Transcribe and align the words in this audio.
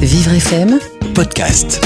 Vivre 0.00 0.34
FM, 0.34 0.78
podcast. 1.16 1.84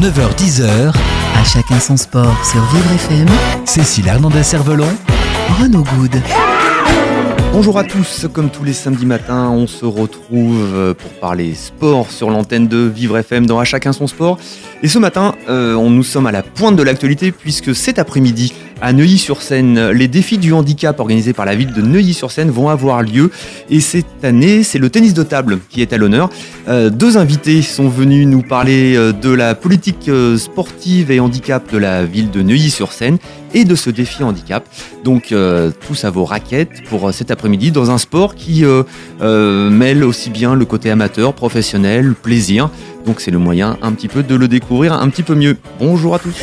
9h-10h, 0.00 0.94
à 1.36 1.44
chacun 1.44 1.78
son 1.78 1.98
sport 1.98 2.34
sur 2.42 2.64
Vivre 2.72 2.90
FM, 2.94 3.28
Cécile 3.66 4.08
Hernandez-Cervelon, 4.08 4.88
Renaud 5.60 5.82
Good. 5.82 6.22
Bonjour 7.52 7.78
à 7.78 7.84
tous, 7.84 8.26
comme 8.32 8.48
tous 8.48 8.64
les 8.64 8.72
samedis 8.72 9.04
matins, 9.04 9.50
on 9.50 9.66
se 9.66 9.84
retrouve 9.84 10.94
pour 10.94 11.10
parler 11.20 11.54
sport 11.54 12.10
sur 12.10 12.30
l'antenne 12.30 12.66
de 12.66 12.78
Vivre 12.78 13.18
FM 13.18 13.44
dans 13.44 13.58
À 13.58 13.64
chacun 13.64 13.92
son 13.92 14.06
sport. 14.06 14.38
Et 14.82 14.88
ce 14.88 14.98
matin, 14.98 15.34
euh, 15.48 15.76
nous 15.88 16.02
sommes 16.02 16.26
à 16.26 16.32
la 16.32 16.42
pointe 16.42 16.76
de 16.76 16.82
l'actualité 16.82 17.32
puisque 17.32 17.74
cet 17.74 17.98
après-midi, 17.98 18.52
à 18.80 18.92
Neuilly-sur-Seine, 18.92 19.90
les 19.90 20.08
défis 20.08 20.36
du 20.36 20.52
handicap 20.52 21.00
organisés 21.00 21.32
par 21.32 21.46
la 21.46 21.54
ville 21.54 21.72
de 21.72 21.80
Neuilly-sur-Seine 21.80 22.50
vont 22.50 22.68
avoir 22.68 23.02
lieu. 23.02 23.30
Et 23.70 23.80
cette 23.80 24.24
année, 24.24 24.62
c'est 24.62 24.78
le 24.78 24.90
tennis 24.90 25.14
de 25.14 25.22
table 25.22 25.60
qui 25.70 25.80
est 25.80 25.92
à 25.92 25.96
l'honneur. 25.96 26.28
Euh, 26.68 26.90
deux 26.90 27.16
invités 27.16 27.62
sont 27.62 27.88
venus 27.88 28.26
nous 28.26 28.42
parler 28.42 28.94
euh, 28.96 29.12
de 29.12 29.30
la 29.30 29.54
politique 29.54 30.10
sportive 30.36 31.10
et 31.10 31.20
handicap 31.20 31.72
de 31.72 31.78
la 31.78 32.04
ville 32.04 32.30
de 32.30 32.42
Neuilly-sur-Seine 32.42 33.18
et 33.54 33.64
de 33.64 33.76
ce 33.76 33.88
défi 33.88 34.22
handicap. 34.22 34.66
Donc 35.04 35.32
tous 35.86 36.04
à 36.04 36.10
vos 36.10 36.24
raquettes 36.24 36.82
pour 36.88 37.14
cet 37.14 37.30
après-midi 37.30 37.70
dans 37.70 37.92
un 37.92 37.98
sport 37.98 38.34
qui 38.34 38.64
mêle 39.20 40.02
aussi 40.02 40.30
bien 40.30 40.56
le 40.56 40.64
côté 40.64 40.90
amateur, 40.90 41.34
professionnel, 41.34 42.14
plaisir. 42.20 42.68
Donc 43.06 43.20
c'est 43.20 43.30
le 43.30 43.38
moyen 43.38 43.76
un 43.82 43.92
petit 43.92 44.08
peu 44.08 44.22
de 44.22 44.34
le 44.34 44.48
découvrir 44.48 44.94
un 44.94 45.08
petit 45.10 45.22
peu 45.22 45.34
mieux. 45.34 45.58
Bonjour 45.78 46.14
à 46.14 46.18
tous. 46.18 46.36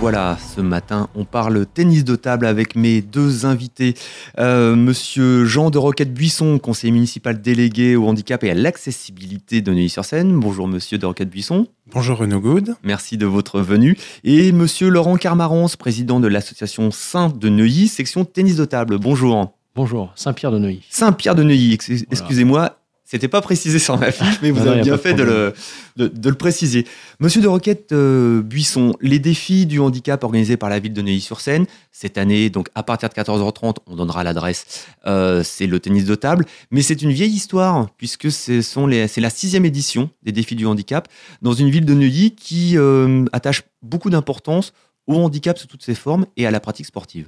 Voilà, 0.00 0.36
ce 0.54 0.60
matin, 0.60 1.08
on 1.14 1.24
parle 1.24 1.64
tennis 1.64 2.04
de 2.04 2.14
table 2.14 2.44
avec 2.44 2.76
mes 2.76 3.00
deux 3.00 3.46
invités. 3.46 3.94
Euh, 4.38 4.76
monsieur 4.76 5.46
Jean 5.46 5.70
de 5.70 5.78
Roquette-Buisson, 5.78 6.58
conseiller 6.58 6.92
municipal 6.92 7.40
délégué 7.40 7.96
au 7.96 8.06
handicap 8.06 8.44
et 8.44 8.50
à 8.50 8.54
l'accessibilité 8.54 9.62
de 9.62 9.72
Neuilly-sur-Seine. 9.72 10.38
Bonjour, 10.38 10.68
monsieur 10.68 10.98
de 10.98 11.06
Roquette-Buisson. 11.06 11.68
Bonjour 11.90 12.18
Renaud 12.18 12.40
Good. 12.40 12.74
Merci 12.82 13.16
de 13.16 13.24
votre 13.24 13.60
venue. 13.60 13.96
Et 14.24 14.52
monsieur 14.52 14.90
Laurent 14.90 15.16
Carmarance, 15.16 15.76
président 15.76 16.20
de 16.20 16.28
l'association 16.28 16.90
Saint 16.90 17.30
de 17.30 17.48
Neuilly, 17.48 17.88
section 17.88 18.26
tennis 18.26 18.56
de 18.56 18.66
table. 18.66 18.98
Bonjour. 18.98 19.54
Bonjour, 19.74 20.12
Saint-Pierre 20.16 20.52
de 20.52 20.58
Neuilly. 20.58 20.82
Saint-Pierre 20.90 21.34
de 21.34 21.42
Neuilly, 21.44 21.72
ex- 21.72 21.90
excusez-moi. 22.10 22.76
C'était 23.06 23.28
pas 23.28 23.42
précisé 23.42 23.78
sur 23.78 23.98
ma 23.98 24.10
fiche, 24.10 24.40
mais 24.40 24.50
vous 24.50 24.60
Non, 24.60 24.64
non, 24.64 24.72
avez 24.72 24.82
bien 24.82 24.92
de 24.94 24.98
fait 24.98 25.12
de 25.12 25.22
le, 25.22 25.54
de, 25.96 26.08
de 26.08 26.28
le 26.30 26.34
préciser. 26.34 26.86
Monsieur 27.20 27.42
de 27.42 27.46
Roquette 27.46 27.92
euh, 27.92 28.40
Buisson, 28.40 28.94
les 29.02 29.18
défis 29.18 29.66
du 29.66 29.78
handicap 29.78 30.24
organisés 30.24 30.56
par 30.56 30.70
la 30.70 30.78
ville 30.78 30.94
de 30.94 31.02
Neuilly-sur-Seine, 31.02 31.66
cette 31.92 32.16
année, 32.16 32.48
donc 32.48 32.70
à 32.74 32.82
partir 32.82 33.10
de 33.10 33.14
14h30, 33.14 33.76
on 33.86 33.96
donnera 33.96 34.24
l'adresse, 34.24 34.86
euh, 35.06 35.42
c'est 35.44 35.66
le 35.66 35.80
tennis 35.80 36.06
de 36.06 36.14
table, 36.14 36.46
mais 36.70 36.80
c'est 36.80 37.02
une 37.02 37.12
vieille 37.12 37.32
histoire, 37.32 37.90
puisque 37.98 38.32
ce 38.32 38.62
c'est 38.62 39.20
la 39.20 39.30
sixième 39.30 39.66
édition 39.66 40.08
des 40.22 40.32
défis 40.32 40.56
du 40.56 40.64
handicap, 40.64 41.06
dans 41.42 41.52
une 41.52 41.68
ville 41.68 41.84
de 41.84 41.92
Neuilly 41.92 42.34
qui 42.34 42.78
euh, 42.78 43.26
attache 43.32 43.64
beaucoup 43.82 44.08
d'importance 44.08 44.72
au 45.06 45.16
handicap 45.16 45.58
sous 45.58 45.66
toutes 45.66 45.84
ses 45.84 45.94
formes 45.94 46.24
et 46.38 46.46
à 46.46 46.50
la 46.50 46.58
pratique 46.60 46.86
sportive. 46.86 47.26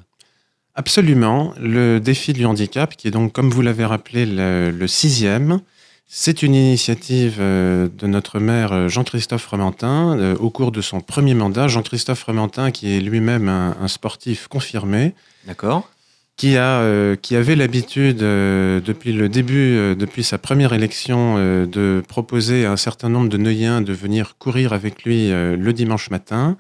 Absolument. 0.77 1.55
Le 1.61 1.99
défi 1.99 2.33
du 2.33 2.45
handicap, 2.45 2.97
qui 2.97 3.09
est 3.09 3.11
donc, 3.11 3.33
comme 3.33 3.51
vous 3.51 3.63
l'avez 3.63 3.85
rappelé, 3.85 4.27
le, 4.27 4.71
le 4.71 4.87
sixième, 4.87 5.61
c'est 6.07 6.43
une 6.43 6.55
initiative 6.55 7.39
euh, 7.41 7.89
de 7.99 8.07
notre 8.07 8.39
maire 8.39 8.73
euh, 8.73 8.89
Jean-Christophe 8.89 9.47
Rementin 9.47 10.17
euh, 10.19 10.37
au 10.37 10.51
cours 10.51 10.71
de 10.71 10.81
son 10.81 11.01
premier 11.01 11.35
mandat. 11.35 11.67
Jean-Christophe 11.67 12.23
Rementin, 12.23 12.71
qui 12.71 12.95
est 12.95 13.01
lui-même 13.01 13.49
un, 13.49 13.77
un 13.81 13.89
sportif 13.89 14.47
confirmé, 14.47 15.15
D'accord 15.47 15.91
qui, 16.37 16.57
a, 16.57 16.81
euh, 16.81 17.17
qui 17.17 17.35
avait 17.35 17.57
l'habitude, 17.57 18.23
euh, 18.23 18.81
depuis 18.81 19.13
le 19.13 19.29
début, 19.29 19.77
euh, 19.77 19.95
depuis 19.95 20.23
sa 20.23 20.39
première 20.39 20.73
élection, 20.75 21.37
de 21.37 22.03
proposer 22.07 22.67
à 22.67 22.73
un 22.73 22.77
certain 22.77 23.09
nombre 23.09 23.29
de 23.29 23.39
Neuilliens 23.39 23.81
de 23.81 23.93
venir 23.93 24.37
courir 24.39 24.73
avec 24.73 25.05
lui 25.05 25.29
le 25.29 25.73
dimanche 25.73 26.11
matin. 26.11 26.57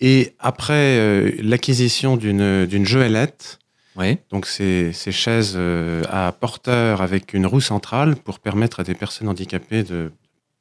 Et 0.00 0.34
après 0.38 0.98
euh, 0.98 1.30
l'acquisition 1.42 2.16
d'une 2.16 2.84
joëlette, 2.86 3.58
Oui. 3.96 4.18
donc 4.30 4.46
ces, 4.46 4.92
ces 4.92 5.12
chaises 5.12 5.54
euh, 5.56 6.02
à 6.10 6.32
porteur 6.32 7.00
avec 7.00 7.32
une 7.32 7.46
roue 7.46 7.62
centrale 7.62 8.16
pour 8.16 8.38
permettre 8.40 8.80
à 8.80 8.84
des 8.84 8.94
personnes 8.94 9.28
handicapées 9.28 9.82
de, 9.84 10.10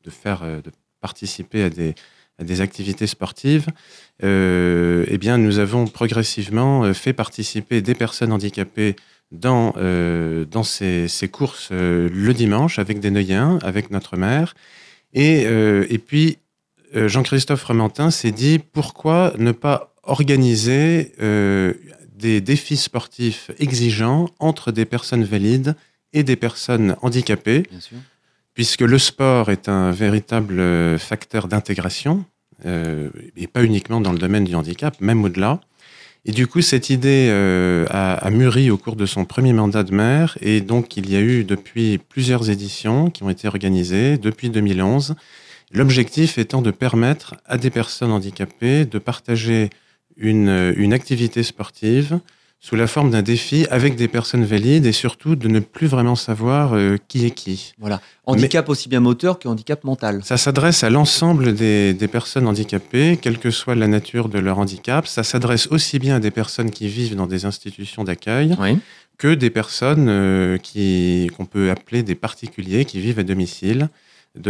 de 0.06 0.09
faire, 0.09 0.41
euh, 0.44 0.62
de 0.62 0.72
participer 1.01 1.63
à 1.63 1.69
des, 1.69 1.95
à 2.40 2.44
des 2.44 2.62
activités 2.62 3.07
sportives, 3.07 3.68
euh, 4.24 5.06
eh 5.09 5.18
bien, 5.18 5.38
nous 5.38 5.59
avons 5.59 5.85
progressivement 5.88 6.94
fait 6.94 7.13
participer 7.13 7.81
des 7.81 7.95
personnes 7.95 8.31
handicapées 8.31 8.95
dans, 9.31 9.74
euh, 9.78 10.45
dans 10.45 10.63
ces, 10.63 11.07
ces 11.09 11.28
courses 11.28 11.69
euh, 11.72 12.09
le 12.13 12.34
dimanche 12.34 12.79
avec 12.79 13.00
des 13.00 13.12
Neuilliens, 13.12 13.59
avec 13.63 13.91
notre 13.91 14.16
maire. 14.18 14.53
Et, 15.13 15.44
et 15.44 15.97
puis, 15.97 16.40
Jean-Christophe 16.95 17.63
Rementin 17.63 18.11
s'est 18.11 18.31
dit 18.31 18.59
pourquoi 18.59 19.33
ne 19.38 19.51
pas 19.51 19.94
organiser 20.03 21.13
euh, 21.22 21.73
des 22.17 22.41
défis 22.41 22.78
sportifs 22.78 23.51
exigeants 23.59 24.29
entre 24.39 24.72
des 24.72 24.85
personnes 24.85 25.23
valides 25.23 25.75
et 26.13 26.23
des 26.23 26.35
personnes 26.35 26.95
handicapées, 27.01 27.63
Bien 27.69 27.79
sûr. 27.79 27.97
puisque 28.53 28.81
le 28.81 28.97
sport 28.97 29.50
est 29.51 29.67
un 29.67 29.91
véritable 29.91 30.59
euh, 30.59 30.97
facteur 30.97 31.47
d'intégration, 31.47 32.23
euh, 32.66 33.09
et 33.35 33.47
pas 33.47 33.63
uniquement 33.63 34.00
dans 34.00 34.13
le 34.13 34.17
domaine 34.17 34.45
du 34.45 34.56
handicap, 34.56 35.00
même 35.01 35.23
au-delà. 35.23 35.59
Et 36.27 36.31
du 36.31 36.47
coup, 36.47 36.62
cette 36.62 36.89
idée 36.89 37.27
euh, 37.29 37.85
a, 37.89 38.13
a 38.13 38.29
mûri 38.31 38.72
au 38.72 38.77
cours 38.77 38.95
de 38.95 39.06
son 39.06 39.25
premier 39.25 39.53
mandat 39.53 39.83
de 39.83 39.94
maire, 39.94 40.38
et 40.41 40.62
donc 40.62 40.95
il 40.97 41.09
y 41.12 41.16
a 41.16 41.19
eu 41.19 41.44
depuis 41.44 41.97
plusieurs 41.97 42.50
éditions 42.50 43.09
qui 43.12 43.23
ont 43.23 43.29
été 43.29 43.47
organisées 43.47 44.17
depuis 44.17 44.50
2011. 44.50 45.16
L'objectif 45.75 46.38
étant 46.38 46.62
de 46.62 46.72
permettre 46.72 47.36
à 47.46 47.58
des 47.58 47.69
personnes 47.69 48.12
handicapées 48.12 48.86
de 48.86 48.97
partager 48.97 49.69
une, 50.18 50.74
une 50.78 50.94
activité 50.94 51.44
sportive 51.44 52.19
sous 52.62 52.75
la 52.75 52.88
forme 52.88 53.12
d'un 53.12 53.22
défi 53.22 53.68
avec 53.69 53.96
des 53.96 54.08
personnes 54.08 54.46
valides 54.46 54.86
et 54.86 54.91
surtout 54.91 55.36
de 55.36 55.47
ne 55.47 55.59
plus 55.59 55.86
vraiment 55.86 56.16
savoir 56.16 56.74
euh, 56.74 56.96
qui 57.09 57.25
est 57.25 57.31
qui. 57.31 57.74
Voilà. 57.78 58.02
Handicap 58.25 58.69
aussi 58.69 58.90
bien 58.90 59.02
moteur 59.02 59.38
que 59.38 59.47
handicap 59.47 59.84
mental. 59.84 60.22
Ça 60.24 60.38
s'adresse 60.38 60.84
à 60.84 60.90
l'ensemble 60.90 61.53
des, 61.53 61.94
des 61.94 62.07
personnes 62.07 62.47
handicapées, 62.47 63.19
quelle 63.22 63.38
que 63.38 63.52
soit 63.52 63.75
la 63.75 63.88
nature 63.88 64.30
de 64.30 64.40
leur 64.40 64.57
handicap. 64.57 65.06
Ça 65.06 65.22
s'adresse 65.24 65.68
aussi 65.68 66.00
bien 66.00 66.16
à 66.16 66.19
des 66.19 66.31
personnes 66.31 66.72
qui 66.72 66.88
vivent 66.88 67.16
dans 67.16 67.28
des 67.28 67.46
institutions 67.46 68.03
d'accueil 68.03 68.56
Oui. 68.59 68.80
que 69.19 69.36
des 69.36 69.50
personnes 69.52 70.07
euh, 70.09 70.57
qui 70.57 71.30
qu'on 71.38 71.46
peut 71.46 71.69
appeler 71.69 72.02
des 72.02 72.16
particuliers 72.16 72.86
qui 72.86 73.00
vivent 73.00 73.19
à 73.19 73.24
domicile. 73.24 73.90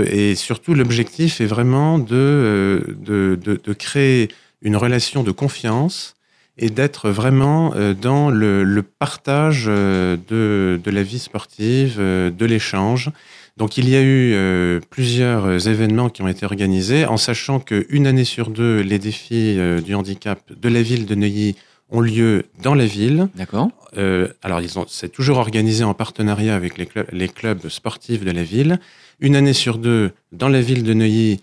Et 0.05 0.35
surtout, 0.35 0.73
l'objectif 0.73 1.41
est 1.41 1.45
vraiment 1.45 1.99
de, 1.99 2.07
euh, 2.11 2.79
de, 2.99 3.39
de, 3.41 3.59
de 3.63 3.73
créer 3.73 4.29
une 4.61 4.75
relation 4.75 5.23
de 5.23 5.31
confiance 5.31 6.15
et 6.57 6.69
d'être 6.69 7.09
vraiment 7.09 7.73
euh, 7.75 7.93
dans 7.93 8.29
le, 8.29 8.63
le 8.63 8.81
partage 8.83 9.65
euh, 9.67 10.17
de, 10.27 10.89
la 10.89 11.03
vie 11.03 11.19
sportive, 11.19 11.97
de 11.99 12.45
l'échange. 12.45 13.11
Donc 13.57 13.77
il 13.77 13.87
y 13.87 13.95
a 13.95 14.01
eu 14.03 14.81
plusieurs 14.89 15.69
événements 15.69 16.09
qui 16.09 16.21
ont 16.21 16.27
été 16.27 16.45
organisés, 16.45 17.05
en 17.05 17.15
sachant 17.15 17.61
qu'une 17.61 18.05
année 18.05 18.25
sur 18.25 18.49
deux, 18.49 18.81
les 18.81 18.99
défis 18.99 19.57
du 19.85 19.95
handicap 19.95 20.39
de 20.51 20.67
la 20.67 20.81
ville 20.81 21.05
de 21.05 21.15
Neuilly 21.15 21.55
ont 21.89 22.01
lieu 22.01 22.47
dans 22.61 22.75
la 22.75 22.85
ville. 22.85 23.29
D'accord. 23.35 23.69
Euh, 23.97 24.27
alors, 24.43 24.61
ils 24.61 24.77
ont- 24.79 24.85
c'est 24.87 25.09
toujours 25.09 25.37
organisé 25.37 25.83
en 25.83 25.93
partenariat 25.93 26.55
avec 26.55 26.77
les, 26.77 27.27
clubs- 27.27 27.67
sportifs 27.69 28.23
de 28.25 28.31
la 28.31 28.43
ville. 28.43 28.79
Une 29.19 29.35
année 29.35 29.53
sur 29.53 29.77
deux, 29.77 30.11
dans 30.31 30.49
la 30.49 30.61
ville 30.61 30.83
de 30.83 30.93
Neuilly, 30.93 31.41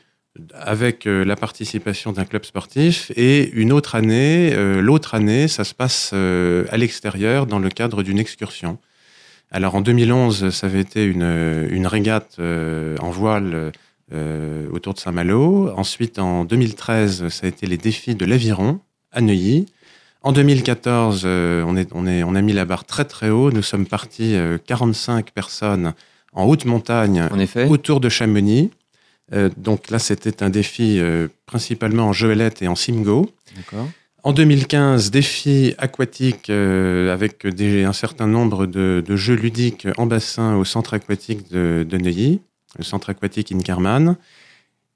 avec 0.55 1.07
euh, 1.07 1.25
la 1.25 1.37
participation 1.37 2.13
d'un 2.13 2.25
club 2.25 2.45
sportif. 2.45 3.11
Et 3.17 3.51
une 3.53 3.73
autre 3.73 3.95
année, 3.95 4.53
euh, 4.55 4.81
l'autre 4.81 5.15
année, 5.15 5.49
ça 5.49 5.65
se 5.65 5.75
passe 5.75 6.13
à 6.13 6.77
l'extérieur, 6.77 7.47
dans 7.47 7.59
le 7.59 7.69
cadre 7.69 8.03
d'une 8.03 8.19
excursion. 8.19 8.79
Alors, 9.51 9.75
en 9.75 9.81
2011, 9.83 10.51
ça 10.51 10.67
avait 10.67 10.81
été 10.81 11.05
une, 11.05 11.67
une 11.71 11.87
régate 11.87 12.39
en 12.39 13.11
voile 13.11 13.73
autour 14.73 14.95
de 14.95 14.99
Saint-Malo. 14.99 15.71
Ensuite, 15.77 16.19
en 16.19 16.45
2013, 16.47 17.29
ça 17.29 17.47
a 17.47 17.49
été 17.49 17.67
les 17.67 17.77
défis 17.77 18.15
de 18.15 18.25
l'aviron 18.25 18.81
à 19.11 19.21
Neuilly. 19.21 19.67
En 20.25 20.33
2014, 20.33 21.23
euh, 21.25 21.65
on, 21.67 21.77
est, 21.77 21.89
on, 21.93 22.07
est, 22.07 22.23
on 22.23 22.35
a 22.35 22.41
mis 22.43 22.53
la 22.53 22.65
barre 22.65 22.85
très 22.85 23.05
très 23.05 23.31
haut. 23.31 23.51
Nous 23.51 23.63
sommes 23.63 23.87
partis 23.87 24.37
euh, 24.37 24.59
45 24.67 25.33
personnes 25.33 25.95
en 26.33 26.45
haute 26.45 26.65
montagne 26.65 27.27
En 27.31 27.39
effet. 27.39 27.67
autour 27.69 28.01
de 28.01 28.09
Chamonix. 28.09 28.71
Euh, 29.33 29.49
donc 29.57 29.91
là, 29.91 29.99
c'était 29.99 30.43
un 30.43 30.51
défi 30.51 30.99
euh, 31.01 31.29
principalement 31.47 32.09
en 32.09 32.13
joëlette 32.13 32.63
et 32.63 32.69
en 32.69 32.75
simgo. 32.75 33.31
En 34.25 34.33
2015, 34.33 35.11
défi 35.11 35.75
aquatique 35.79 36.49
euh, 36.49 37.13
avec 37.13 37.47
des, 37.47 37.85
un 37.85 37.93
certain 37.93 38.27
nombre 38.29 38.67
de, 38.67 39.03
de 39.05 39.17
jeux 39.17 39.35
ludiques 39.35 39.89
en 39.97 40.07
bassin 40.07 40.55
au 40.57 40.65
centre 40.65 40.95
aquatique 40.95 41.51
de, 41.51 41.85
de 41.89 41.99
Neuilly, 41.99 42.41
le 42.79 42.85
centre 42.85 43.11
aquatique 43.11 43.51
Inkerman. 43.53 44.17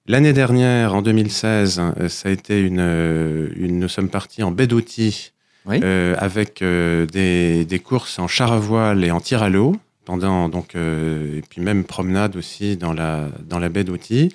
L'année 0.09 0.33
dernière, 0.33 0.95
en 0.95 1.03
2016, 1.03 1.81
euh, 1.99 2.09
ça 2.09 2.29
a 2.29 2.33
été 2.33 2.61
une, 2.61 2.79
euh, 2.81 3.49
une, 3.57 3.81
nous 3.81 3.89
sommes 3.89 4.09
partis 4.09 4.43
en 4.43 4.53
baie 4.53 4.67
d'Outy 4.69 5.33
Oui. 5.67 5.81
euh, 5.83 6.15
avec 6.19 6.63
euh, 6.63 7.07
des, 7.07 7.65
des 7.65 7.79
courses 7.81 8.19
en 8.21 8.29
char 8.29 8.53
à 8.53 8.59
voile 8.59 9.05
et 9.05 9.11
en 9.11 9.21
tir 9.21 9.43
à 9.43 9.49
l'eau, 9.49 9.75
pendant 10.05 10.49
donc 10.49 10.77
euh, 10.77 11.39
et 11.39 11.43
puis 11.43 11.61
même 11.61 11.83
promenade 11.83 12.37
aussi 12.37 12.77
dans 12.77 12.93
la 12.93 13.29
dans 13.49 13.59
la 13.59 13.69
baie 13.69 13.83
d'Outy. 13.83 14.29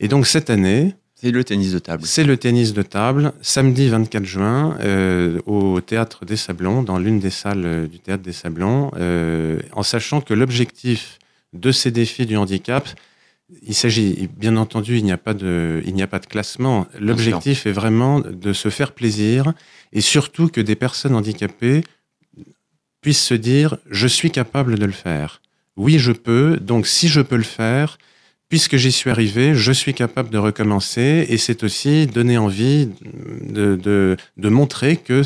Et 0.00 0.08
donc 0.08 0.26
cette 0.26 0.50
année, 0.50 0.96
C'est 1.14 1.30
le 1.30 1.44
tennis 1.44 1.72
de 1.72 1.78
table. 1.78 2.02
c'est 2.04 2.24
le 2.24 2.36
tennis 2.36 2.72
de 2.72 2.82
table, 2.82 3.32
samedi 3.42 3.88
24 3.88 4.24
juin, 4.24 4.76
euh, 4.80 5.38
au 5.46 5.80
Théâtre 5.80 6.24
des 6.24 6.36
Sablons, 6.36 6.82
dans 6.82 6.98
l'une 6.98 7.20
des 7.20 7.30
salles 7.30 7.86
du 7.88 8.00
Théâtre 8.00 8.24
des 8.24 8.32
Sablons, 8.32 8.90
euh, 8.98 9.60
en 9.70 9.84
sachant 9.84 10.20
que 10.20 10.34
l'objectif 10.34 11.20
de 11.52 11.70
ces 11.70 11.92
défis 11.92 12.26
du 12.26 12.36
handicap, 12.36 12.88
il 13.62 13.74
s'agit, 13.74 14.28
bien 14.36 14.56
entendu, 14.56 14.98
il 14.98 15.04
n'y 15.04 15.12
a 15.12 15.18
pas 15.18 15.34
de, 15.34 15.82
il 15.86 15.94
n'y 15.94 16.02
a 16.02 16.06
pas 16.06 16.18
de 16.18 16.26
classement. 16.26 16.86
L'objectif 16.98 17.66
est 17.66 17.72
vraiment 17.72 18.20
de 18.20 18.52
se 18.52 18.68
faire 18.68 18.92
plaisir 18.92 19.52
et 19.92 20.00
surtout 20.00 20.48
que 20.48 20.60
des 20.60 20.76
personnes 20.76 21.14
handicapées 21.14 21.82
puissent 23.00 23.24
se 23.24 23.34
dire, 23.34 23.76
je 23.90 24.06
suis 24.06 24.30
capable 24.30 24.78
de 24.78 24.86
le 24.86 24.92
faire. 24.92 25.42
Oui, 25.76 25.98
je 25.98 26.12
peux. 26.12 26.58
Donc, 26.58 26.86
si 26.86 27.08
je 27.08 27.20
peux 27.20 27.36
le 27.36 27.42
faire, 27.42 27.98
puisque 28.48 28.76
j'y 28.76 28.92
suis 28.92 29.08
arrivé, 29.08 29.54
je 29.54 29.72
suis 29.72 29.94
capable 29.94 30.28
de 30.28 30.36
recommencer 30.36 31.26
et 31.28 31.38
c'est 31.38 31.64
aussi 31.64 32.06
donner 32.06 32.36
envie 32.36 32.90
de, 33.48 33.76
de, 33.76 34.16
de 34.36 34.48
montrer 34.50 34.98
que 34.98 35.22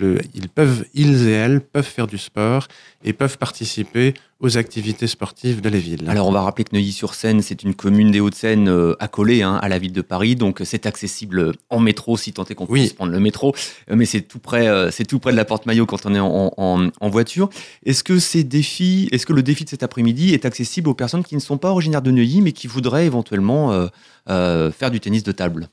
le, 0.00 0.18
ils 0.34 0.48
peuvent, 0.48 0.84
ils 0.92 1.28
et 1.28 1.32
elles 1.32 1.60
peuvent 1.60 1.86
faire 1.86 2.08
du 2.08 2.18
sport 2.18 2.66
et 3.04 3.12
peuvent 3.12 3.38
participer 3.38 4.14
aux 4.40 4.58
activités 4.58 5.06
sportives 5.06 5.60
de 5.60 5.68
la 5.68 5.78
ville. 5.78 6.04
Alors 6.08 6.26
on 6.28 6.32
va 6.32 6.42
rappeler 6.42 6.64
que 6.64 6.74
Neuilly-sur-Seine, 6.74 7.40
c'est 7.40 7.62
une 7.62 7.74
commune 7.74 8.10
des 8.10 8.20
Hauts-de-Seine 8.20 8.68
euh, 8.68 8.94
accolée 8.98 9.42
hein, 9.42 9.58
à 9.62 9.68
la 9.68 9.78
ville 9.78 9.92
de 9.92 10.02
Paris, 10.02 10.36
donc 10.36 10.60
euh, 10.60 10.64
c'est 10.64 10.86
accessible 10.86 11.52
en 11.70 11.80
métro 11.80 12.16
si 12.16 12.32
tant 12.32 12.44
est 12.44 12.54
qu'on 12.54 12.66
Oui. 12.68 12.80
puisse 12.80 12.92
prendre 12.92 13.12
le 13.12 13.20
métro, 13.20 13.54
Euh, 13.90 13.94
mais 13.96 14.04
c'est 14.06 14.22
tout 14.22 14.38
près, 14.40 14.66
euh, 14.68 14.90
c'est 14.90 15.04
tout 15.04 15.18
près 15.18 15.32
de 15.32 15.36
la 15.36 15.44
porte 15.44 15.66
Maillot 15.66 15.86
quand 15.86 16.04
on 16.04 16.14
est 16.14 16.20
en, 16.20 16.52
en- 16.56 16.88
en 17.00 17.08
voiture. 17.08 17.48
Est-ce 17.86 18.02
que 18.04 18.18
ces 18.18 18.44
défis, 18.44 19.08
est-ce 19.12 19.24
que 19.24 19.32
le 19.32 19.42
défi 19.42 19.64
de 19.64 19.70
cet 19.70 19.82
après-midi 19.82 20.34
est 20.34 20.44
accessible 20.44 20.88
aux 20.88 20.94
personnes 20.94 21.22
qui 21.24 21.34
ne 21.36 21.40
sont 21.40 21.56
pas 21.58 21.70
originaires 21.70 22.02
de 22.02 22.10
Neuilly, 22.10 22.42
mais 22.42 22.52
qui 22.52 22.66
voudraient 22.66 23.06
éventuellement 23.06 23.72
euh, 23.72 23.86
euh, 24.28 24.70
faire 24.72 24.90
du 24.90 25.00
tennis 25.00 25.22
de 25.22 25.32
table? 25.32 25.68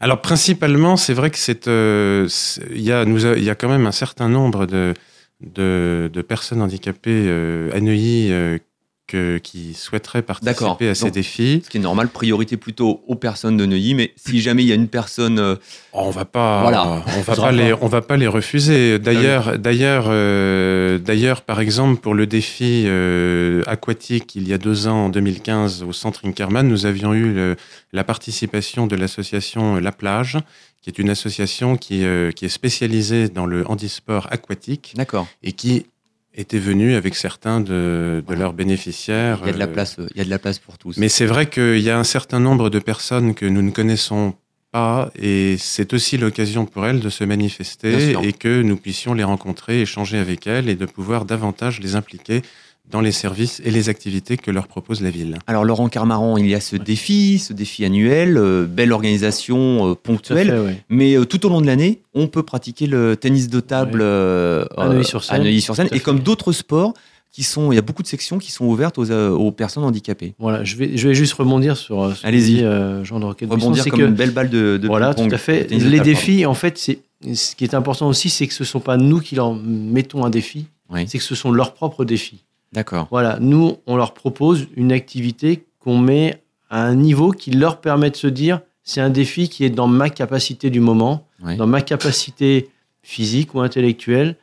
Alors 0.00 0.20
principalement, 0.22 0.96
c'est 0.96 1.14
vrai 1.14 1.30
que 1.30 1.38
c'est, 1.38 1.66
euh, 1.68 2.28
il 2.70 2.82
y 2.82 2.92
a, 2.92 3.04
nous, 3.04 3.26
a- 3.26 3.36
y 3.38 3.50
a 3.50 3.54
quand 3.54 3.68
même 3.68 3.86
un 3.86 3.92
certain 3.92 4.28
nombre 4.28 4.66
de, 4.66 4.94
de, 5.40 6.10
de 6.12 6.22
personnes 6.22 6.62
handicapées 6.62 7.28
à 7.74 7.80
Neuilly 7.80 8.32
euh, 8.32 8.58
que, 9.06 9.36
qui 9.36 9.74
souhaiteraient 9.74 10.22
participer 10.22 10.88
à 10.88 10.94
ces 10.94 11.04
Donc- 11.04 11.12
défis. 11.14 11.60
Ce 11.62 11.68
qui 11.68 11.76
est 11.76 11.80
normal, 11.80 12.08
priorité 12.08 12.56
plutôt 12.56 13.04
aux 13.06 13.16
personnes 13.16 13.58
de 13.58 13.66
Neuilly, 13.66 13.92
mais 13.94 14.14
si 14.16 14.40
jamais 14.40 14.62
il 14.62 14.68
y 14.68 14.72
a 14.72 14.76
une 14.76 14.88
personne 14.88 15.38
euh, 15.38 15.56
on 15.92 16.08
va 16.08 16.24
pas, 16.24 16.62
Voilà. 16.62 17.04
on 17.18 17.20
va 17.20 17.36
pas 17.36 17.52
les, 17.52 17.74
on 17.82 17.86
va 17.86 18.00
pas 18.00 18.16
les 18.16 18.26
refuser. 18.26 18.98
D'ailleurs, 18.98 19.58
d'ailleurs, 19.58 20.06
euh, 20.08 20.96
d'ailleurs, 20.98 21.42
par 21.42 21.60
exemple, 21.60 22.00
pour 22.00 22.14
le 22.14 22.26
défi 22.26 22.84
euh, 22.86 23.62
aquatique, 23.66 24.36
il 24.36 24.48
y 24.48 24.54
a 24.54 24.58
deux 24.58 24.86
ans, 24.86 25.04
en 25.04 25.08
2015, 25.10 25.82
au 25.82 25.92
centre 25.92 26.22
Inkerman, 26.26 26.66
nous 26.66 26.86
avions 26.86 27.12
eu 27.12 27.30
le- 27.34 27.56
la 27.92 28.04
participation 28.04 28.86
de 28.86 28.96
l'association 28.96 29.76
La 29.76 29.92
Plage, 29.92 30.38
qui 30.84 30.90
est 30.90 30.98
une 30.98 31.08
association 31.08 31.78
qui, 31.78 32.04
euh, 32.04 32.30
qui 32.30 32.44
est 32.44 32.50
spécialisée 32.50 33.30
dans 33.30 33.46
le 33.46 33.66
handisport 33.66 34.28
aquatique 34.30 34.92
D'accord. 34.94 35.26
et 35.42 35.52
qui 35.52 35.86
était 36.34 36.58
venue 36.58 36.94
avec 36.94 37.14
certains 37.14 37.60
de, 37.60 38.22
de 38.28 38.34
leurs 38.34 38.52
bénéficiaires. 38.52 39.38
Il 39.44 39.46
y 39.46 39.50
a 39.50 39.52
de 39.54 39.58
la 39.58 39.64
euh, 39.64 39.72
place, 39.72 39.96
il 39.98 40.18
y 40.18 40.20
a 40.20 40.24
de 40.24 40.28
la 40.28 40.38
place 40.38 40.58
pour 40.58 40.76
tous. 40.76 40.98
mais 40.98 41.08
c'est 41.08 41.24
vrai 41.24 41.48
qu'il 41.48 41.80
y 41.80 41.88
a 41.88 41.98
un 41.98 42.04
certain 42.04 42.38
nombre 42.38 42.68
de 42.68 42.78
personnes 42.80 43.34
que 43.34 43.46
nous 43.46 43.62
ne 43.62 43.70
connaissons 43.70 44.34
pas 44.72 45.10
et 45.18 45.56
c'est 45.58 45.94
aussi 45.94 46.18
l'occasion 46.18 46.66
pour 46.66 46.84
elles 46.84 47.00
de 47.00 47.08
se 47.08 47.24
manifester 47.24 48.14
et 48.22 48.34
que 48.34 48.60
nous 48.60 48.76
puissions 48.76 49.14
les 49.14 49.24
rencontrer, 49.24 49.80
échanger 49.80 50.18
avec 50.18 50.46
elles 50.46 50.68
et 50.68 50.74
de 50.74 50.84
pouvoir 50.84 51.24
davantage 51.24 51.80
les 51.80 51.94
impliquer 51.94 52.42
dans 52.90 53.00
les 53.00 53.12
services 53.12 53.60
et 53.64 53.70
les 53.70 53.88
activités 53.88 54.36
que 54.36 54.50
leur 54.50 54.68
propose 54.68 55.00
la 55.00 55.10
ville. 55.10 55.38
Alors 55.46 55.64
Laurent 55.64 55.88
Carmaran, 55.88 56.36
il 56.36 56.46
y 56.46 56.54
a 56.54 56.60
ce 56.60 56.76
défi, 56.76 57.38
ce 57.38 57.52
défi 57.52 57.84
annuel, 57.84 58.36
euh, 58.36 58.66
belle 58.66 58.92
organisation 58.92 59.88
euh, 59.90 59.94
Tout 59.94 60.00
ponctuelle, 60.02 60.48
fait, 60.48 60.84
mais 60.90 61.16
euh, 61.16 61.24
tout 61.24 61.44
au 61.46 61.48
long 61.48 61.60
de 61.60 61.66
l'année, 61.66 62.02
on 62.14 62.26
peut 62.28 62.42
pratiquer 62.42 62.86
le 62.86 63.16
tennis 63.16 63.48
de 63.48 63.60
table 63.60 64.00
Ouais. 64.00 64.04
euh, 64.06 64.64
À 64.76 64.88
Neuilly-sur-Seine. 64.88 65.86
Et 65.88 65.88
fait. 65.94 66.00
comme 66.00 66.20
d'autres 66.20 66.52
sports, 66.52 66.94
qui 67.32 67.42
sont, 67.42 67.72
il 67.72 67.74
y 67.74 67.78
a 67.78 67.82
beaucoup 67.82 68.04
de 68.04 68.06
sections 68.06 68.38
qui 68.38 68.52
sont 68.52 68.64
ouvertes 68.64 68.96
aux, 68.96 69.10
aux 69.10 69.50
personnes 69.50 69.82
handicapées. 69.82 70.34
Voilà, 70.38 70.62
je 70.62 70.76
vais, 70.76 70.96
je 70.96 71.08
vais 71.08 71.14
juste 71.16 71.32
rebondir 71.32 71.76
sur 71.76 72.14
ce 72.14 72.22
que 72.22 72.26
Allez-y. 72.28 72.54
dit 72.58 72.62
euh, 72.62 73.02
Jean 73.02 73.18
de 73.18 73.24
Roquette. 73.24 73.50
Rebondir 73.50 73.82
c'est 73.82 73.90
comme 73.90 73.98
que, 73.98 74.04
une 74.04 74.14
belle 74.14 74.30
balle 74.30 74.50
de, 74.50 74.76
de 74.80 74.86
Voilà, 74.86 75.08
ping-pong. 75.14 75.30
tout 75.30 75.34
à 75.34 75.38
fait. 75.38 75.68
Les 75.68 75.80
table, 75.96 76.04
défis, 76.04 76.46
en 76.46 76.54
fait, 76.54 76.78
c'est 76.78 77.00
ce 77.34 77.56
qui 77.56 77.64
est 77.64 77.74
important 77.74 78.06
aussi, 78.06 78.30
c'est 78.30 78.46
que 78.46 78.54
ce 78.54 78.62
ne 78.62 78.66
sont 78.68 78.78
pas 78.78 78.96
nous 78.98 79.18
qui 79.18 79.34
leur 79.34 79.52
mettons 79.52 80.24
un 80.24 80.30
défi, 80.30 80.66
Oui. 80.90 81.06
c'est 81.08 81.18
que 81.18 81.24
ce 81.24 81.34
sont 81.34 81.50
leurs 81.50 81.74
propres 81.74 82.04
défis. 82.04 82.44
D'accord. 82.74 83.06
Voilà, 83.10 83.38
nous, 83.40 83.76
on 83.86 83.96
leur 83.96 84.12
propose 84.14 84.66
une 84.76 84.92
activité 84.92 85.64
qu'on 85.78 85.96
met 85.98 86.42
à 86.70 86.82
un 86.84 86.94
niveau 86.96 87.30
qui 87.30 87.52
leur 87.52 87.80
permet 87.80 88.10
de 88.10 88.16
se 88.16 88.26
dire 88.26 88.60
c'est 88.82 89.00
un 89.00 89.10
défi 89.10 89.48
qui 89.48 89.64
est 89.64 89.70
dans 89.70 89.86
ma 89.86 90.10
capacité 90.10 90.68
du 90.70 90.80
moment, 90.80 91.26
Oui. 91.42 91.56
dans 91.56 91.66
ma 91.68 91.80
capacité 91.80 92.68
physique 93.02 93.54
ou 93.54 93.60
intellectuelle. 93.60 94.36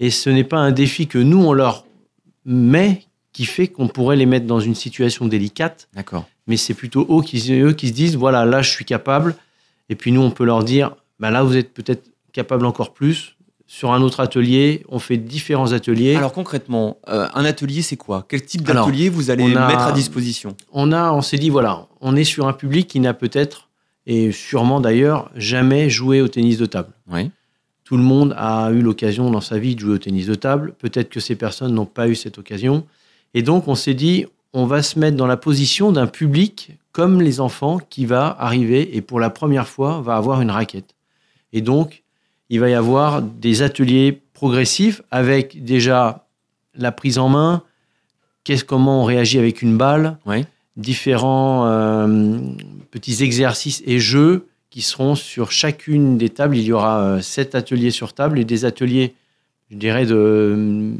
Et 0.00 0.10
ce 0.10 0.30
n'est 0.30 0.44
pas 0.44 0.58
un 0.58 0.70
défi 0.72 1.06
que 1.08 1.18
nous, 1.18 1.42
on 1.44 1.52
leur 1.52 1.84
met 2.44 3.02
qui 3.32 3.44
fait 3.46 3.66
qu'on 3.68 3.88
pourrait 3.88 4.16
les 4.16 4.26
mettre 4.26 4.46
dans 4.46 4.60
une 4.60 4.74
situation 4.74 5.26
délicate, 5.26 5.88
D'accord. 5.94 6.26
mais 6.46 6.56
c'est 6.56 6.74
plutôt 6.74 7.06
eux 7.10 7.22
qui, 7.22 7.52
eux 7.52 7.72
qui 7.72 7.88
se 7.88 7.92
disent 7.92 8.16
voilà, 8.16 8.44
là, 8.44 8.62
je 8.62 8.70
suis 8.70 8.84
capable. 8.84 9.34
Et 9.88 9.94
puis 9.96 10.12
nous, 10.12 10.20
on 10.22 10.30
peut 10.30 10.44
leur 10.44 10.62
dire 10.64 10.94
bah, 11.18 11.30
là, 11.30 11.42
vous 11.42 11.56
êtes 11.56 11.72
peut-être 11.74 12.10
capable 12.32 12.64
encore 12.66 12.92
plus. 12.92 13.36
Sur 13.74 13.94
un 13.94 14.02
autre 14.02 14.20
atelier, 14.20 14.84
on 14.90 14.98
fait 14.98 15.16
différents 15.16 15.72
ateliers. 15.72 16.14
Alors 16.14 16.34
concrètement, 16.34 16.98
euh, 17.08 17.26
un 17.32 17.44
atelier, 17.46 17.80
c'est 17.80 17.96
quoi? 17.96 18.26
Quel 18.28 18.44
type 18.44 18.64
d'atelier 18.64 19.08
vous 19.08 19.30
allez 19.30 19.56
a- 19.56 19.66
mettre 19.66 19.80
à 19.80 19.92
disposition? 19.92 20.54
On 20.74 20.92
a, 20.92 21.10
on 21.10 21.22
s'est 21.22 21.38
dit 21.38 21.48
voilà, 21.48 21.86
on 22.02 22.14
est 22.14 22.24
sur 22.24 22.46
un 22.46 22.52
public 22.52 22.86
qui 22.86 23.00
n'a 23.00 23.14
peut-être 23.14 23.70
et 24.06 24.30
sûrement 24.30 24.78
d'ailleurs 24.78 25.30
jamais 25.36 25.88
joué 25.88 26.20
au 26.20 26.28
tennis 26.28 26.58
de 26.58 26.66
table. 26.66 26.92
Oui. 27.10 27.30
Tout 27.84 27.96
le 27.96 28.02
monde 28.02 28.34
a 28.36 28.70
eu 28.72 28.82
l'occasion 28.82 29.30
dans 29.30 29.40
sa 29.40 29.58
vie 29.58 29.74
de 29.74 29.80
jouer 29.80 29.94
au 29.94 29.98
tennis 29.98 30.26
de 30.26 30.34
table. 30.34 30.74
Peut-être 30.78 31.08
que 31.08 31.18
ces 31.18 31.34
personnes 31.34 31.72
n'ont 31.72 31.86
pas 31.86 32.08
eu 32.08 32.14
cette 32.14 32.36
occasion. 32.36 32.84
Et 33.32 33.40
donc 33.40 33.68
on 33.68 33.74
s'est 33.74 33.94
dit 33.94 34.26
on 34.52 34.66
va 34.66 34.82
se 34.82 34.98
mettre 34.98 35.16
dans 35.16 35.26
la 35.26 35.38
position 35.38 35.92
d'un 35.92 36.08
public 36.08 36.72
comme 36.92 37.22
les 37.22 37.40
enfants 37.40 37.80
qui 37.88 38.04
va 38.04 38.36
arriver 38.38 38.94
et 38.98 39.00
pour 39.00 39.18
la 39.18 39.30
première 39.30 39.66
fois 39.66 40.02
va 40.02 40.16
avoir 40.16 40.42
une 40.42 40.50
raquette. 40.50 40.94
Et 41.54 41.62
donc 41.62 42.01
il 42.52 42.60
va 42.60 42.68
y 42.68 42.74
avoir 42.74 43.22
des 43.22 43.62
ateliers 43.62 44.20
progressifs 44.34 45.00
avec 45.10 45.64
déjà 45.64 46.26
la 46.74 46.92
prise 46.92 47.16
en 47.18 47.30
main, 47.30 47.62
qu'est-ce 48.44 48.62
comment 48.64 49.00
on 49.00 49.04
réagit 49.04 49.38
avec 49.38 49.62
une 49.62 49.78
balle, 49.78 50.18
Oui. 50.26 50.44
différents 50.76 51.66
euh, 51.66 52.38
petits 52.90 53.22
exercices 53.22 53.82
et 53.86 53.98
jeux 53.98 54.46
qui 54.68 54.82
seront 54.82 55.14
sur 55.14 55.50
chacune 55.50 56.18
des 56.18 56.28
tables. 56.28 56.56
Il 56.58 56.64
y 56.64 56.72
aura 56.72 57.00
euh, 57.02 57.20
sept 57.22 57.54
ateliers 57.54 57.90
sur 57.90 58.12
table 58.12 58.38
et 58.38 58.44
des 58.44 58.66
ateliers, 58.66 59.14
je 59.70 59.76
dirais, 59.76 60.04
de, 60.04 60.92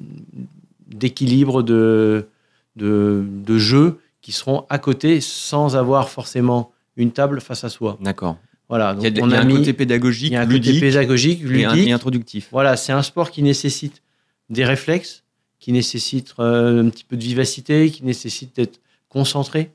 d'équilibre, 0.88 1.62
de, 1.62 2.28
de, 2.76 3.24
de 3.28 3.58
jeux 3.58 3.98
qui 4.22 4.32
seront 4.32 4.64
à 4.70 4.78
côté 4.78 5.20
sans 5.20 5.76
avoir 5.76 6.08
forcément 6.08 6.72
une 6.96 7.10
table 7.12 7.42
face 7.42 7.64
à 7.64 7.68
soi. 7.68 7.98
D'accord. 8.00 8.36
Voilà, 8.68 8.94
Il 8.98 9.04
y 9.04 9.06
a, 9.06 9.10
donc 9.10 9.24
on 9.24 9.30
y 9.30 9.34
a 9.34 9.38
a 9.38 9.42
un 9.42 9.44
mis- 9.44 9.54
côté 9.56 9.72
pédagogique, 9.74 10.32
un 10.32 10.42
côté 10.46 10.54
ludique 10.54 10.80
pédagogique, 10.80 11.42
et, 11.42 11.64
un- 11.64 11.72
ludique. 11.74 11.88
et 11.88 11.92
introductif. 11.92 12.48
Voilà, 12.52 12.76
c'est 12.76 12.92
un 12.92 13.02
sport 13.02 13.30
qui 13.30 13.42
nécessite 13.42 14.00
des 14.48 14.64
réflexes, 14.64 15.22
qui 15.58 15.72
nécessite 15.72 16.34
euh, 16.38 16.82
un 16.84 16.88
petit 16.88 17.04
peu 17.04 17.16
de 17.16 17.22
vivacité, 17.22 17.90
qui 17.90 18.04
nécessite 18.04 18.56
d'être 18.56 18.80
concentré. 19.08 19.70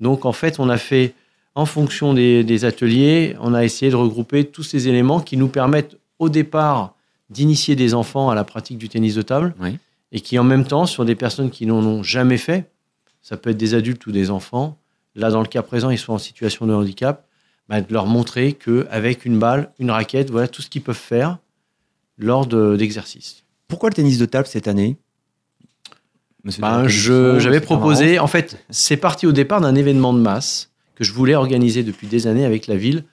Donc, 0.00 0.24
en 0.24 0.32
fait, 0.32 0.58
on 0.60 0.68
a 0.70 0.78
fait, 0.78 1.14
en 1.54 1.66
fonction 1.66 2.14
des, 2.14 2.42
des 2.44 2.64
ateliers, 2.64 3.36
on 3.40 3.52
a 3.52 3.64
essayé 3.64 3.90
de 3.90 3.96
regrouper 3.96 4.44
tous 4.44 4.62
ces 4.62 4.88
éléments 4.88 5.20
qui 5.20 5.36
nous 5.36 5.48
permettent, 5.48 5.96
au 6.18 6.28
départ, 6.28 6.94
d'initier 7.30 7.76
des 7.76 7.92
enfants 7.92 8.30
à 8.30 8.34
la 8.34 8.44
pratique 8.44 8.78
du 8.78 8.88
tennis 8.88 9.14
de 9.14 9.22
table 9.22 9.54
Oui. 9.60 9.76
et 10.12 10.20
qui, 10.20 10.38
en 10.38 10.44
même 10.44 10.64
temps, 10.64 10.86
sur 10.86 11.04
des 11.04 11.14
personnes 11.14 11.50
qui 11.50 11.66
n'en 11.66 11.84
ont 11.84 12.02
jamais 12.02 12.38
fait, 12.38 12.70
ça 13.20 13.36
peut 13.36 13.50
être 13.50 13.58
des 13.58 13.74
adultes 13.74 14.06
ou 14.06 14.12
des 14.12 14.30
enfants, 14.30 14.78
là, 15.14 15.30
dans 15.30 15.40
le 15.42 15.46
cas 15.48 15.60
présent, 15.62 15.90
ils 15.90 15.98
sont 15.98 16.14
en 16.14 16.18
situation 16.18 16.66
de 16.66 16.72
handicap, 16.72 17.26
bah, 17.68 17.80
de 17.80 17.92
leur 17.92 18.06
montrer 18.06 18.52
qu'avec 18.54 19.24
une 19.24 19.38
balle, 19.38 19.72
une 19.78 19.90
raquette, 19.90 20.30
voilà 20.30 20.48
tout 20.48 20.62
ce 20.62 20.68
qu'ils 20.68 20.82
peuvent 20.82 20.96
faire 20.96 21.38
lors 22.16 22.46
de- 22.46 22.76
d'exercices. 22.76 23.44
Pourquoi 23.68 23.90
le 23.90 23.94
tennis 23.94 24.18
de 24.18 24.26
table 24.26 24.46
cette 24.46 24.68
année? 24.68 24.96
Ben, 26.44 26.50
c'est 26.50 26.60
J'avais 27.40 27.60
proposé, 27.60 28.18
en 28.18 28.26
fait, 28.26 28.64
c'est 28.70 28.96
parti 28.96 29.26
au 29.26 29.32
départ 29.32 29.60
d'un 29.60 29.74
événement 29.74 30.14
de 30.14 30.20
masse 30.20 30.70
que 30.94 31.04
je 31.04 31.12
voulais 31.12 31.34
organiser 31.34 31.82
depuis 31.82 32.06
des 32.06 32.26
années 32.26 32.44
avec 32.44 32.66
la 32.66 32.76
ville 32.76 33.04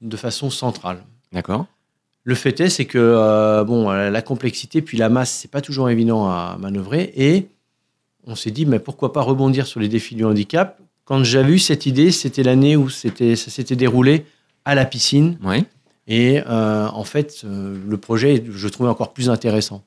de 0.00 0.16
façon 0.16 0.50
centrale. 0.50 1.04
D'accord. 1.32 1.66
Le 2.24 2.34
fait 2.34 2.58
est, 2.60 2.68
c'est 2.70 2.86
que 2.86 2.98
euh, 2.98 3.64
bon, 3.64 3.90
euh, 3.90 4.10
la 4.10 4.22
complexité 4.22 4.82
puis 4.82 4.96
la 4.98 5.08
masse, 5.08 5.30
c'est 5.30 5.50
pas 5.50 5.60
toujours 5.60 5.90
évident 5.90 6.26
à 6.26 6.56
manœuvrer. 6.58 7.12
Et 7.16 7.48
on 8.24 8.34
s'est 8.34 8.50
dit, 8.50 8.66
mais 8.66 8.78
pourquoi 8.78 9.12
pas 9.12 9.22
rebondir 9.22 9.66
sur 9.66 9.80
les 9.80 9.88
défis 9.88 10.14
du 10.14 10.24
handicap 10.24 10.80
Quand 11.10 11.24
j'avais 11.24 11.54
eu 11.54 11.58
cette 11.58 11.86
idée, 11.86 12.12
c'était 12.12 12.44
l'année 12.44 12.76
où 12.76 12.88
c'était, 12.88 13.34
ça 13.34 13.50
s'était 13.50 13.74
déroulé 13.74 14.26
à 14.64 14.76
la 14.76 14.84
piscine. 14.84 15.38
Oui. 15.42 15.64
Et 16.06 16.40
euh, 16.46 16.86
en 16.86 17.02
fait, 17.02 17.42
euh, 17.44 17.76
le 17.84 17.96
projet, 17.96 18.44
je 18.48 18.64
le 18.64 18.70
trouvais 18.70 18.88
encore 18.88 19.12
plus 19.12 19.28
intéressant. 19.28 19.82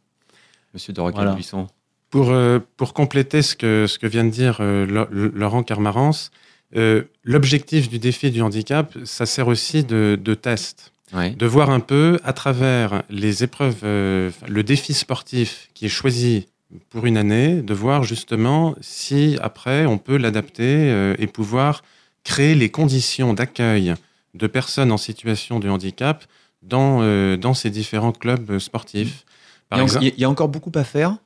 Monsieur 0.73 0.91
de 0.91 0.99
Voilà. 1.01 1.31
Buisson. 1.31 1.67
Pour, 2.09 2.31
euh, 2.31 2.59
pour 2.75 2.93
compléter 2.93 3.41
ce 3.41 3.55
que, 3.55 3.85
ce 3.87 3.97
que 3.99 4.05
vient 4.05 4.25
de 4.25 4.31
dire 4.31 4.57
euh, 4.59 5.05
Laurent 5.33 5.63
Carmarance, 5.63 6.29
euh, 6.75 7.03
l'objectif 7.23 7.87
du 7.87 7.99
défi 7.99 8.29
du 8.29 8.41
handicap, 8.41 8.93
ça 9.05 9.25
sert 9.25 9.47
aussi 9.47 9.85
de, 9.85 10.19
de 10.21 10.33
test. 10.33 10.89
Ouais. 11.13 11.29
de 11.29 11.45
voir 11.45 11.69
un 11.69 11.79
peu 11.79 12.19
à 12.23 12.33
travers 12.33 13.03
les 13.07 13.43
épreuves, 13.43 13.81
euh, 13.83 14.31
le 14.47 14.63
défi 14.63 14.95
sportif 14.95 15.69
qui 15.75 15.85
est 15.85 15.89
choisi 15.89 16.47
pour 16.89 17.05
une 17.05 17.17
année, 17.17 17.61
de 17.61 17.73
voir 17.73 18.03
justement 18.03 18.75
si 18.81 19.37
après 19.41 19.85
on 19.85 19.97
peut 19.97 20.17
l'adapter 20.17 20.91
euh, 20.91 21.15
et 21.19 21.27
pouvoir 21.27 21.83
créer 22.23 22.55
les 22.55 22.69
conditions 22.69 23.33
d'accueil 23.33 23.93
de 24.33 24.47
personnes 24.47 24.91
en 24.91 24.97
situation 24.97 25.59
de 25.59 25.69
handicap 25.69 26.23
dans, 26.61 26.99
euh, 27.01 27.37
dans 27.37 27.53
ces 27.53 27.69
différents 27.69 28.13
clubs 28.13 28.57
sportifs. 28.59 29.25
Par 29.69 29.79
Il 29.79 29.81
y, 29.81 29.81
a, 29.81 29.83
exemple, 29.83 30.05
il 30.05 30.19
y 30.19 30.23
a 30.25 30.29
encore 30.29 30.49
beaucoup 30.49 30.71
à 30.75 30.83
faire? 30.83 31.17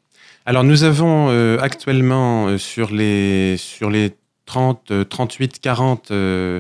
alors 0.45 0.63
nous 0.63 0.83
avons 0.83 1.27
euh, 1.29 1.57
actuellement 1.59 2.47
euh, 2.47 2.57
sur 2.57 2.89
les, 2.91 3.57
sur 3.57 3.89
les 3.89 4.15
30, 4.45 4.91
euh, 4.91 5.03
38, 5.03 5.59
40 5.59 6.11
euh, 6.11 6.15
euh, 6.15 6.59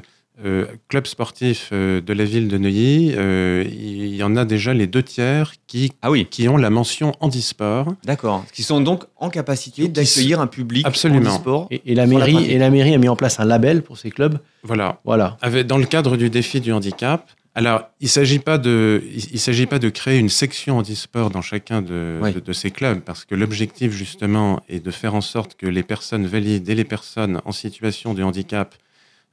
clubs 0.87 1.07
sportifs 1.07 1.69
euh, 1.71 1.99
de 2.01 2.13
la 2.13 2.23
ville 2.23 2.47
de 2.47 2.57
Neuilly, 2.57 3.13
euh, 3.15 3.63
il 3.67 4.15
y 4.15 4.21
en 4.23 4.35
a 4.35 4.45
déjà 4.45 4.73
les 4.73 4.85
deux 4.87 5.01
tiers 5.03 5.53
qui, 5.65 5.91
Ah 6.01 6.11
oui, 6.11 6.27
qui 6.29 6.47
ont 6.47 6.57
la 6.57 6.69
mention 6.69 7.11
handisport. 7.21 7.93
d'accord. 8.05 8.45
Qui 8.53 8.63
sont 8.63 8.79
donc 8.81 9.03
en 9.17 9.29
capacité 9.29 9.87
d'accueillir 9.87 10.39
un 10.39 10.47
public 10.47 10.85
Absolument. 10.85 11.31
en 11.31 11.35
sport. 11.39 11.67
Et, 11.71 11.81
et 11.85 11.95
la 11.95 12.05
mairie, 12.05 12.51
et 12.51 12.57
la 12.57 12.69
mairie 12.69 12.93
a 12.93 12.97
mis 12.97 13.09
en 13.09 13.15
place 13.15 13.39
un 13.39 13.45
label 13.45 13.81
pour 13.81 13.97
ces 13.97 14.11
clubs. 14.11 14.37
Voilà. 14.63 14.99
Voilà. 15.05 15.37
Avec, 15.41 15.65
dans 15.67 15.77
le 15.79 15.85
cadre 15.85 16.17
du 16.17 16.29
défi 16.29 16.61
du 16.61 16.71
handicap, 16.71 17.29
alors 17.55 17.81
il 17.99 18.05
ne 18.05 18.09
s'agit 18.09 18.37
pas 18.37 18.59
de, 18.59 19.01
il, 19.11 19.33
il 19.33 19.39
s'agit 19.39 19.65
pas 19.65 19.79
de 19.79 19.89
créer 19.89 20.19
une 20.19 20.29
section 20.29 20.77
handisport 20.77 21.31
dans 21.31 21.41
chacun 21.41 21.81
de, 21.81 22.19
Oui. 22.21 22.31
de, 22.33 22.39
de 22.39 22.53
ces 22.53 22.69
clubs, 22.69 22.99
parce 22.99 23.25
que 23.25 23.33
l'objectif 23.33 23.91
justement 23.91 24.61
est 24.69 24.79
de 24.85 24.91
faire 24.91 25.15
en 25.15 25.21
sorte 25.21 25.55
que 25.55 25.65
les 25.65 25.81
personnes 25.81 26.27
valides 26.27 26.69
et 26.69 26.75
les 26.75 26.83
personnes 26.83 27.41
en 27.45 27.51
situation 27.51 28.13
de 28.13 28.21
handicap 28.21 28.75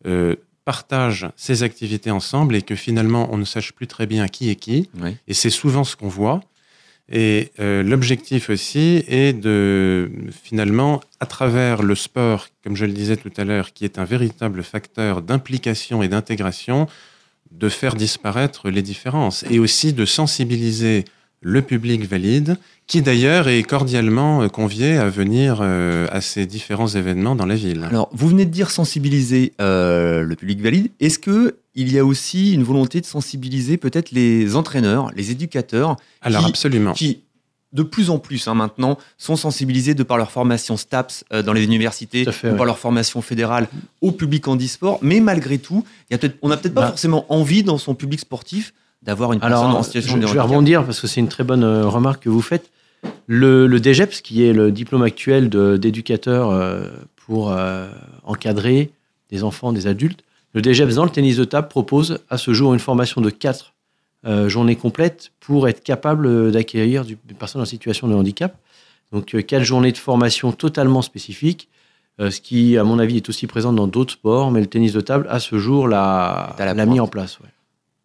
euh, 0.07 0.37
partagent 0.64 1.28
ces 1.37 1.62
activités 1.62 2.11
ensemble 2.11 2.56
et 2.56 2.62
que 2.62 2.75
finalement 2.75 3.28
on 3.33 3.37
ne 3.37 3.44
sache 3.44 3.73
plus 3.73 3.87
très 3.87 4.06
bien 4.06 4.28
qui 4.28 4.50
est 4.50 4.56
qui. 4.56 4.88
Et 5.28 5.35
c'est 5.35 5.50
souvent 5.50 5.85
ce 5.85 5.97
qu'on 5.97 6.09
voit. 6.09 6.40
Et 7.11 7.52
euh, 7.61 7.83
l'objectif 7.83 8.49
aussi 8.49 9.04
est 9.09 9.35
de, 9.38 10.11
finalement, 10.42 11.02
à 11.21 11.26
travers 11.26 11.83
le 11.83 11.94
sport, 11.94 12.49
comme 12.62 12.76
je 12.76 12.87
le 12.87 12.92
disais 12.92 13.16
tout 13.16 13.33
à 13.37 13.44
l'heure, 13.44 13.75
qui 13.75 13.85
est 13.85 13.99
un 13.99 14.04
véritable 14.04 14.62
facteur 14.62 15.21
d'implication 15.21 16.02
et 16.02 16.09
d'intégration, 16.09 16.87
de 17.50 17.68
faire 17.68 17.94
disparaître 17.94 18.71
les 18.71 18.83
différences 18.83 19.44
et 19.50 19.59
aussi 19.59 19.92
de 19.92 20.06
sensibiliser 20.06 21.04
le 21.45 21.63
public 21.63 22.09
valide, 22.09 22.57
qui 22.87 23.03
d'ailleurs 23.03 23.49
est 23.49 23.63
cordialement 23.63 24.43
euh, 24.43 24.49
convié 24.49 24.97
à 24.97 25.09
venir 25.09 25.59
euh, 25.61 26.07
à 26.11 26.21
ces 26.21 26.47
différents 26.47 26.89
événements 26.89 27.37
dans 27.37 27.47
la 27.47 27.55
ville. 27.55 27.85
Alors, 27.85 28.09
vous 28.13 28.29
venez 28.29 28.47
de 28.47 28.51
dire 28.51 28.71
sensibiliser 28.71 29.53
euh, 29.61 30.23
le 30.23 30.35
public 30.37 30.61
valide. 30.61 30.91
Est-ce 31.01 31.19
que 31.19 31.57
il 31.77 31.93
y 31.93 31.99
a 31.99 32.05
aussi 32.05 32.55
une 32.55 32.63
volonté 32.63 33.01
de 33.01 33.07
sensibiliser 33.07 33.77
peut-être 33.77 34.11
les 34.11 34.57
entraîneurs, 34.57 35.11
les 35.17 35.31
éducateurs, 35.31 35.97
Alors 36.23 36.43
qui- 36.45 36.49
absolument. 36.51 36.93
qui 36.93 37.21
de 37.73 37.83
plus 37.83 38.09
en 38.09 38.19
plus 38.21 38.47
hein, 38.47 38.55
maintenant 38.55 38.97
sont 39.19 39.35
sensibilisés 39.35 39.95
de 39.95 40.05
par 40.05 40.17
leur 40.17 40.31
formation 40.31 40.77
STAPS 40.77 41.25
euh, 41.33 41.43
dans 41.43 41.53
les 41.53 41.65
universités, 41.65 42.25
fait, 42.31 42.47
de 42.47 42.53
ouais. 42.53 42.57
par 42.57 42.65
leur 42.67 42.79
formation 42.79 43.21
fédérale 43.21 43.67
au 44.01 44.13
public 44.13 44.47
handisport. 44.47 44.99
Mais 45.03 45.19
malgré 45.21 45.59
tout, 45.59 45.85
y 46.11 46.15
a 46.15 46.19
peut-être, 46.19 46.37
on 46.43 46.49
n'a 46.49 46.57
peut-être 46.57 46.75
pas 46.75 46.83
Bah. 46.83 46.89
forcément 46.89 47.27
envie 47.29 47.65
dans 47.65 47.77
son 47.79 47.95
public 47.97 48.21
sportif 48.21 48.73
d'avoir 49.05 49.33
une 49.33 49.41
personne 49.41 49.59
Alors, 49.67 49.77
en 49.77 49.83
je, 49.83 49.87
situation 49.87 50.13
je 50.17 50.21
de 50.21 50.23
vais 50.23 50.31
handicap. 50.33 50.47
rebondir 50.49 50.85
parce 50.85 51.01
que 51.01 51.07
c'est 51.07 51.21
une 51.21 51.29
très 51.29 51.45
bonne 51.45 51.63
euh, 51.65 51.87
remarque 51.89 52.23
que 52.25 52.29
vous 52.29 52.43
faites. 52.43 52.71
Le, 53.27 53.67
le 53.67 53.79
DGEPS, 53.83 54.21
qui 54.23 54.45
est 54.45 54.53
le 54.53 54.73
diplôme 54.73 55.03
actuel 55.03 55.49
d'éducateur 55.51 56.51
euh, 56.51 56.89
pour 57.17 57.53
euh, 57.53 57.89
encadrer 58.25 58.91
des 59.31 59.45
enfants, 59.45 59.73
des 59.73 59.87
adultes, 59.87 60.25
le 60.55 60.63
DGEPS 60.63 60.95
dans 60.95 61.05
le 61.05 61.11
tennis 61.11 61.37
de 61.37 61.45
table 61.45 61.69
propose 61.69 62.19
à 62.31 62.39
ce 62.39 62.53
jour 62.55 62.73
une 62.75 62.81
formation 62.81 63.21
de 63.21 63.31
4 63.31 63.73
journées 64.47 64.77
complètes 64.77 65.33
pour 65.39 65.69
être 65.69 65.83
capable 65.83 66.51
d'accueillir 66.51 67.05
des 67.05 67.17
personnes 67.39 67.61
en 67.61 67.67
situation 67.67 68.09
de 68.09 68.15
handicap. 68.15 68.57
Donc, 69.13 69.35
euh, 69.35 69.43
quatre 69.43 69.63
journées 69.65 69.93
de 69.93 69.99
formation 69.99 70.51
totalement 70.53 71.03
spécifiques, 71.03 71.69
euh, 72.21 72.31
ce 72.31 72.41
qui, 72.41 72.77
à 72.79 72.85
mon 72.85 72.99
avis, 72.99 73.17
est 73.19 73.29
aussi 73.29 73.47
présent 73.47 73.73
dans 73.73 73.87
d'autres 73.87 74.15
sports, 74.15 74.51
mais 74.51 74.61
le 74.61 74.67
tennis 74.67 74.93
de 74.93 75.01
table, 75.01 75.27
à 75.29 75.41
ce 75.41 75.59
jour, 75.59 75.87
l'a 75.89 76.55
mis 76.87 77.01
en 77.01 77.07
place. 77.07 77.39
ouais. 77.41 77.49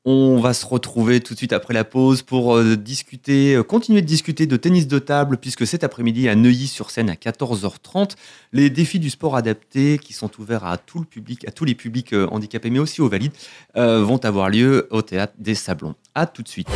On 0.06 0.40
va 0.40 0.54
se 0.54 0.66
retrouver 0.66 1.20
tout 1.20 1.34
de 1.34 1.38
suite 1.38 1.52
après 1.52 1.74
la 1.74 1.84
pause 1.84 2.22
pour 2.22 2.56
euh, 2.56 2.78
discuter, 2.78 3.56
euh, 3.56 3.64
continuer 3.64 4.02
de 4.02 4.08
discuter 4.08 4.48
de 4.48 4.56
tennis 4.56 4.88
de 4.88 4.98
table, 4.98 5.36
puisque 5.38 5.68
cet 5.68 5.84
après-midi 5.84 6.30
à 6.30 6.36
Neuilly-sur-Seine 6.36 7.10
à 7.10 7.16
14h30, 7.16 8.12
les 8.54 8.70
défis 8.70 9.00
du 9.00 9.10
sport 9.10 9.36
adapté 9.36 9.98
qui 9.98 10.14
sont 10.14 10.32
ouverts 10.40 10.64
à 10.64 10.78
tout 10.78 11.00
le 11.00 11.06
public, 11.06 11.46
à 11.50 11.52
tous 11.52 11.66
les 11.66 11.76
publics 11.76 12.14
euh, 12.14 12.28
handicapés, 12.32 12.70
mais 12.70 12.80
aussi 12.80 13.02
aux 13.02 13.10
valides, 13.10 13.34
euh, 13.76 14.02
vont 14.02 14.24
avoir 14.24 14.50
lieu 14.50 14.88
au 14.90 15.02
théâtre 15.02 15.34
des 15.38 15.54
Sablons. 15.54 15.96
À 16.16 16.26
tout 16.28 16.44
de 16.44 16.48
suite. 16.48 16.70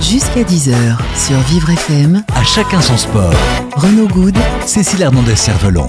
Jusqu'à 0.00 0.42
10h 0.42 0.98
sur 1.16 1.38
Vivre 1.42 1.70
FM, 1.70 2.24
À 2.34 2.42
chacun 2.42 2.80
son 2.80 2.96
sport. 2.96 3.32
Renaud 3.76 4.08
Good 4.08 4.36
Cécile 4.66 5.02
Hernandez-Cervelon. 5.02 5.88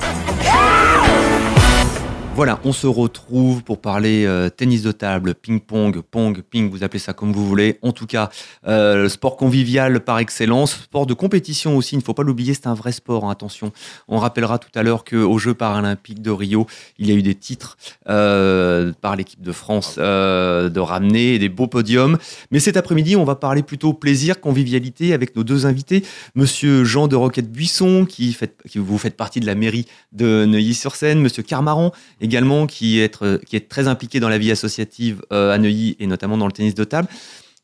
Voilà, 2.37 2.59
on 2.63 2.71
se 2.71 2.85
retrouve 2.85 3.63
pour 3.63 3.81
parler 3.81 4.23
euh, 4.27 4.47
tennis 4.49 4.83
de 4.83 4.91
table, 4.91 5.33
ping-pong, 5.33 6.01
pong, 6.01 6.43
ping, 6.47 6.69
vous 6.69 6.83
appelez 6.83 6.99
ça 6.99 7.13
comme 7.13 7.31
vous 7.31 7.43
voulez. 7.43 7.79
En 7.81 7.93
tout 7.93 8.05
cas, 8.05 8.29
euh, 8.67 9.09
sport 9.09 9.37
convivial 9.37 10.01
par 10.01 10.19
excellence, 10.19 10.83
sport 10.83 11.07
de 11.07 11.15
compétition 11.15 11.75
aussi, 11.75 11.95
il 11.95 11.97
ne 11.97 12.03
faut 12.03 12.13
pas 12.13 12.21
l'oublier, 12.21 12.53
c'est 12.53 12.67
un 12.67 12.75
vrai 12.75 12.91
sport, 12.91 13.25
hein, 13.25 13.31
attention. 13.31 13.71
On 14.07 14.19
rappellera 14.19 14.59
tout 14.59 14.69
à 14.75 14.83
l'heure 14.83 15.03
qu'aux 15.03 15.39
Jeux 15.39 15.55
paralympiques 15.55 16.21
de 16.21 16.29
Rio, 16.29 16.67
il 16.99 17.07
y 17.07 17.11
a 17.11 17.15
eu 17.15 17.23
des 17.23 17.33
titres 17.33 17.75
euh, 18.07 18.93
par 19.01 19.15
l'équipe 19.15 19.41
de 19.41 19.51
France 19.51 19.97
de 19.97 20.79
ramener 20.79 21.39
des 21.39 21.49
beaux 21.49 21.65
podiums. 21.65 22.19
Mais 22.51 22.59
cet 22.59 22.77
après-midi, 22.77 23.15
on 23.15 23.23
va 23.23 23.33
parler 23.33 23.63
plutôt 23.63 23.93
plaisir, 23.93 24.39
convivialité 24.39 25.13
avec 25.13 25.35
nos 25.35 25.43
deux 25.43 25.65
invités, 25.65 26.03
Monsieur 26.35 26.83
Jean 26.83 27.07
de 27.07 27.15
Roquette-Buisson, 27.15 28.05
qui, 28.05 28.37
vous 28.75 28.97
faites 28.99 29.17
partie 29.17 29.39
de 29.39 29.47
la 29.47 29.55
mairie 29.55 29.87
de 30.11 30.45
Neuilly-sur-Seine, 30.45 31.19
Monsieur 31.19 31.41
Carmaran, 31.41 31.91
également 32.27 32.67
qui 32.67 32.99
est, 32.99 33.21
euh, 33.23 33.39
qui 33.45 33.55
est 33.55 33.69
très 33.69 33.87
impliqué 33.87 34.19
dans 34.19 34.29
la 34.29 34.37
vie 34.37 34.51
associative 34.51 35.23
euh, 35.31 35.53
à 35.53 35.57
Neuilly 35.57 35.95
et 35.99 36.07
notamment 36.07 36.37
dans 36.37 36.45
le 36.45 36.51
tennis 36.51 36.75
de 36.75 36.83
table. 36.83 37.07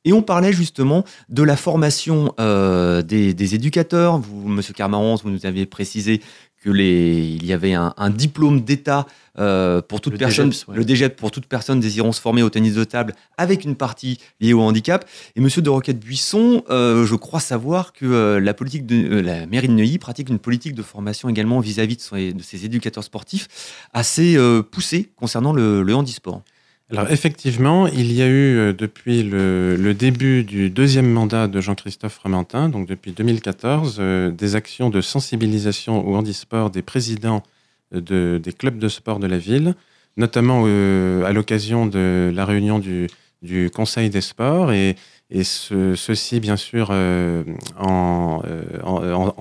Et 0.05 0.13
on 0.13 0.21
parlait 0.21 0.53
justement 0.53 1.03
de 1.29 1.43
la 1.43 1.55
formation 1.55 2.33
euh, 2.39 3.01
des, 3.01 3.55
éducateurs. 3.55 4.17
Vous, 4.17 4.47
Monsieur 4.47 4.73
Carmaran, 4.73 5.15
vous 5.15 5.29
nous 5.29 5.45
avez 5.45 5.65
précisé 5.65 6.21
que 6.63 6.69
les, 6.69 7.37
il 7.39 7.45
y 7.45 7.53
avait 7.53 7.73
un, 7.73 7.93
un 7.97 8.09
diplôme 8.09 8.61
d'État 8.61 9.05
euh, 9.37 9.81
pour 9.81 9.99
toute 9.99 10.13
Le 10.13 10.19
personne, 10.19 10.51
DGEPS, 10.51 10.67
ouais. 10.67 10.77
le 10.77 10.83
DGEP 10.83 11.15
pour 11.15 11.31
toute 11.31 11.47
personne 11.47 11.79
désirant 11.79 12.11
se 12.11 12.21
former 12.21 12.41
au 12.43 12.49
tennis 12.49 12.75
de 12.75 12.83
table 12.83 13.13
avec 13.37 13.65
une 13.65 13.75
partie 13.75 14.19
liée 14.39 14.53
au 14.53 14.61
handicap. 14.61 15.09
Et 15.35 15.41
Monsieur 15.41 15.61
de 15.61 15.69
Roquette-Buisson, 15.69 16.63
euh, 16.69 17.05
je 17.05 17.15
crois 17.15 17.39
savoir 17.39 17.93
que 17.93 18.05
euh, 18.05 18.39
la 18.39 18.53
politique 18.53 18.85
de 18.85 19.19
la 19.19 19.45
mairie 19.45 19.67
de 19.67 19.73
Neuilly 19.73 19.97
pratique 19.97 20.29
une 20.29 20.39
politique 20.39 20.75
de 20.75 20.83
formation 20.83 21.29
également 21.29 21.59
vis-à-vis 21.59 21.97
de, 21.97 22.41
ses 22.41 22.65
éducateurs 22.65 23.03
sportifs 23.03 23.47
assez 23.93 24.37
poussée 24.71 25.11
concernant 25.15 25.51
le, 25.51 25.83
le 25.83 25.95
handisport. 25.95 26.43
Alors 26.91 27.09
effectivement, 27.09 27.87
il 27.87 28.11
y 28.11 28.21
a 28.21 28.27
eu 28.27 28.57
euh, 28.57 28.73
depuis 28.73 29.23
le, 29.23 29.93
début 29.93 30.43
du 30.43 30.69
deuxième 30.69 31.09
mandat 31.09 31.47
de 31.47 31.61
Jean-Christophe 31.61 32.13
Fromentin, 32.13 32.69
donc 32.69 32.87
depuis 32.87 33.13
2014, 33.13 33.97
euh, 33.99 34.29
des 34.31 34.55
actions 34.55 34.89
de 34.89 35.01
sensibilisation 35.01 36.07
au 36.07 36.15
handisport 36.15 36.69
des 36.69 36.81
présidents 36.81 37.41
de- 37.93 38.39
des 38.43 38.53
clubs 38.53 38.77
de 38.77 38.89
sport 38.89 39.19
de 39.19 39.27
la 39.27 39.37
ville, 39.37 39.75
notamment 40.17 40.63
euh, 40.67 41.23
à 41.23 41.31
l'occasion 41.31 41.85
de 41.85 42.31
la 42.33 42.45
réunion 42.45 42.79
du, 42.79 43.07
Conseil 43.75 44.09
des 44.09 44.21
sports 44.21 44.71
et, 44.71 44.95
et 45.29 45.43
ce- 45.43 45.95
ceci 45.95 46.39
bien 46.39 46.55
sûr 46.55 46.91
en, 47.77 48.41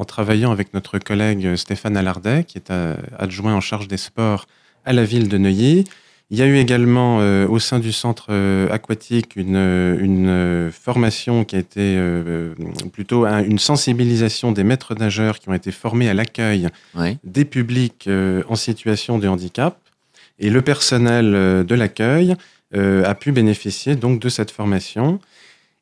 travaillant 0.08 0.50
avec 0.50 0.74
notre 0.74 0.98
collègue 0.98 1.54
Stéphane 1.54 1.96
Allardet, 1.96 2.42
qui 2.44 2.58
est 2.58 2.72
adjoint 3.18 3.54
en 3.54 3.60
charge 3.60 3.86
des 3.86 3.96
sports 3.96 4.46
à 4.84 4.92
la 4.92 5.04
ville 5.04 5.28
de 5.28 5.38
Neuilly. 5.38 5.84
Il 6.32 6.38
y 6.38 6.42
a 6.42 6.46
eu 6.46 6.56
également 6.56 7.18
euh, 7.20 7.46
au 7.46 7.58
sein 7.58 7.78
du 7.78 7.92
centre 7.92 8.28
euh, 8.30 8.66
aquatique 8.72 9.36
une, 9.36 9.54
euh, 9.54 9.98
une 10.00 10.72
formation 10.72 11.44
qui 11.44 11.56
a 11.56 11.58
été 11.58 11.80
euh, 11.98 12.54
plutôt 12.90 13.26
un- 13.26 13.44
une 13.44 13.58
sensibilisation 13.58 14.50
des 14.50 14.64
maîtres 14.64 14.94
nageurs 14.94 15.38
qui 15.38 15.50
ont 15.50 15.54
été 15.54 15.70
formés 15.70 16.08
à 16.08 16.14
l'accueil 16.14 16.68
des 17.22 17.44
publics 17.44 18.08
en 18.48 18.56
situation 18.56 19.18
de 19.18 19.28
handicap. 19.28 19.76
Et 20.38 20.48
le 20.48 20.62
personnel 20.62 21.26
de 21.66 21.74
l'accueil 21.74 22.34
a 22.74 23.14
pu 23.14 23.32
bénéficier 23.32 23.94
donc 23.96 24.18
de 24.18 24.30
cette 24.30 24.50
formation. 24.50 25.20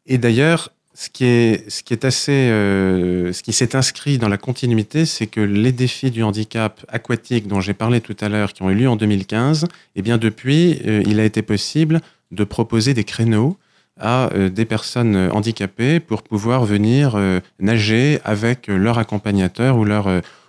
Et 0.07 0.19
d'ailleurs, 0.19 0.73
ce 1.01 1.09
qui 1.09 1.25
est, 1.25 2.05
assez, 2.05 2.31
euh, 2.51 3.33
ce 3.33 3.43
qui 3.43 3.55
s'est 3.55 3.75
inscrit 3.75 4.19
dans 4.19 4.29
la 4.29 4.37
continuité, 4.37 5.07
c'est 5.07 5.27
que 5.27 5.41
les 5.41 5.73
défis 5.73 6.11
du 6.11 6.23
handicap 6.23 6.85
aquatique 6.89 7.49
dont 7.49 7.63
j'ai 7.63 7.73
parlé 7.73 8.03
tout 8.03 8.17
à 8.21 8.29
l'heure, 8.29 8.53
qui 8.53 8.63
ont 8.63 8.69
eu 8.69 8.75
lieu 8.75 8.89
en 8.89 8.97
2015, 8.97 9.67
eh 9.97 10.03
bien 10.03 10.19
depuis, 10.19 10.79
euh, 10.87 11.03
il 11.07 11.19
a 11.19 11.25
été 11.25 11.41
possible 11.41 12.03
de 12.33 12.45
proposer 12.45 12.93
des 12.93 13.05
créneaux 13.05 13.57
à 13.99 14.31
euh, 14.35 14.51
des 14.51 14.67
personnes 14.67 15.17
handicapées 15.33 16.01
pour 16.01 16.23
pouvoir 16.23 16.67
venir 16.67 17.19
nager 17.59 18.21
avec 18.25 18.67
leur 18.67 18.99
accompagnateur 18.99 19.79
ou 19.79 19.87
leur, 19.87 20.07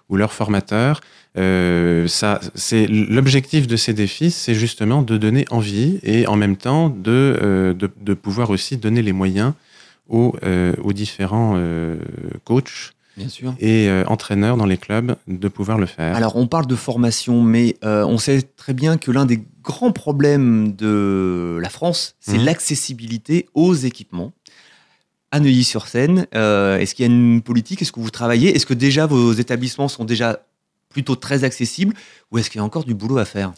ou 0.09 0.17
leur 0.17 0.33
formateur. 0.33 0.99
Ça, 1.33 2.41
c'est 2.55 2.87
l'objectif 2.87 3.67
de 3.67 3.77
ces 3.77 3.93
défis, 3.93 4.31
c'est 4.31 4.53
justement 4.53 5.01
de 5.01 5.15
donner 5.15 5.45
envie 5.49 6.01
et 6.03 6.27
en 6.27 6.35
même 6.35 6.57
temps 6.57 6.89
de, 6.89 7.73
de 7.77 8.13
pouvoir 8.13 8.49
aussi 8.49 8.75
donner 8.75 9.01
les 9.01 9.13
moyens 9.13 9.53
aux, 10.11 10.35
euh, 10.43 10.73
aux 10.83 10.93
différents 10.93 11.53
euh, 11.55 11.97
coachs 12.43 12.93
Bien 13.17 13.29
sûr. 13.29 13.55
et 13.59 13.87
euh, 13.89 14.03
entraîneurs 14.07 14.57
dans 14.57 14.65
les 14.65 14.77
clubs 14.77 15.15
de 15.27 15.47
pouvoir 15.47 15.77
le 15.77 15.85
faire. 15.85 16.15
Alors, 16.15 16.35
on 16.35 16.47
parle 16.47 16.67
de 16.67 16.75
formation, 16.75 17.41
mais 17.41 17.75
euh, 17.83 18.03
on 18.05 18.17
sait 18.17 18.41
très 18.41 18.73
bien 18.73 18.97
que 18.97 19.09
l'un 19.11 19.25
des 19.25 19.41
grands 19.63 19.91
problèmes 19.91 20.73
de 20.75 21.57
la 21.61 21.69
France, 21.69 22.15
c'est 22.19 22.37
Mhm. 22.37 22.45
l'accessibilité 22.45 23.47
aux 23.53 23.73
équipements. 23.73 24.31
À 25.31 25.39
Neuilly-sur-Seine, 25.39 26.27
euh, 26.35 26.77
est-ce 26.77 26.93
qu'il 26.93 27.05
y 27.05 27.09
a 27.09 27.11
une 27.11 27.41
politique? 27.41 27.81
Est-ce 27.81 27.93
que 27.93 28.01
vous 28.01 28.09
travaillez? 28.09 28.53
Est-ce 28.55 28.65
que 28.65 28.73
déjà 28.73 29.05
vos 29.05 29.31
établissements 29.33 29.87
sont 29.87 30.03
déjà 30.03 30.39
plutôt 30.89 31.15
très 31.15 31.45
accessibles? 31.45 31.93
Ou 32.31 32.37
est-ce 32.37 32.49
qu'il 32.49 32.59
y 32.59 32.61
a 32.61 32.65
encore 32.65 32.83
du 32.83 32.93
boulot 32.93 33.17
à 33.17 33.23
faire? 33.25 33.53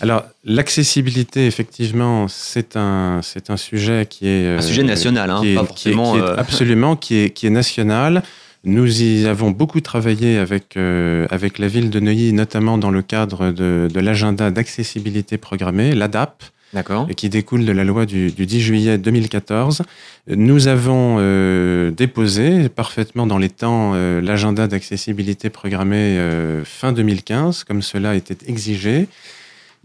Alors, 0.00 0.24
l'accessibilité, 0.44 1.46
effectivement, 1.46 2.26
c'est 2.28 2.76
un, 2.76 3.20
c'est 3.22 3.50
un 3.50 3.56
sujet 3.56 4.06
qui 4.08 4.28
est... 4.28 4.46
Un 4.46 4.58
euh, 4.58 4.60
sujet 4.60 4.82
national, 4.82 5.30
hein, 5.30 5.38
qui 5.40 5.52
est- 5.52 5.54
pas 5.54 5.60
qui 5.74 5.88
est- 5.88 5.92
forcément. 5.92 6.12
qui 6.12 6.18
est 6.18 6.22
euh, 6.22 6.36
absolument, 6.36 6.96
qui 7.04 7.14
est, 7.16 7.30
qui 7.30 7.46
est 7.46 7.50
national. 7.50 8.22
Nous 8.64 9.02
y 9.02 9.26
avons 9.26 9.50
beaucoup 9.52 9.80
travaillé 9.80 10.38
avec, 10.38 10.76
euh, 10.76 11.26
avec 11.30 11.58
la 11.58 11.68
ville 11.68 11.88
de 11.88 12.00
Neuilly, 12.00 12.32
notamment 12.32 12.78
dans 12.78 12.90
le 12.90 13.00
cadre 13.00 13.52
de, 13.52 13.88
de 13.92 14.00
l'agenda 14.00 14.50
d'accessibilité 14.50 15.38
programmée, 15.38 15.94
l'ADAP, 15.94 16.42
D'accord. 16.74 17.06
et 17.08 17.14
qui 17.14 17.28
découle 17.28 17.64
de 17.64 17.70
la 17.72 17.84
loi 17.84 18.06
du, 18.06 18.32
du 18.32 18.44
10 18.44 18.60
juillet 18.60 18.98
2014. 18.98 19.82
Nous 20.28 20.66
avons 20.66 21.16
euh, 21.20 21.92
déposé 21.92 22.68
parfaitement 22.68 23.26
dans 23.26 23.38
les 23.38 23.50
temps 23.50 23.92
euh, 23.94 24.20
l'agenda 24.20 24.66
d'accessibilité 24.66 25.48
programmée 25.48 26.18
euh, 26.18 26.64
fin 26.64 26.92
2015, 26.92 27.62
comme 27.64 27.82
cela 27.82 28.16
était 28.16 28.36
exigé. 28.48 29.06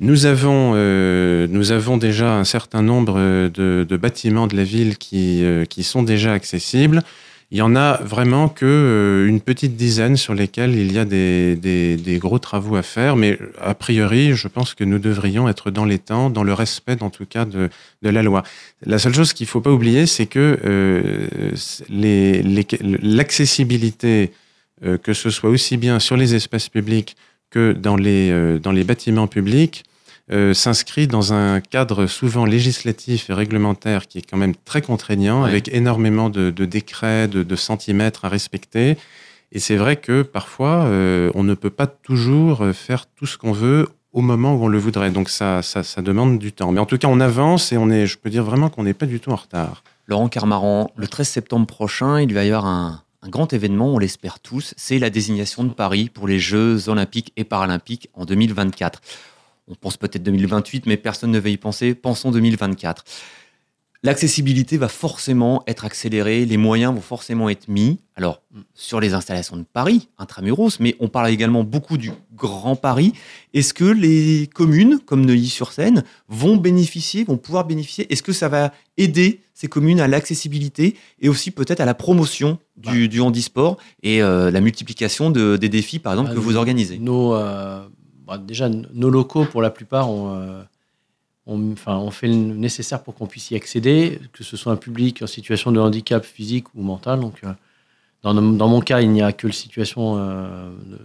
Nous 0.01 0.25
avons, 0.25 0.74
euh, 0.75 1.48
nous 1.50 1.72
avons 1.72 1.96
déjà 1.96 2.34
un 2.34 2.43
certain 2.43 2.81
nombre 2.81 3.20
de, 3.20 3.86
de 3.88 3.98
bâtiments 3.98 4.48
de 4.48 4.58
la 4.58 4.63
ville 4.63 4.98
qui, 4.98 5.43
euh, 5.43 5.63
qui 5.63 5.84
sont 5.84 6.01
déjà 6.01 6.34
accessibles. 6.34 7.03
Il 7.51 7.58
y 7.58 7.62
en 7.62 7.75
a 7.75 8.01
vraiment 8.01 8.50
que 8.50 8.65
euh, 8.65 9.27
une 9.27 9.41
petite 9.41 9.75
dizaine 9.75 10.17
sur 10.17 10.34
lesquels 10.34 10.74
il 10.74 10.91
y 10.91 10.98
a 10.98 11.05
des, 11.05 12.17
gros 12.20 12.39
travaux 12.39 12.77
à 12.77 12.81
faire, 12.81 13.15
mais 13.15 13.38
a 13.62 13.75
priori, 13.75 14.34
je 14.34 14.48
pense 14.48 14.74
que 14.74 14.84
nous 14.86 14.98
devrions 14.98 15.48
être 15.48 15.70
dans 15.70 15.86
les 15.86 16.00
temps, 16.00 16.31
dans 16.31 16.43
le 16.43 16.53
respect, 16.53 17.03
en 17.03 17.12
tout 17.12 17.27
cas, 17.27 17.46
de, 17.46 17.70
la 18.01 18.24
loi. 18.24 18.41
La 18.84 18.98
seule 18.98 19.13
chose 19.13 19.34
qu'il 19.34 19.46
ne 19.46 19.50
faut 19.50 19.62
pas 19.62 19.72
oublier, 19.72 20.08
c'est 20.08 20.25
que 20.25 20.58
euh, 20.65 21.27
l'accessibilité, 21.89 24.31
euh, 24.84 24.98
que 24.98 25.13
ce 25.13 25.29
soit 25.29 25.51
aussi 25.51 25.77
bien 25.77 26.00
sur 26.00 26.17
les 26.17 26.34
espaces 26.34 26.70
publics 26.70 27.15
que 27.51 27.75
euh, 27.86 28.60
dans 28.60 28.72
les 28.72 28.84
bâtiments 28.84 29.27
publics, 29.27 29.84
euh, 30.32 30.54
s'inscrit 30.54 31.08
dans 31.08 31.34
un 31.34 31.60
cadre 31.62 32.06
souvent 32.08 32.46
législatif 32.46 33.30
et 33.30 33.34
réglementaire 33.34 34.08
qui 34.08 34.20
est 34.20 34.22
quand 34.22 34.38
même 34.38 34.56
très 34.66 34.82
contraignant, 34.82 35.44
Ouais. 35.44 35.50
avec 35.50 35.68
énormément 35.74 36.30
de, 36.30 36.50
de 36.51 36.66
décrets, 36.66 37.28
de, 37.28 37.44
de 37.44 37.56
centimètres 37.56 38.25
à 38.25 38.30
respecter. 38.30 38.98
Et 39.51 39.60
c'est 39.60 39.75
vrai 39.75 39.98
que 39.98 40.22
parfois, 40.22 40.86
euh, 40.86 41.32
on 41.36 41.44
ne 41.44 41.54
peut 41.54 41.70
pas 41.70 41.88
toujours 41.88 42.62
euh, 42.63 42.74
faire 42.74 43.06
tout 43.08 43.25
ce 43.25 43.38
qu'on 43.38 43.51
veut 43.51 43.90
au 44.13 44.22
moment 44.22 44.56
où 44.56 44.63
on 44.66 44.68
le 44.68 44.78
voudrait. 44.78 45.12
Donc 45.12 45.30
ça, 45.30 45.62
ça, 45.62 45.84
ça 45.84 46.01
demande 46.01 46.40
du 46.40 46.51
temps. 46.54 46.72
Mais 46.72 46.80
en 46.80 46.86
tout 46.86 46.98
cas, 46.98 47.08
on 47.10 47.20
avance 47.20 47.72
et 47.72 47.78
on 47.78 47.90
est, 47.90 48.06
je 48.08 48.18
peux 48.18 48.30
dire 48.30 48.44
vraiment 48.44 48.70
qu'on 48.70 48.84
n'est 48.84 48.94
pas 48.94 49.06
du 49.06 49.20
tout 49.20 49.32
en 49.32 49.36
retard. 49.36 49.84
Laurent 50.08 50.30
Carmaran, 50.30 50.92
le 50.96 51.08
13 51.08 51.28
septembre 51.28 51.66
prochain, 51.68 52.20
il 52.22 52.34
va 52.34 52.44
y 52.44 52.48
avoir 52.48 52.66
un, 52.66 53.01
un 53.24 53.30
grand 53.30 53.54
événement, 53.54 53.94
on 53.94 54.00
l'espère 54.00 54.40
tous, 54.40 54.74
c'est 54.78 55.00
la 55.00 55.10
désignation 55.10 55.63
de 55.63 55.70
Paris 55.70 56.10
pour 56.13 56.28
les 56.28 56.40
Jeux 56.40 56.90
olympiques 56.90 57.32
et 57.38 57.44
paralympiques 57.44 58.10
en 58.13 58.25
2024. 58.25 59.00
On 59.71 59.75
pense 59.75 59.95
peut-être 59.97 60.21
2028, 60.23 60.86
mais 60.86 60.97
personne 60.97 61.31
ne 61.31 61.39
va 61.39 61.49
y 61.49 61.57
penser, 61.57 61.95
pensons 61.95 62.29
2024. 62.31 63.03
L'accessibilité 64.03 64.77
va 64.77 64.88
forcément 64.88 65.62
être 65.67 65.86
accélérée, 65.86 66.43
les 66.45 66.57
moyens 66.57 66.91
vont 66.95 67.01
forcément 67.01 67.49
être 67.49 67.67
mis. 67.67 67.99
Alors, 68.15 68.41
sur 68.73 68.99
les 68.99 69.13
installations 69.13 69.55
de 69.57 69.63
Paris, 69.63 70.07
intramuros, 70.17 70.79
mais 70.79 70.95
on 70.99 71.07
parle 71.07 71.29
également 71.29 71.63
beaucoup 71.63 71.97
du 71.99 72.12
Grand 72.36 72.75
Paris. 72.75 73.13
Est-ce 73.53 73.75
que 73.75 73.84
les 73.86 74.49
communes, 74.51 74.97
comme 75.05 75.23
Neuilly-sur-Seine, 75.23 76.03
vont 76.27 76.57
bénéficier, 76.57 77.23
vont 77.25 77.38
pouvoir 77.38 77.65
bénéficier? 77.67 78.12
Est-ce 78.12 78.23
que 78.23 78.34
ça 78.34 78.49
va 78.49 78.73
aider 78.97 79.41
ces 79.53 79.67
communes 79.67 79.99
à 79.99 80.07
l'accessibilité 80.07 80.95
et 81.19 81.29
aussi 81.29 81.51
peut-être 81.51 81.79
à 81.79 81.86
la 81.86 81.93
promotion 81.93 82.57
du, 82.77 83.07
du 83.07 83.21
handisport 83.21 83.77
et 84.01 84.23
euh, 84.23 84.49
la 84.49 84.62
multiplication 84.62 85.29
de- 85.29 85.57
des 85.57 85.69
défis, 85.69 85.99
par 85.99 86.13
exemple, 86.13 86.29
Ah, 86.31 86.36
que 86.36 86.39
vous 86.39 86.55
organisez? 86.55 86.97
Nos, 86.97 87.36
euh, 87.36 87.88
bah, 88.32 88.38
déjà, 88.38 88.70
nos 88.70 89.10
locaux, 89.10 89.46
pour 89.46 89.62
la 89.62 89.70
plupart, 89.70 90.10
ont, 90.10 90.34
euh, 90.36 90.62
ont- 91.48 91.74
enfin, 91.74 92.10
fait 92.12 92.28
le 92.28 92.34
nécessaire 92.36 93.04
pour 93.04 93.13
qu'on 93.15 93.28
puisse 93.28 93.52
y 93.52 93.56
accéder, 93.56 94.20
que 94.32 94.44
ce 94.44 94.56
soit 94.56 94.72
un 94.72 94.78
public 94.78 95.22
en 95.22 95.28
situation 95.28 95.72
de 95.74 95.80
handicap 95.80 96.24
physique 96.24 96.67
ou 96.76 96.82
mental. 96.82 97.20
Donc, 97.20 97.41
euh, 97.44 97.52
dans, 98.24 98.34
dans 98.34 98.67
mon 98.70 98.80
cas, 98.82 99.02
il 99.02 99.10
n'y 99.12 99.22
a 99.22 99.34
que 99.34 99.48
la 99.48 99.54
situation 99.54 100.15
euh, 100.17 100.70
de, 100.86 101.00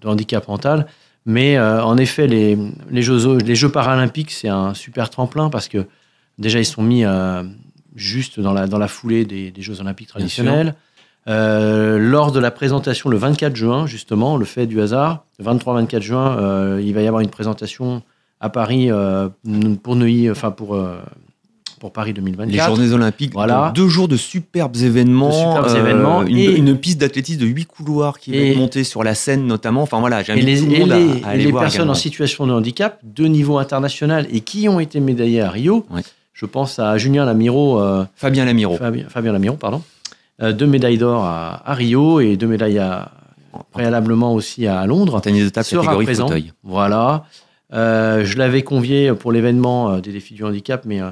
de 0.00 0.08
handicap 0.08 0.48
mental. 0.48 0.86
Mais 1.26 1.58
en 1.60 1.98
effet, 1.98 2.26
les, 2.26 2.56
les, 2.90 3.02
Jeux, 3.02 3.36
les 3.36 3.54
Jeux 3.54 3.70
paralympiques, 3.70 4.30
c'est 4.30 4.48
un 4.48 4.72
super 4.72 5.10
tremplin 5.10 5.50
parce 5.50 5.68
que 5.68 5.86
déjà, 6.38 6.58
ils 6.58 6.64
sont 6.64 6.82
mis 6.82 7.04
juste 7.94 8.40
dans 8.40 8.54
la, 8.54 8.66
dans 8.66 8.78
la 8.78 8.88
foulée 8.88 9.26
des, 9.26 9.50
des 9.50 9.62
Jeux 9.62 9.80
olympiques 9.80 10.08
traditionnels. 10.08 10.74
Euh, 11.28 11.98
lors 11.98 12.32
de 12.32 12.40
la 12.40 12.50
présentation 12.50 13.10
le 13.10 13.16
24 13.16 13.54
juin, 13.54 13.86
justement, 13.86 14.36
le 14.36 14.44
fait 14.44 14.66
du 14.66 14.80
hasard, 14.80 15.24
le 15.38 15.44
23-24 15.44 16.00
juin, 16.00 16.36
euh, 16.38 16.80
il 16.82 16.94
va 16.94 17.02
y 17.02 17.06
avoir 17.06 17.20
une 17.20 17.28
présentation 17.28 18.02
à 18.40 18.48
Paris 18.48 18.90
euh, 18.90 19.28
pour 19.82 19.96
Neuilly, 19.96 20.30
enfin 20.30 20.50
pour, 20.50 20.78
pour 21.78 21.92
Paris 21.92 22.14
2024. 22.14 22.50
Les 22.52 22.58
journées 22.74 22.92
olympiques, 22.94 23.32
Voilà. 23.34 23.70
deux 23.74 23.88
jours 23.88 24.08
de 24.08 24.16
superbes 24.16 24.76
événements, 24.76 25.28
De 25.28 25.34
superbes 25.68 25.76
événements 25.76 26.22
une, 26.22 26.38
et- 26.38 26.56
une 26.56 26.76
piste 26.78 26.98
d'athlétisme 26.98 27.40
de 27.40 27.46
huit 27.46 27.66
couloirs 27.66 28.18
qui 28.18 28.34
être 28.36 28.56
montée 28.56 28.82
sur 28.84 29.04
la 29.04 29.14
scène 29.14 29.46
notamment. 29.46 29.82
Enfin 29.82 30.00
voilà, 30.00 30.22
Et 30.22 30.24
j'invite 30.24 30.44
les, 30.44 30.58
tout 30.60 30.66
le 30.66 30.72
et 30.74 30.78
monde 30.80 30.88
les- 30.88 30.94
à, 30.94 30.98
et 30.98 31.24
aller 31.34 31.44
les 31.44 31.50
voir 31.50 31.62
personnes 31.64 31.80
également. 31.82 31.92
en 31.92 31.96
situation 31.96 32.46
de 32.46 32.52
handicap 32.52 32.98
de 33.02 33.26
niveau 33.26 33.58
international 33.58 34.26
et 34.32 34.40
qui 34.40 34.68
ont 34.70 34.80
été 34.80 35.00
médaillées 35.00 35.42
à 35.42 35.50
Rio, 35.50 35.84
Ouais. 35.90 36.00
je 36.32 36.46
pense 36.46 36.78
à 36.78 36.96
Julien 36.96 37.26
Lamiro, 37.26 37.78
Fabien 38.16 38.46
Lamiro. 38.46 38.76
Fabien, 38.78 39.04
Fabien 39.10 39.32
Lamiro, 39.32 39.56
pardon, 39.56 39.82
deux 40.40 40.66
médailles 40.66 40.98
d'or 40.98 41.24
à, 41.24 41.62
à 41.70 41.74
Rio 41.74 42.20
et 42.20 42.36
deux 42.36 42.46
médailles 42.46 42.78
à- 42.78 43.12
préalablement 43.72 44.32
aussi 44.34 44.66
à 44.66 44.86
Londres. 44.86 45.14
En 45.16 45.20
tennis 45.20 45.44
de 45.44 45.48
table 45.50 45.64
sera 45.66 45.82
catégorie 45.82 46.04
présent. 46.06 46.26
fauteuil. 46.28 46.52
Voilà. 46.62 47.24
Euh, 47.72 48.24
je 48.24 48.36
l'avais 48.38 48.62
convié 48.62 49.12
pour 49.14 49.32
l'événement 49.32 49.92
euh, 49.92 50.00
des 50.00 50.12
défis 50.12 50.34
du 50.34 50.44
handicap, 50.44 50.84
mais 50.84 51.00
euh, 51.00 51.10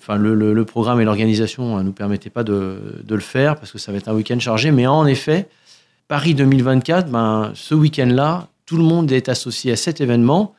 enfin, 0.00 0.16
le, 0.16 0.34
le- 0.34 0.52
le 0.52 0.64
programme 0.64 1.00
et 1.00 1.04
l'organisation 1.04 1.78
ne 1.78 1.82
nous 1.82 1.92
permettaient 1.92 2.30
pas 2.30 2.44
de, 2.44 3.02
de 3.04 3.14
le 3.14 3.20
faire 3.20 3.56
parce 3.56 3.72
que 3.72 3.78
ça 3.78 3.90
va 3.92 3.98
être 3.98 4.08
un 4.08 4.14
week-end 4.14 4.38
chargé. 4.38 4.70
Mais 4.72 4.86
en 4.86 5.06
effet, 5.06 5.48
Paris 6.08 6.34
2024, 6.34 7.08
ben, 7.10 7.50
ce 7.54 7.74
week-end-là, 7.74 8.48
tout 8.66 8.76
le 8.76 8.84
monde 8.84 9.10
est 9.10 9.28
associé 9.28 9.72
à 9.72 9.76
cet 9.76 10.00
événement. 10.00 10.54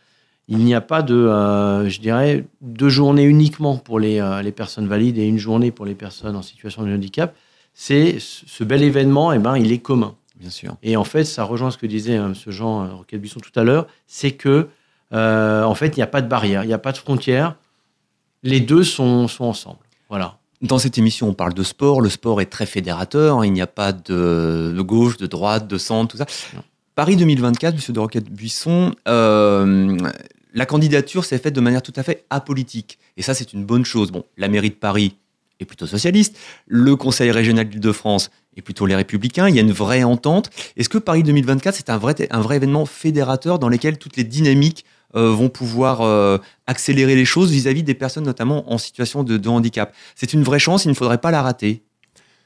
Il 0.48 0.58
n'y 0.60 0.74
a 0.74 0.82
pas 0.82 1.02
de, 1.02 1.16
euh, 1.16 1.88
je 1.88 2.00
dirais, 2.02 2.46
deux 2.62 2.90
journées 2.90 3.24
uniquement 3.24 3.78
pour 3.78 4.00
les, 4.00 4.20
euh, 4.20 4.42
les 4.42 4.52
personnes 4.52 4.88
valides 4.88 5.18
et 5.18 5.26
une 5.26 5.38
journée 5.38 5.72
pour 5.72 5.86
les 5.86 5.96
personnes 5.96 6.36
en 6.36 6.42
situation 6.42 6.84
de 6.84 6.92
handicap. 6.94 7.34
C'est 7.74 8.20
ce 8.20 8.46
ce 8.48 8.64
bel 8.64 8.84
événement, 8.84 9.34
et 9.34 9.40
ben, 9.40 9.58
il 9.58 9.72
est 9.72 9.80
commun. 9.80 10.16
Bien 10.40 10.50
sûr. 10.50 10.76
Et 10.82 10.98
en 10.98 11.04
fait, 11.04 11.24
ça 11.24 11.44
rejoint 11.44 11.72
ce 11.72 11.78
que 11.78 11.86
disait 11.86 12.18
euh, 12.18 12.26
M. 12.26 12.34
Jean 12.48 12.84
euh, 12.84 12.94
Roquette-Buisson 12.96 13.40
tout 13.40 13.58
à 13.60 13.64
l'heure, 13.64 13.88
c'est 14.08 14.32
que 14.32 14.68
euh, 15.14 15.64
en 15.64 15.76
fait, 15.76 15.96
il 15.98 16.00
n'y 16.00 16.04
a 16.04 16.08
pas 16.08 16.22
de 16.22 16.28
barrière, 16.28 16.64
il 16.64 16.68
n'y 16.68 16.74
a 16.74 16.80
pas 16.80 16.92
de 16.92 16.98
frontière. 16.98 17.56
Les 18.44 18.60
deux 18.60 18.84
sont, 18.84 19.28
sont 19.28 19.46
ensemble. 19.46 19.80
Voilà. 20.10 20.40
Dans 20.62 20.80
cette 20.80 20.98
émission, 20.98 21.28
on 21.30 21.34
parle 21.34 21.54
de 21.54 21.64
sport. 21.64 22.02
Le 22.02 22.10
sport 22.10 22.42
est 22.42 22.48
très 22.48 22.66
fédérateur. 22.66 23.46
Il 23.46 23.54
n'y 23.54 23.62
a 23.62 23.68
pas 23.68 23.94
de, 23.94 24.74
de 24.76 24.82
gauche, 24.82 25.18
de 25.18 25.28
droite, 25.28 25.68
de 25.68 25.78
centre, 25.78 26.12
tout 26.12 26.18
ça. 26.18 26.26
Non. 26.56 26.64
Paris 26.96 27.16
2024, 27.16 27.76
Monsieur 27.76 27.94
de 27.94 28.00
Roquette-Buisson, 28.00 28.94
euh, 29.08 29.98
la 30.54 30.66
candidature 30.66 31.24
s'est 31.24 31.38
faite 31.38 31.56
de 31.56 31.62
manière 31.62 31.82
tout 31.82 31.94
à 31.96 32.04
fait 32.04 32.26
apolitique. 32.30 33.00
Et 33.16 33.22
ça, 33.22 33.34
c'est 33.34 33.54
une 33.54 33.66
bonne 33.66 33.86
chose. 33.86 34.12
Bon, 34.12 34.26
la 34.38 34.50
mairie 34.50 34.70
de 34.70 34.76
Paris 34.76 35.16
est 35.62 35.66
plutôt 35.66 35.88
socialiste. 35.88 36.38
Le 36.68 36.96
Conseil 36.96 37.32
régional 37.32 37.70
d'Île-de-France 37.70 38.30
est 38.58 38.62
plutôt 38.62 38.86
les 38.86 38.96
Républicains. 38.96 39.48
Il 39.50 39.56
y 39.56 39.60
a 39.60 39.62
une 39.62 39.72
vraie 39.72 40.04
entente. 40.04 40.50
Est-ce 40.78 40.90
que 40.90 40.98
Paris 40.98 41.24
2024, 41.24 41.76
c'est 41.76 41.90
un 41.90 41.98
vrai, 41.98 42.16
un 42.30 42.42
vrai 42.42 42.58
événement 42.58 42.86
fédérateur 42.86 43.60
dans 43.60 43.70
lequel 43.70 43.98
toutes 43.98 44.18
les 44.18 44.24
dynamiques 44.24 44.86
euh, 45.16 45.30
vont 45.30 45.50
pouvoir 45.50 46.02
euh, 46.02 46.38
accélérer 46.68 47.16
les 47.16 47.26
choses 47.26 47.52
vis-à-vis 47.52 47.84
des 47.84 47.94
personnes 47.94 48.24
notamment 48.24 48.72
en 48.72 48.78
situation 48.78 49.24
de, 49.24 49.50
handicap? 49.50 49.94
C'est 50.16 50.34
une 50.34 50.44
vraie 50.44 50.60
chance, 50.60 50.86
il 50.86 50.90
ne 50.90 50.94
faudrait 50.94 51.20
pas 51.20 51.32
la 51.32 51.42
rater. 51.42 51.84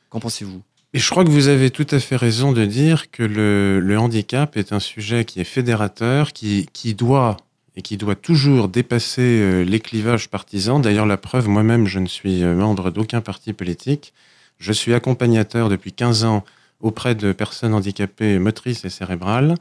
Qu'en 0.09 0.19
pensez-vous? 0.19 0.61
Et 0.93 0.99
je 0.99 1.09
crois 1.09 1.25
que 1.25 1.29
vous 1.29 1.49
avez 1.49 1.71
tout 1.71 1.87
à 1.91 1.99
fait 1.99 2.15
raison 2.15 2.53
de 2.53 2.65
dire 2.65 3.11
que 3.11 3.23
le, 3.23 3.81
le 3.81 3.99
handicap 3.99 4.55
est 4.55 4.71
un 4.71 4.79
sujet 4.79 5.25
qui 5.25 5.41
est 5.41 5.45
fédérateur, 5.45 6.31
qui, 6.31 6.69
qui 6.71 6.93
doit 6.93 7.35
et 7.75 7.81
qui 7.81 7.97
doit 7.97 8.15
toujours 8.15 8.67
dépasser 8.69 9.21
euh, 9.21 9.63
les 9.63 9.79
clivages 9.79 10.29
partisans. 10.29 10.81
D'ailleurs, 10.81 11.05
la 11.05 11.17
preuve, 11.17 11.47
moi-même, 11.47 11.87
je 11.87 11.99
ne 11.99 12.07
suis 12.07 12.43
euh, 12.43 12.55
membre 12.55 12.89
d'aucun 12.89 13.21
parti 13.21 13.53
politique. 13.53 14.13
Je 14.59 14.71
suis 14.71 14.93
accompagnateur 14.93 15.67
depuis 15.69 15.91
15 15.91 16.23
ans 16.23 16.43
auprès 16.79 17.15
de 17.15 17.33
personnes 17.33 17.73
handicapées 17.73 18.39
motrices 18.39 18.85
et 18.85 18.89
cérébrales 18.89 19.55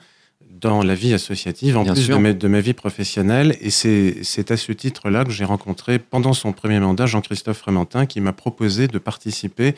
dans 0.61 0.83
la 0.83 0.95
vie 0.95 1.13
associative, 1.13 1.77
en 1.77 1.83
Bien 1.83 1.95
plus 1.95 2.09
de 2.09 2.15
ma, 2.15 2.33
de 2.33 2.49
ma 2.49 2.61
vie 2.61 2.73
professionnelle. 2.75 3.57
Et 3.61 3.71
c'est 3.71 4.51
à 4.51 4.57
ce 4.57 4.73
titre-là 4.73 5.25
que 5.25 5.31
j'ai 5.31 5.45
rencontré, 5.45 5.99
pendant 5.99 6.33
son 6.33 6.53
premier 6.53 6.79
mandat, 6.79 7.07
Jean-Christophe 7.07 7.59
Frementin, 7.59 8.07
qui 8.07 8.21
m'a 8.21 8.33
proposé 8.33 8.87
de 8.87 8.99
participer 8.99 9.75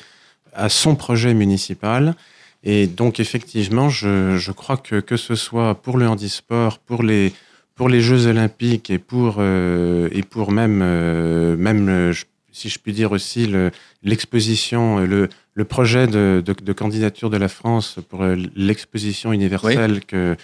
à 0.53 0.69
son 0.69 0.95
projet 0.95 1.33
municipal. 1.33 2.15
Et 2.63 2.87
donc, 2.87 3.21
effectivement, 3.21 3.89
je, 3.89 4.37
je 4.37 4.53
crois 4.53 4.77
que 4.77 5.01
que 5.01 5.17
ce 5.17 5.35
soit 5.35 5.75
pour 5.75 5.99
le 5.99 6.09
handisport, 6.09 6.79
pour 6.79 7.03
les, 7.03 7.33
pour 7.77 7.89
les 7.89 8.01
Jeux 8.01 8.27
olympiques 8.27 8.91
et 8.91 8.99
pour, 8.99 9.37
euh, 9.39 10.09
et 10.11 10.23
pour 10.23 10.51
même, 10.51 10.81
euh, 10.83 11.57
même 11.57 11.89
euh, 11.89 12.13
si 12.51 12.69
je 12.71 12.79
puis 12.79 12.93
dire 12.93 13.13
aussi, 13.13 13.47
le- 13.47 13.71
l'exposition, 14.03 14.99
le, 15.01 15.29
le 15.55 15.65
projet 15.65 16.07
de, 16.07 16.43
de, 16.45 16.53
de 16.55 16.73
candidature 16.73 17.31
de 17.31 17.37
la 17.37 17.49
France 17.49 17.99
pour 18.09 18.25
l'exposition 18.57 19.31
universelle 19.33 20.01
que, 20.07 20.37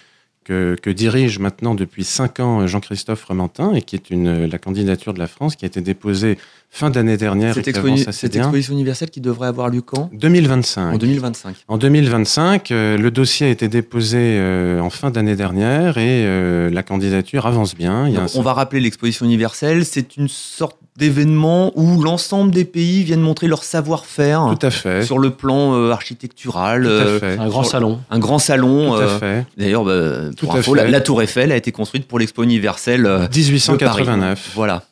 que, 0.45 0.77
que 0.81 0.91
dirige 0.91 1.39
maintenant 1.39 1.75
depuis 1.75 2.05
cinq 2.05 2.39
ans 2.41 2.67
Jean-Christophe 2.67 3.25
Rementin 3.25 3.73
et 3.75 3.81
qui 3.83 3.97
est 3.97 4.11
une, 4.11 4.47
la 4.47 4.59
candidature 4.59 5.15
de 5.15 5.19
la 5.19 5.27
France 5.29 5.57
qui 5.57 5.65
a 5.65 5.69
été 5.69 5.81
déposée 5.81 6.39
fin 6.75 6.89
d'année 6.89 7.19
dernière 7.19 7.53
Cette, 7.55 7.69
et 7.69 7.73
qui 7.75 7.79
expo- 7.79 7.87
avance 7.87 8.09
assez 8.09 8.13
cette 8.21 8.33
bien. 8.33 8.45
exposition 8.45 8.73
universelle 8.73 9.11
qui 9.11 9.21
devrait 9.21 9.47
avoir 9.49 9.69
lieu 9.69 9.83
quand? 9.83 10.09
2025. 10.15 10.95
En 10.95 10.97
2025. 10.97 11.57
En 11.69 11.77
2025, 11.77 12.71
euh, 12.71 12.97
le 12.97 13.11
dossier 13.11 13.47
a 13.47 13.51
été 13.51 13.69
déposé 13.69 14.17
euh, 14.39 14.81
en 14.81 14.89
fin 14.89 15.11
d'année 15.11 15.37
dernière 15.37 15.99
et 15.99 16.25
euh, 16.25 16.71
la 16.71 16.83
candidature 16.83 17.45
avance 17.47 17.75
bien. 17.77 18.09
Il 18.09 18.15
y 18.15 18.17
a 18.17 18.21
Donc, 18.21 18.31
un- 18.35 18.39
on 18.39 18.43
va 18.43 18.55
rappeler 18.55 18.81
l'exposition 18.81 19.27
universelle. 19.27 19.85
C'est 19.85 20.17
une 20.17 20.29
sorte 20.29 20.79
d'événement 20.97 21.73
où 21.75 22.03
l'ensemble 22.03 22.51
des 22.53 22.65
pays 22.65 23.03
viennent 23.05 23.21
montrer 23.21 23.49
leur 23.49 23.65
savoir-faire 23.65 24.55
Tout 24.59 24.67
à 24.67 24.71
fait. 24.71 25.03
sur 25.05 25.19
le 25.19 25.29
plan 25.31 25.75
euh, 25.75 25.91
architectural. 25.91 26.85
Tout 26.85 26.89
à 26.89 26.93
euh, 26.93 27.21
fait. 27.21 27.39
Un 27.39 27.49
grand 27.49 27.65
salon. 27.65 28.01
un 28.11 28.19
grand 28.19 28.39
salon. 28.39 28.89
Tout 28.95 29.01
à 29.01 29.03
euh, 29.03 29.19
fait. 29.19 29.47
D'ailleurs, 29.59 29.85
bah, 29.85 30.31
Tout 30.37 30.47
pour 30.47 30.57
à 30.57 30.59
info, 30.59 30.75
fait. 30.75 30.85
la, 30.85 30.91
la 30.91 31.01
Tour 31.03 31.21
Eiffel 31.23 31.53
a 31.53 31.57
été 31.57 31.71
construite 31.71 32.07
pour 32.09 32.19
l'expo 32.19 32.43
universelle 32.43 33.05
euh, 33.05 33.19
de 33.21 33.27
Paris. 33.29 33.41
1889. 33.43 34.53
Voilà. 34.55 34.85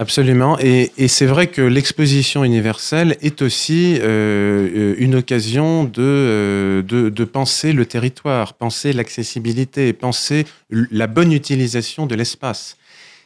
Absolument. 0.00 0.56
Et, 0.60 1.08
c'est 1.08 1.26
vrai 1.26 1.48
que 1.48 1.60
l'exposition 1.60 2.44
universelle 2.44 3.16
est 3.20 3.42
aussi 3.42 3.98
euh, 3.98 4.68
euh, 4.72 4.94
une 4.98 5.16
occasion 5.16 5.82
de, 5.82 5.90
euh, 5.98 6.82
de, 6.82 7.08
de 7.08 7.24
penser 7.24 7.72
le 7.72 7.84
territoire, 7.84 8.54
penser 8.54 8.92
l'accessibilité, 8.92 9.92
penser 9.92 10.46
la 10.70 11.08
bonne 11.08 11.32
utilisation 11.32 12.06
de 12.06 12.14
l'espace. 12.14 12.76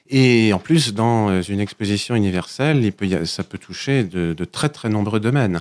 Et 0.08 0.54
en 0.54 0.58
plus, 0.58 0.94
dans 0.94 1.42
une 1.42 1.60
exposition 1.60 2.14
universelle, 2.14 2.90
ça 3.26 3.44
peut 3.44 3.58
toucher 3.58 4.02
de, 4.02 4.32
de 4.32 4.44
très 4.46 4.70
très 4.70 4.88
nombreux 4.88 5.20
domaines. 5.20 5.60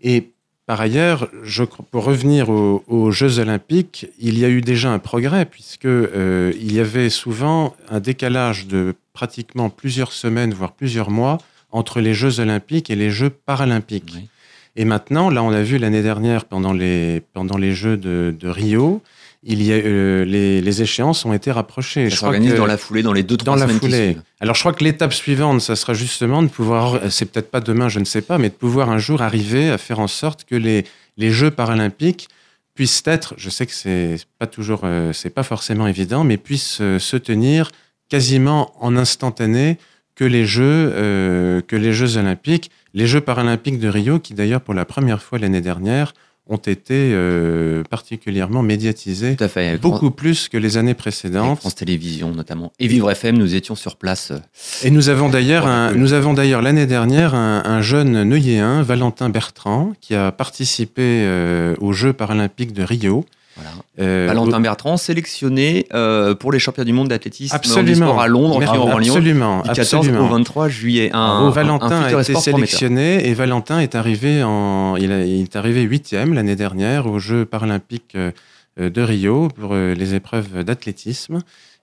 Et 0.00 0.30
par 0.66 0.80
ailleurs, 0.80 1.28
je, 1.42 1.64
pour 1.64 2.04
revenir 2.04 2.48
aux, 2.48 2.84
aux 2.86 3.10
Jeux 3.10 3.40
Olympiques, 3.40 4.06
il 4.20 4.38
y 4.38 4.44
a 4.44 4.48
eu 4.48 4.60
déjà 4.60 4.92
un 4.92 4.98
progrès 4.98 5.44
puisque 5.44 5.86
euh, 5.86 6.52
il 6.60 6.72
y 6.72 6.80
avait 6.80 7.10
souvent 7.10 7.74
un 7.90 8.00
décalage 8.00 8.66
de 8.68 8.94
pratiquement 9.12 9.70
plusieurs 9.70 10.12
semaines, 10.12 10.54
voire 10.54 10.72
plusieurs 10.72 11.10
mois, 11.10 11.38
entre 11.72 12.00
les 12.00 12.14
Jeux 12.14 12.38
Olympiques 12.38 12.90
et 12.90 12.96
les 12.96 13.10
Jeux 13.10 13.30
Paralympiques. 13.30 14.12
Oui. 14.14 14.28
Et 14.76 14.84
maintenant, 14.84 15.30
là, 15.30 15.42
on 15.42 15.50
l'a 15.50 15.62
vu 15.62 15.78
l'année 15.78 16.02
dernière 16.02 16.44
pendant 16.44 16.72
les, 16.72 17.22
pendant 17.32 17.58
les 17.58 17.72
Jeux 17.72 17.96
de, 17.96 18.34
de 18.38 18.48
Rio, 18.48 19.02
il 19.44 19.62
y 19.62 19.72
a, 19.72 19.76
euh, 19.76 20.24
les, 20.24 20.60
les 20.60 20.82
échéances 20.82 21.24
ont 21.24 21.32
été 21.32 21.50
rapprochées. 21.50 22.08
Ça 22.10 22.16
s'organise 22.16 22.54
dans 22.54 22.66
la 22.66 22.76
foulée, 22.76 23.02
dans 23.02 23.12
les 23.12 23.22
deux, 23.22 23.36
trois 23.36 23.54
dans 23.54 23.60
la 23.60 23.66
semaines 23.66 23.80
foulée. 23.80 24.16
Alors 24.40 24.54
je 24.54 24.60
crois 24.60 24.72
que 24.72 24.84
l'étape 24.84 25.12
suivante, 25.12 25.60
ça 25.60 25.74
sera 25.76 25.94
justement 25.94 26.42
de 26.42 26.48
pouvoir, 26.48 27.10
c'est 27.10 27.26
peut-être 27.26 27.50
pas 27.50 27.60
demain, 27.60 27.88
je 27.88 27.98
ne 27.98 28.04
sais 28.04 28.22
pas, 28.22 28.38
mais 28.38 28.50
de 28.50 28.54
pouvoir 28.54 28.90
un 28.90 28.98
jour 28.98 29.20
arriver 29.22 29.70
à 29.70 29.78
faire 29.78 29.98
en 29.98 30.08
sorte 30.08 30.44
que 30.44 30.54
les, 30.54 30.84
les 31.16 31.30
Jeux 31.30 31.50
paralympiques 31.50 32.28
puissent 32.74 33.02
être, 33.06 33.34
je 33.36 33.50
sais 33.50 33.66
que 33.66 33.72
c'est 33.72 34.16
pas 34.38 34.46
toujours, 34.46 34.82
euh, 34.84 35.12
c'est 35.12 35.30
pas 35.30 35.42
forcément 35.42 35.86
évident, 35.86 36.24
mais 36.24 36.36
puissent 36.36 36.80
euh, 36.80 36.98
se 36.98 37.16
tenir 37.16 37.70
quasiment 38.08 38.72
en 38.80 38.96
instantané 38.96 39.78
que 40.14 40.24
les 40.24 40.46
Jeux, 40.46 40.92
euh, 40.94 41.60
que 41.62 41.76
les 41.76 41.92
Jeux 41.92 42.16
olympiques, 42.16 42.70
les 42.94 43.06
Jeux 43.06 43.20
paralympiques 43.20 43.78
de 43.78 43.88
Rio, 43.88 44.18
qui 44.18 44.34
d'ailleurs 44.34 44.60
pour 44.60 44.74
la 44.74 44.84
première 44.84 45.22
fois 45.22 45.38
l'année 45.38 45.60
dernière 45.60 46.12
ont 46.48 46.56
été 46.56 47.12
euh, 47.14 47.82
particulièrement 47.84 48.62
médiatisés, 48.62 49.36
Tout 49.36 49.44
à 49.44 49.48
fait. 49.48 49.68
Avec 49.68 49.80
beaucoup 49.80 50.10
plus 50.10 50.48
que 50.48 50.56
les 50.58 50.76
années 50.76 50.90
Avec 50.90 50.98
précédentes. 50.98 51.60
France 51.60 51.74
Télévisions 51.76 52.32
notamment. 52.32 52.72
Et 52.80 52.88
Vivre 52.88 53.10
FM, 53.10 53.38
nous 53.38 53.54
étions 53.54 53.74
sur 53.76 53.96
place. 53.96 54.32
euh, 54.32 54.38
Et 54.82 54.90
nous 54.90 55.08
avons 55.08 55.28
d'ailleurs, 55.28 55.66
un- 55.66 55.92
nous 55.92 56.12
avons 56.14 56.34
d'ailleurs 56.34 56.60
l'année 56.60 56.86
dernière 56.86 57.34
un, 57.34 57.62
un 57.64 57.80
jeune 57.80 58.24
Neuilléen, 58.24 58.82
Valentin 58.82 59.28
Bertrand, 59.30 59.92
qui 60.00 60.14
a 60.14 60.32
participé 60.32 61.02
euh, 61.24 61.74
aux 61.80 61.92
Jeux 61.92 62.12
paralympiques 62.12 62.72
de 62.72 62.82
Rio. 62.82 63.24
Voilà. 63.56 63.70
Euh, 64.00 64.26
Valentin 64.28 64.60
Bertrand, 64.60 64.96
sélectionné 64.96 65.86
euh, 65.92 66.34
pour 66.34 66.52
les 66.52 66.58
championnats 66.58 66.86
du 66.86 66.92
monde 66.92 67.08
d'athlétisme 67.08 67.54
Absolument. 67.54 68.18
à 68.18 68.26
Londres, 68.26 68.60
qui 68.60 68.66
auront 68.78 68.96
lieu 68.98 69.08
absolument, 69.10 69.58
du 69.62 69.68
14 69.68 69.78
absolument. 69.94 70.26
au 70.26 70.28
23 70.28 70.68
juillet. 70.68 71.10
Un, 71.12 71.18
un- 71.18 71.50
Valentin 71.50 71.86
un 71.90 72.02
futur 72.04 72.18
a 72.18 72.22
été 72.22 72.34
sélectionné 72.36 73.28
et 73.28 73.34
Valentin 73.34 73.80
est 73.80 73.94
arrivé 73.94 74.42
en, 74.42 74.96
il, 74.96 75.12
a- 75.12 75.24
il 75.24 75.42
est 75.42 75.56
arrivé 75.56 75.82
huitième 75.82 76.32
l'année 76.34 76.56
dernière 76.56 77.06
aux 77.06 77.18
Jeux 77.18 77.44
paralympiques 77.44 78.14
euh, 78.16 78.30
de 78.78 79.02
Rio 79.02 79.48
pour 79.48 79.74
les 79.74 80.14
épreuves 80.14 80.64
d'athlétisme. 80.64 81.40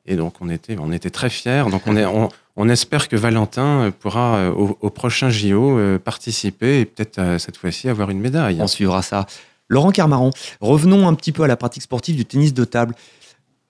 Et 0.08 0.15
donc 0.15 0.34
on 0.41 0.49
était, 0.49 0.75
on 0.79 0.91
était 0.91 1.12
très 1.12 1.29
fiers. 1.29 1.65
Donc 1.69 1.84
on, 1.86 1.95
est, 1.95 2.05
on, 2.05 2.29
on 2.55 2.67
espère 2.67 3.08
que 3.08 3.15
Valentin 3.15 3.91
pourra 3.99 4.49
au, 4.49 4.75
au 4.82 4.89
prochain 4.89 5.29
JO 5.29 5.77
participer 6.03 6.79
et 6.79 6.86
peut-être 6.86 7.39
cette 7.39 7.58
fois-ci 7.58 7.89
avoir 7.89 8.10
une 8.10 8.19
médaille. 8.19 8.58
On 8.60 8.65
suivra 8.67 9.03
ça. 9.03 9.27
Laurent 9.69 9.91
Carmaran, 9.91 10.32
revenons 10.62 11.08
un 11.08 11.13
petit 11.13 11.32
peu 11.32 11.43
à 11.43 11.47
la 11.47 11.55
pratique 11.55 11.84
sportive 11.84 12.15
du 12.15 12.25
tennis 12.25 12.53
de 12.53 12.65
table. 12.65 12.95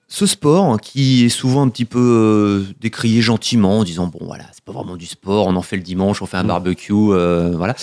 Ce 0.08 0.26
sport 0.26 0.80
qui 0.80 1.24
est 1.26 1.28
souvent 1.28 1.62
un 1.62 1.68
petit 1.68 1.84
peu 1.84 1.98
euh, 2.00 2.74
décrié 2.80 3.20
gentiment 3.20 3.78
en 3.78 3.84
disant 3.84 4.08
bon 4.08 4.18
voilà 4.22 4.42
c'est 4.52 4.64
pas 4.64 4.72
vraiment 4.72 4.96
du 4.96 5.06
sport 5.06 5.46
on 5.46 5.54
en 5.54 5.62
fait 5.62 5.76
le 5.76 5.82
dimanche 5.84 6.20
on 6.20 6.26
fait 6.26 6.36
un 6.38 6.42
barbecue 6.44 6.92
euh, 6.92 7.52
voilà 7.56 7.76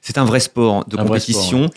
c'est 0.00 0.16
un 0.16 0.24
vrai 0.24 0.40
sport 0.40 0.86
de 0.86 0.96
Un 0.98 1.04
compétition 1.04 1.68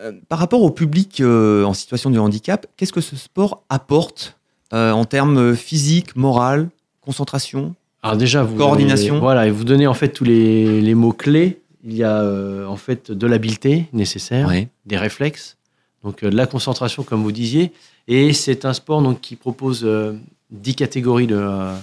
Euh, 0.00 0.10
par 0.28 0.38
rapport 0.40 0.62
au 0.62 0.70
public 0.70 1.20
euh, 1.20 1.62
en 1.64 1.72
situation 1.74 2.10
de 2.10 2.18
handicap 2.18 2.66
qu'est-ce 2.76 2.92
que 2.92 3.02
ce 3.02 3.16
sport 3.16 3.62
apporte 3.68 4.36
euh, 4.72 4.90
en 4.92 5.04
termes 5.04 5.54
physique 5.54 6.16
moral 6.16 6.68
concentration 7.02 7.74
Alors 8.02 8.16
déjà, 8.16 8.42
vous 8.42 8.56
Coordination? 8.56 9.14
donnez- 9.16 9.20
voilà, 9.20 9.46
et 9.46 9.50
vous 9.50 9.64
donnez 9.64 9.86
en 9.86 9.94
fait 9.94 10.08
tous 10.08 10.24
les, 10.24 10.80
les 10.80 10.94
mots 10.94 11.12
clés. 11.12 11.60
Il 11.84 11.94
y 11.94 12.02
a 12.02 12.20
euh, 12.22 12.66
en 12.66 12.76
fait 12.76 13.10
de 13.12 13.26
l'habileté 13.26 13.86
nécessaire, 13.92 14.48
des 14.86 14.96
réflexes, 14.96 15.56
donc 16.02 16.22
euh, 16.22 16.30
de 16.30 16.36
la 16.36 16.46
concentration 16.46 17.02
comme 17.02 17.22
vous 17.22 17.32
disiez. 17.32 17.72
Et 18.08 18.32
c'est 18.32 18.64
un 18.64 18.72
sport 18.72 19.02
donc 19.02 19.20
qui 19.20 19.36
propose 19.36 19.82
euh, 19.84 20.14
10 20.50 20.74
catégories 20.76 21.26
de, 21.26 21.36
euh, 21.36 21.74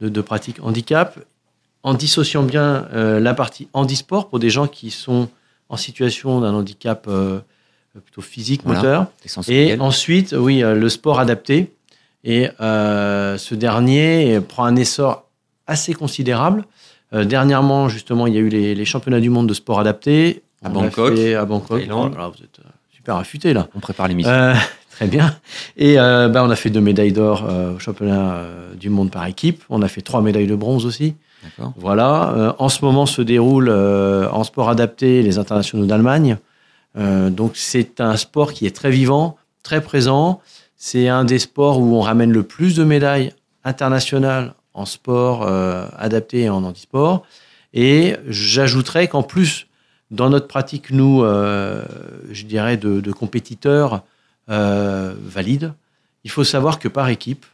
de, 0.00 0.08
de 0.08 0.20
pratiques 0.20 0.58
handicap, 0.62 1.18
en 1.82 1.94
dissociant 1.94 2.42
bien 2.42 2.86
euh, 2.92 3.20
la 3.20 3.32
partie 3.34 3.68
handisport 3.72 4.28
pour 4.28 4.38
des 4.38 4.50
gens 4.50 4.66
qui 4.66 4.90
sont 4.90 5.28
en 5.70 5.76
situation 5.78 6.40
d'un 6.40 6.52
handicap 6.52 7.06
euh, 7.08 7.40
plutôt 8.04 8.20
physique, 8.22 8.60
Voilà. 8.64 8.80
moteur. 8.80 9.06
Et 9.48 9.78
ensuite, 9.80 10.32
oui, 10.38 10.62
euh, 10.62 10.74
le 10.74 10.88
sport 10.88 11.18
adapté. 11.20 11.72
Et 12.24 12.48
euh, 12.60 13.38
ce 13.38 13.54
dernier 13.54 14.40
prend 14.46 14.64
un 14.64 14.76
essor 14.76 15.24
assez 15.66 15.94
considérable. 15.94 16.64
Euh, 17.12 17.24
dernièrement, 17.24 17.88
justement, 17.88 18.26
il 18.26 18.34
y 18.34 18.36
a 18.36 18.40
eu 18.40 18.48
les, 18.48 18.74
les 18.74 18.84
championnats 18.84 19.20
du 19.20 19.30
monde 19.30 19.48
de 19.48 19.54
sport 19.54 19.80
adapté. 19.80 20.42
À 20.64 20.68
On 20.68 20.72
Bangkok, 20.72 21.16
fait 21.16 21.34
à 21.34 21.44
Bangkok. 21.44 21.80
Thaïlande. 21.80 22.12
Voilà, 22.14 22.28
vous 22.28 22.42
êtes 22.42 22.60
euh, 22.60 22.68
super 22.90 23.16
affûté 23.16 23.52
là. 23.52 23.68
on 23.74 23.80
prépare 23.80 24.08
l'émission 24.08 24.30
Euh, 24.32 24.54
très 24.90 25.06
bien. 25.06 25.34
Et 25.76 25.98
euh, 25.98 26.28
bah, 26.28 26.44
on 26.44 26.50
a 26.50 26.56
fait 26.56 26.70
deux 26.70 26.80
médailles 26.82 27.12
d'or 27.12 27.46
euh, 27.48 27.74
au 27.74 27.78
championnat 27.78 28.34
euh, 28.34 28.74
du 28.74 28.90
monde 28.90 29.10
par 29.10 29.26
équipe. 29.26 29.62
On 29.70 29.82
a 29.82 29.88
fait 29.88 30.02
trois 30.02 30.20
médailles 30.22 30.46
de 30.46 30.54
bronze 30.54 30.84
aussi. 30.86 31.14
d'accord 31.42 31.72
Voilà. 31.76 32.54
En 32.58 32.68
ce 32.68 32.84
moment 32.84 33.06
se 33.06 33.22
déroulent 33.22 33.70
en 33.70 34.44
sport 34.44 34.68
adapté 34.68 35.22
les 35.22 35.38
internationaux 35.38 35.86
d'Allemagne. 35.86 36.36
Donc 36.96 37.52
c'est 37.54 38.00
un 38.00 38.16
sport 38.16 38.52
qui 38.52 38.66
est 38.66 38.74
très 38.76 38.90
vivant, 38.90 39.36
très 39.62 39.80
présent. 39.80 40.40
C'est 40.76 41.08
un 41.08 41.24
des 41.24 41.38
sports 41.38 41.80
où 41.80 41.96
on 41.96 42.00
ramène 42.00 42.32
le 42.32 42.42
plus 42.42 42.76
de 42.76 42.84
médailles 42.84 43.32
internationales 43.64 44.54
en 44.80 44.86
sport 44.86 45.42
euh, 45.42 45.86
adapté 45.96 46.42
et 46.42 46.48
en 46.50 46.64
handisport. 46.64 47.24
Et 47.72 48.16
j'ajouterais 48.26 49.08
qu'en 49.08 49.22
plus, 49.22 49.66
dans 50.10 50.28
notre 50.28 50.48
pratique, 50.48 50.90
nous, 50.90 51.22
euh, 51.22 51.84
je 52.30 52.44
dirais, 52.44 52.76
de, 52.76 53.00
de 53.00 53.12
compétiteurs 53.12 54.02
euh, 54.48 55.14
valides, 55.22 55.72
il 56.24 56.30
faut 56.30 56.44
savoir 56.44 56.78
que 56.78 56.88
par 56.88 57.08
équipe, 57.08 57.46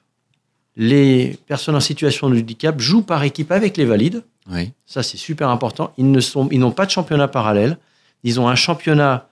les 0.77 1.39
personnes 1.47 1.75
en 1.75 1.81
situation 1.81 2.31
de 2.31 2.39
handicap 2.39 2.81
jouent 2.81 3.03
par 3.03 3.23
équipe 3.23 3.53
avec 3.53 3.77
les 3.77 3.85
valides. 3.85 4.23
oui 4.51 4.73
Ça, 4.87 5.03
c'est 5.03 5.17
super 5.17 5.49
important. 5.49 5.93
Ils 5.99 6.11
ne 6.11 6.21
sont, 6.21 6.49
ils 6.51 6.61
n'ont 6.61 6.73
pas 6.73 6.87
de 6.87 6.91
championnat 6.91 7.29
parallèle. 7.29 7.79
Ils 8.25 8.41
ont 8.41 8.49
un 8.49 8.55
championnat 8.55 9.29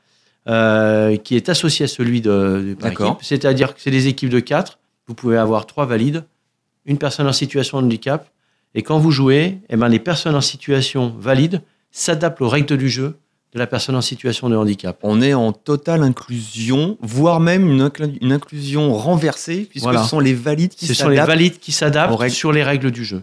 euh, 0.48 1.16
qui 1.16 1.36
est 1.36 1.48
associé 1.48 1.84
à 1.84 1.88
celui 1.88 2.20
de, 2.20 2.64
de 2.68 2.74
par 2.74 2.90
D'accord. 2.90 3.12
équipe. 3.12 3.24
C'est-à-dire 3.24 3.74
que 3.74 3.80
c'est 3.80 3.90
des 3.90 4.08
équipes 4.08 4.30
de 4.30 4.40
quatre. 4.40 4.78
Vous 5.06 5.14
pouvez 5.14 5.36
avoir 5.38 5.66
trois 5.66 5.86
valides 5.86 6.24
une 6.86 6.98
personne 6.98 7.26
en 7.26 7.32
situation 7.32 7.80
de 7.80 7.86
handicap. 7.86 8.28
Et 8.74 8.82
quand 8.82 8.98
vous 8.98 9.10
jouez, 9.10 9.58
eh 9.68 9.76
ben, 9.76 9.88
les 9.88 9.98
personnes 10.00 10.34
en 10.34 10.40
situation 10.40 11.14
valide 11.18 11.62
s'adaptent 11.90 12.40
aux 12.40 12.48
règles 12.48 12.76
du 12.76 12.88
jeu 12.88 13.16
de 13.52 13.58
la 13.60 13.68
personne 13.68 13.94
en 13.94 14.00
situation 14.00 14.48
de 14.48 14.56
handicap. 14.56 14.98
On 15.02 15.22
est 15.22 15.32
en 15.32 15.52
totale 15.52 16.02
inclusion, 16.02 16.98
voire 17.00 17.38
même 17.38 17.70
une, 17.70 17.82
inclu- 17.86 18.18
une 18.20 18.32
inclusion 18.32 18.92
renversée, 18.94 19.66
puisque 19.70 19.84
Voilà. 19.84 20.02
ce 20.02 20.08
sont 20.10 20.18
les 20.18 20.34
valides 20.34 20.74
qui 20.74 20.86
Ce 20.86 20.94
sont 20.94 21.08
les 21.08 21.16
s'adaptent. 21.16 21.28
valides 21.28 21.58
qui 21.60 21.70
s'adaptent 21.70 22.28
sur 22.30 22.50
les 22.50 22.64
règles 22.64 22.90
du 22.90 23.04
jeu. 23.04 23.22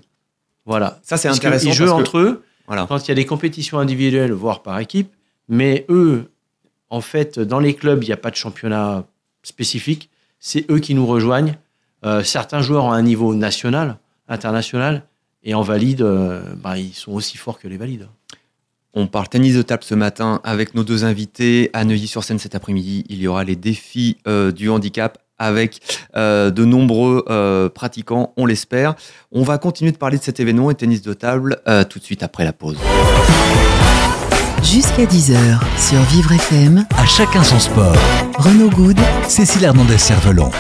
Voilà. 0.65 0.99
Ça, 1.03 1.17
c'est 1.17 1.27
intéressant. 1.27 1.65
qu'ils 1.65 1.73
jouent 1.73 1.85
parce 1.85 1.95
que- 1.97 2.01
entre 2.01 2.17
eux 2.19 2.43
Voilà. 2.67 2.85
quand 2.87 3.05
il 3.05 3.09
y 3.09 3.11
a 3.11 3.15
des 3.15 3.25
compétitions 3.25 3.79
individuelles, 3.79 4.31
voire 4.31 4.61
par 4.63 4.79
équipe. 4.79 5.11
Mais 5.49 5.85
eux, 5.89 6.31
en 6.89 7.01
fait, 7.01 7.37
dans 7.39 7.59
les 7.59 7.73
clubs, 7.73 8.01
il 8.01 8.07
n'y 8.07 8.13
a 8.13 8.17
pas 8.17 8.31
de 8.31 8.35
championnat 8.37 9.05
spécifique. 9.43 10.09
C'est 10.39 10.69
eux 10.71 10.79
qui 10.79 10.93
nous 10.95 11.05
rejoignent. 11.05 11.57
Euh, 12.05 12.23
certains 12.23 12.61
joueurs 12.61 12.85
ont 12.85 12.91
un 12.91 13.01
niveau 13.01 13.35
national, 13.35 13.97
international, 14.27 15.03
et 15.43 15.53
en 15.53 15.61
valide, 15.61 16.01
euh, 16.01 16.41
bah, 16.55 16.77
ils 16.77 16.93
sont 16.93 17.11
aussi 17.11 17.37
forts 17.37 17.59
que 17.59 17.67
les 17.67 17.77
valides. 17.77 18.07
On 18.93 19.07
parle 19.07 19.29
tennis 19.29 19.55
de 19.55 19.61
table 19.61 19.83
ce 19.83 19.95
matin 19.95 20.41
avec 20.43 20.75
nos 20.75 20.83
deux 20.83 21.05
invités. 21.05 21.69
À 21.73 21.85
Neuilly-sur-Seine 21.85 22.39
cet 22.39 22.55
après-midi, 22.55 23.05
il 23.07 23.21
y 23.21 23.27
aura 23.27 23.43
les 23.43 23.55
défis 23.55 24.17
euh, 24.27 24.51
du 24.51 24.69
handicap 24.69 25.17
avec 25.39 25.79
euh, 26.15 26.51
de 26.51 26.65
nombreux 26.65 27.25
euh, 27.29 27.67
pratiquants, 27.69 28.33
on 28.37 28.45
l'espère. 28.45 28.93
On 29.31 29.43
va 29.43 29.57
continuer 29.57 29.91
de 29.91 29.97
parler 29.97 30.17
de 30.19 30.23
cet 30.23 30.39
événement 30.39 30.69
et 30.69 30.75
tennis 30.75 31.01
de 31.01 31.13
table 31.13 31.57
euh, 31.67 31.83
tout 31.83 31.97
de 31.99 32.03
suite 32.03 32.21
après 32.21 32.43
la 32.43 32.53
pause. 32.53 32.77
Jusqu'à 34.63 35.05
10h 35.05 35.59
sur 35.79 35.99
Vivre 36.13 36.33
FM, 36.33 36.85
À 36.95 37.05
chacun 37.05 37.43
son 37.43 37.59
sport. 37.59 37.95
Renaud 38.37 38.69
Good 38.69 38.99
Cécile 39.27 39.63
Hernandez-Cervelon. 39.63 40.51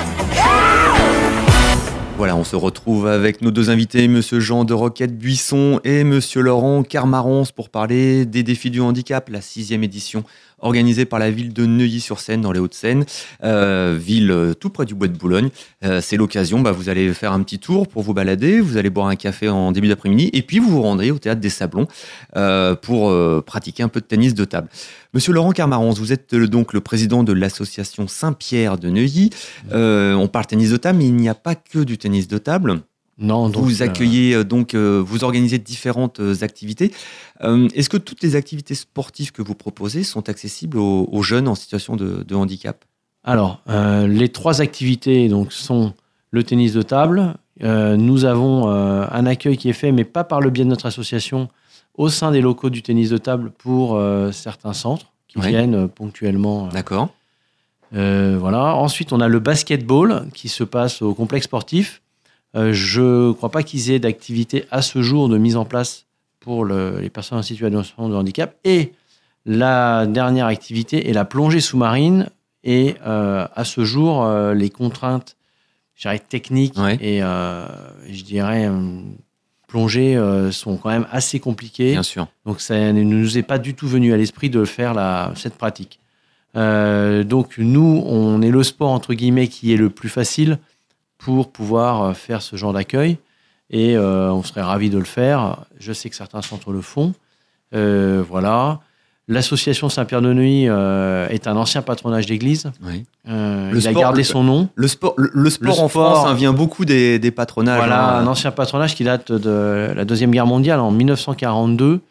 Voilà, 2.21 2.35
on 2.35 2.43
se 2.43 2.55
retrouve 2.55 3.07
avec 3.07 3.41
nos 3.41 3.49
deux 3.49 3.71
invités, 3.71 4.07
Monsieur 4.07 4.39
Jean 4.39 4.63
de 4.63 4.75
Roquette 4.75 5.17
Buisson 5.17 5.79
et 5.83 6.03
Monsieur 6.03 6.41
Laurent 6.41 6.83
Carmarons 6.83 7.45
pour 7.55 7.69
parler 7.69 8.27
des 8.27 8.43
défis 8.43 8.69
du 8.69 8.79
handicap, 8.79 9.27
la 9.27 9.41
sixième 9.41 9.83
édition 9.83 10.23
organisée 10.61 11.05
par 11.05 11.19
la 11.19 11.31
ville 11.31 11.53
de 11.53 11.65
Neuilly-sur-Seine 11.65 12.41
dans 12.41 12.51
les 12.51 12.59
Hauts-de-Seine, 12.59 13.05
euh, 13.43 13.97
ville 13.99 14.31
euh, 14.31 14.53
tout 14.53 14.69
près 14.69 14.85
du 14.85 14.95
bois 14.95 15.07
de 15.07 15.17
Boulogne. 15.17 15.49
Euh, 15.83 16.01
C'est 16.01 16.17
l'occasion, 16.17 16.61
bah, 16.61 16.71
vous 16.71 16.89
allez 16.89 17.13
faire 17.13 17.33
un 17.33 17.41
petit 17.43 17.59
tour 17.59 17.87
pour 17.87 18.03
vous 18.03 18.13
balader, 18.13 18.61
vous 18.61 18.77
allez 18.77 18.89
boire 18.89 19.07
un 19.07 19.15
café 19.15 19.49
en 19.49 19.71
début 19.71 19.87
d'après-midi 19.87 20.29
et 20.33 20.41
puis 20.41 20.59
vous 20.59 20.69
vous 20.69 20.81
rendrez 20.81 21.11
au 21.11 21.17
théâtre 21.17 21.41
des 21.41 21.49
Sablons 21.49 21.87
pour 22.81 23.43
pratiquer 23.43 23.83
un 23.83 23.87
peu 23.87 23.99
de 23.99 24.05
tennis 24.05 24.33
de 24.33 24.45
table. 24.45 24.69
Monsieur 25.13 25.33
Laurent 25.33 25.51
Carmarons, 25.51 25.91
vous 25.91 26.13
êtes 26.13 26.33
donc 26.35 26.73
le 26.73 26.81
président 26.81 27.23
de 27.23 27.33
l'association 27.33 28.07
Saint-Pierre 28.07 28.77
de 28.77 28.89
Neuilly. 28.89 29.29
On 29.71 30.27
parle 30.31 30.45
tennis 30.45 30.71
de 30.71 30.77
table, 30.77 30.99
mais 30.99 31.05
il 31.05 31.15
n'y 31.15 31.29
a 31.29 31.35
pas 31.35 31.55
que 31.55 31.79
du 31.79 31.97
tennis 31.97 32.27
de 32.27 32.37
table. 32.37 32.81
Non, 33.21 33.47
donc, 33.49 33.63
vous 33.63 33.81
euh, 33.81 33.85
accueillez 33.85 34.33
euh, 34.33 34.43
donc, 34.43 34.73
euh, 34.73 35.01
vous 35.05 35.23
organisez 35.23 35.59
différentes 35.59 36.19
activités. 36.41 36.91
Est-ce 37.39 37.89
que 37.89 37.97
toutes 37.97 38.21
les 38.21 38.35
activités 38.35 38.75
sportives 38.75 39.31
que 39.31 39.41
vous 39.41 39.55
proposez 39.55 40.03
sont 40.03 40.27
accessibles 40.29 40.77
aux, 40.77 41.07
aux 41.11 41.23
jeunes 41.23 41.47
en 41.47 41.55
situation 41.55 41.95
de, 41.95 42.23
de 42.23 42.35
handicap? 42.35 42.83
Alors, 43.23 43.61
euh, 43.69 44.07
les 44.07 44.29
trois 44.29 44.61
activités 44.61 45.27
donc, 45.29 45.53
sont 45.53 45.93
le 46.31 46.43
tennis 46.43 46.73
de 46.73 46.81
table. 46.81 47.35
Euh, 47.63 47.95
nous 47.97 48.25
avons 48.25 48.69
euh, 48.69 49.05
un 49.11 49.25
accueil 49.25 49.57
qui 49.57 49.69
est 49.69 49.73
fait, 49.73 49.91
mais 49.91 50.03
pas 50.03 50.23
par 50.23 50.41
le 50.41 50.49
biais 50.49 50.63
de 50.65 50.69
notre 50.69 50.87
association, 50.87 51.49
au 51.95 52.09
sein 52.09 52.31
des 52.31 52.41
locaux 52.41 52.69
du 52.69 52.81
tennis 52.81 53.09
de 53.09 53.17
table 53.17 53.51
pour 53.51 54.01
certains 54.31 54.73
centres 54.73 55.07
qui 55.27 55.37
Oui. 55.39 55.47
viennent 55.49 55.87
ponctuellement. 55.87 56.67
D'accord. 56.67 57.09
voilà. 57.91 58.75
Ensuite, 58.75 59.11
on 59.13 59.19
a 59.19 59.27
le 59.27 59.39
basketball 59.39 60.25
qui 60.33 60.47
se 60.47 60.63
passe 60.63 61.01
au 61.01 61.13
complexe 61.13 61.45
sportif. 61.45 62.01
Euh, 62.55 62.73
je 62.73 63.27
ne 63.29 63.31
crois 63.33 63.49
pas 63.49 63.63
qu'ils 63.63 63.91
aient 63.91 63.99
d'activité 63.99 64.65
à 64.71 64.81
ce 64.81 65.01
jour 65.01 65.29
de 65.29 65.37
mise 65.37 65.55
en 65.55 65.65
place 65.65 66.05
pour 66.39 66.65
le- 66.65 66.99
les 66.99 67.09
personnes 67.09 67.37
en 67.37 67.43
situation 67.43 68.09
de 68.09 68.15
handicap. 68.15 68.55
Et 68.65 68.93
la 69.45 70.05
dernière 70.05 70.47
activité 70.47 71.09
est 71.09 71.13
la 71.13 71.25
plongée 71.25 71.61
sous-marine. 71.61 72.29
Et 72.63 72.95
euh, 73.07 73.47
à 73.55 73.63
ce 73.63 73.83
jour, 73.85 74.23
euh, 74.23 74.53
les 74.53 74.69
contraintes 74.69 75.35
techniques 76.29 76.77
Ouais. 76.77 76.97
et 76.99 77.21
euh, 77.23 77.65
je 78.09 78.23
dirais 78.23 78.69
plongée 79.67 80.19
sont 80.51 80.75
quand 80.77 80.89
même 80.89 81.05
assez 81.11 81.39
compliquées. 81.39 81.91
Bien 81.91 82.03
sûr. 82.03 82.27
Donc 82.45 82.59
ça 82.59 82.91
ne 82.91 83.03
nous 83.03 83.37
est 83.37 83.43
pas 83.43 83.59
du 83.59 83.73
tout 83.75 83.87
venu 83.87 84.11
à 84.11 84.17
l'esprit 84.17 84.49
de 84.49 84.65
faire 84.65 84.93
la, 84.93 85.31
cette 85.35 85.55
pratique. 85.55 85.99
Donc 86.55 87.57
nous, 87.57 88.03
on 88.05 88.41
est 88.41 88.49
le 88.49 88.63
sport 88.63 88.89
entre 88.89 89.13
guillemets 89.13 89.47
qui 89.47 89.73
est 89.73 89.77
le 89.77 89.89
plus 89.89 90.09
facile 90.09 90.57
pour 91.23 91.51
pouvoir 91.51 92.01
euh, 92.03 92.13
faire 92.13 92.41
ce 92.41 92.55
genre 92.55 92.73
d'accueil 92.73 93.17
et 93.69 93.95
euh, 93.95 94.31
on 94.31 94.43
serait 94.43 94.61
ravi 94.61 94.89
de 94.89 94.97
le 94.97 95.05
faire. 95.05 95.57
Je 95.79 95.93
sais 95.93 96.09
que 96.09 96.15
certains 96.15 96.41
centres 96.41 96.71
le 96.71 96.81
font. 96.81 97.13
Euh, 97.73 98.23
voilà. 98.27 98.79
L'association 99.27 99.87
Saint-Pierre 99.87 100.21
de 100.21 100.33
Neuilly 100.33 100.65
euh, 100.67 101.27
est 101.29 101.47
un 101.47 101.55
ancien 101.55 101.81
patronage 101.81 102.25
d'église. 102.25 102.69
Oui. 102.83 103.05
Il 103.25 103.31
a 103.31 103.79
sport- 103.79 104.01
gardé 104.01 104.23
son 104.23 104.43
nom. 104.43 104.67
Le 104.75 104.87
sport, 104.89 105.13
le, 105.15 105.29
le 105.33 105.49
sport 105.49 105.75
Le 105.77 105.81
en 105.83 105.87
sport- 105.87 106.15
France 106.15 106.27
hein, 106.27 106.33
vient 106.33 106.51
beaucoup 106.51 106.83
des, 106.83 107.17
des 107.17 107.31
patronages. 107.31 107.77
Voilà, 107.77 108.17
hein. 108.17 108.23
un 108.23 108.27
ancien 108.27 108.51
patronage 108.51 108.93
qui 108.95 109.05
date 109.05 109.31
de 109.31 109.93
la 109.95 110.03
Deuxième 110.03 110.31
Guerre 110.31 110.47
mondiale 110.47 110.79
en 110.81 110.91
1942. 110.91 112.01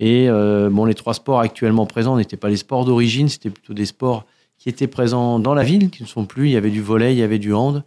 Et 0.00 0.28
bon, 0.28 0.84
les 0.84 0.94
trois 0.94 1.14
sports 1.14 1.40
actuellement 1.40 1.86
présents 1.86 2.16
n'étaient 2.16 2.36
pas 2.36 2.48
les 2.48 2.56
sports 2.58 2.84
d'origine, 2.84 3.28
c'était 3.28 3.50
plutôt 3.50 3.72
des 3.74 3.86
sports 3.86 4.24
qui 4.58 4.68
étaient 4.68 4.86
présents 4.86 5.38
dans 5.40 5.54
la 5.54 5.62
ville, 5.64 5.90
qui 5.90 6.02
ne 6.02 6.08
sont 6.08 6.24
plus. 6.24 6.46
Il 6.48 6.52
y 6.52 6.56
avait 6.56 6.70
du 6.70 6.82
volley, 6.82 7.14
il 7.14 7.18
y 7.18 7.22
avait 7.22 7.38
du 7.40 7.52
hand, 7.54 7.82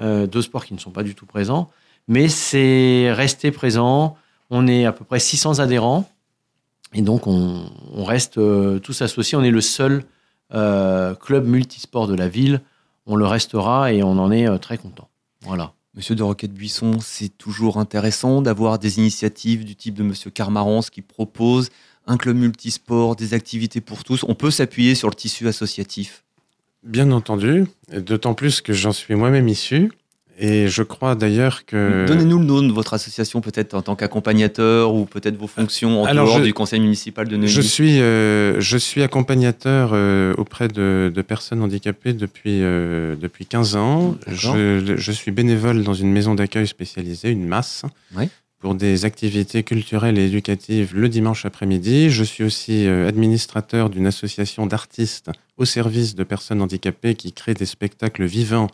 deux 0.00 0.42
sports 0.42 0.64
qui 0.64 0.74
ne 0.74 0.78
sont 0.78 0.90
pas 0.90 1.02
du 1.02 1.14
tout 1.14 1.26
présents. 1.26 1.70
Mais 2.08 2.28
c'est 2.28 3.12
resté 3.12 3.50
présent. 3.50 4.16
On 4.50 4.66
est 4.66 4.86
à 4.86 4.92
peu 4.92 5.04
près 5.04 5.20
600 5.20 5.58
adhérents. 5.58 6.10
Et 6.94 7.02
donc, 7.02 7.26
on, 7.26 7.70
reste 8.04 8.38
euh, 8.38 8.78
tous 8.78 9.02
associés. 9.02 9.36
On 9.36 9.44
est 9.44 9.50
le 9.50 9.60
seul 9.60 10.04
euh, 10.54 11.14
club 11.14 11.46
multisport 11.46 12.06
de 12.08 12.14
la 12.14 12.28
ville. 12.28 12.62
On 13.06 13.16
le 13.16 13.26
restera 13.26 13.92
et 13.92 14.02
on 14.02 14.12
en 14.12 14.30
est 14.30 14.48
euh, 14.48 14.56
très 14.56 14.78
content. 14.78 15.08
Voilà. 15.42 15.72
Monsieur 15.94 16.14
de 16.14 16.22
Roquette 16.22 16.52
Buisson, 16.52 16.98
c'est 17.00 17.36
toujours 17.36 17.78
intéressant 17.78 18.40
d'avoir 18.40 18.78
des 18.78 18.98
initiatives 18.98 19.64
du 19.64 19.76
type 19.76 19.94
de 19.94 20.02
Monsieur 20.02 20.30
Carmarons 20.30 20.80
qui 20.80 21.02
propose 21.02 21.70
un 22.06 22.16
club 22.16 22.36
multisport, 22.36 23.16
des 23.16 23.34
activités 23.34 23.80
pour 23.80 24.04
tous. 24.04 24.24
On 24.26 24.34
peut 24.34 24.50
s'appuyer 24.50 24.94
sur 24.94 25.10
le 25.10 25.14
tissu 25.14 25.48
associatif. 25.48 26.24
Bien 26.84 27.10
entendu, 27.10 27.64
d'autant 27.92 28.34
plus 28.34 28.60
que 28.60 28.72
j'en 28.72 28.92
suis 28.92 29.14
moi-même 29.14 29.48
issu. 29.48 29.90
Et 30.40 30.68
je 30.68 30.84
crois 30.84 31.16
d'ailleurs 31.16 31.64
que... 31.66 32.04
Donnez-nous 32.06 32.38
le 32.38 32.44
nom 32.44 32.62
de 32.62 32.72
votre 32.72 32.94
association, 32.94 33.40
peut-être 33.40 33.74
en 33.74 33.82
tant 33.82 33.96
qu'accompagnateur 33.96 34.94
ou 34.94 35.04
peut-être 35.04 35.36
vos 35.36 35.48
fonctions 35.48 36.02
en 36.02 36.04
Alors, 36.04 36.26
dehors 36.26 36.38
je- 36.38 36.44
du 36.44 36.54
conseil 36.54 36.78
municipal 36.78 37.26
de 37.26 37.36
Neuilly. 37.36 37.52
Je 37.52 37.60
suis, 37.60 38.00
euh, 38.00 38.60
je 38.60 38.78
suis 38.78 39.02
accompagnateur 39.02 39.90
euh, 39.94 40.34
auprès 40.38 40.68
de, 40.68 41.10
de 41.12 41.22
personnes 41.22 41.60
handicapées 41.60 42.12
depuis, 42.12 42.62
euh, 42.62 43.16
depuis 43.16 43.46
15 43.46 43.74
ans. 43.74 44.16
Je, 44.28 44.94
je 44.96 45.12
suis 45.12 45.32
bénévole 45.32 45.82
dans 45.82 45.94
une 45.94 46.12
maison 46.12 46.36
d'accueil 46.36 46.68
spécialisée, 46.68 47.30
une 47.30 47.46
masse, 47.48 47.82
Oui. 48.16 48.28
Pour 48.58 48.74
des 48.74 49.04
activités 49.04 49.62
culturelles 49.62 50.18
et 50.18 50.26
éducatives 50.26 50.94
le 50.94 51.08
dimanche 51.08 51.44
après-midi. 51.46 52.10
Je 52.10 52.24
suis 52.24 52.42
aussi 52.44 52.86
euh, 52.86 53.08
administrateur 53.08 53.88
d'une 53.90 54.06
association 54.06 54.66
d'artistes 54.66 55.30
au 55.56 55.64
service 55.64 56.14
de 56.14 56.24
personnes 56.24 56.60
handicapées 56.60 57.14
qui 57.14 57.32
crée 57.32 57.54
des 57.54 57.66
spectacles 57.66 58.24
vivants 58.24 58.68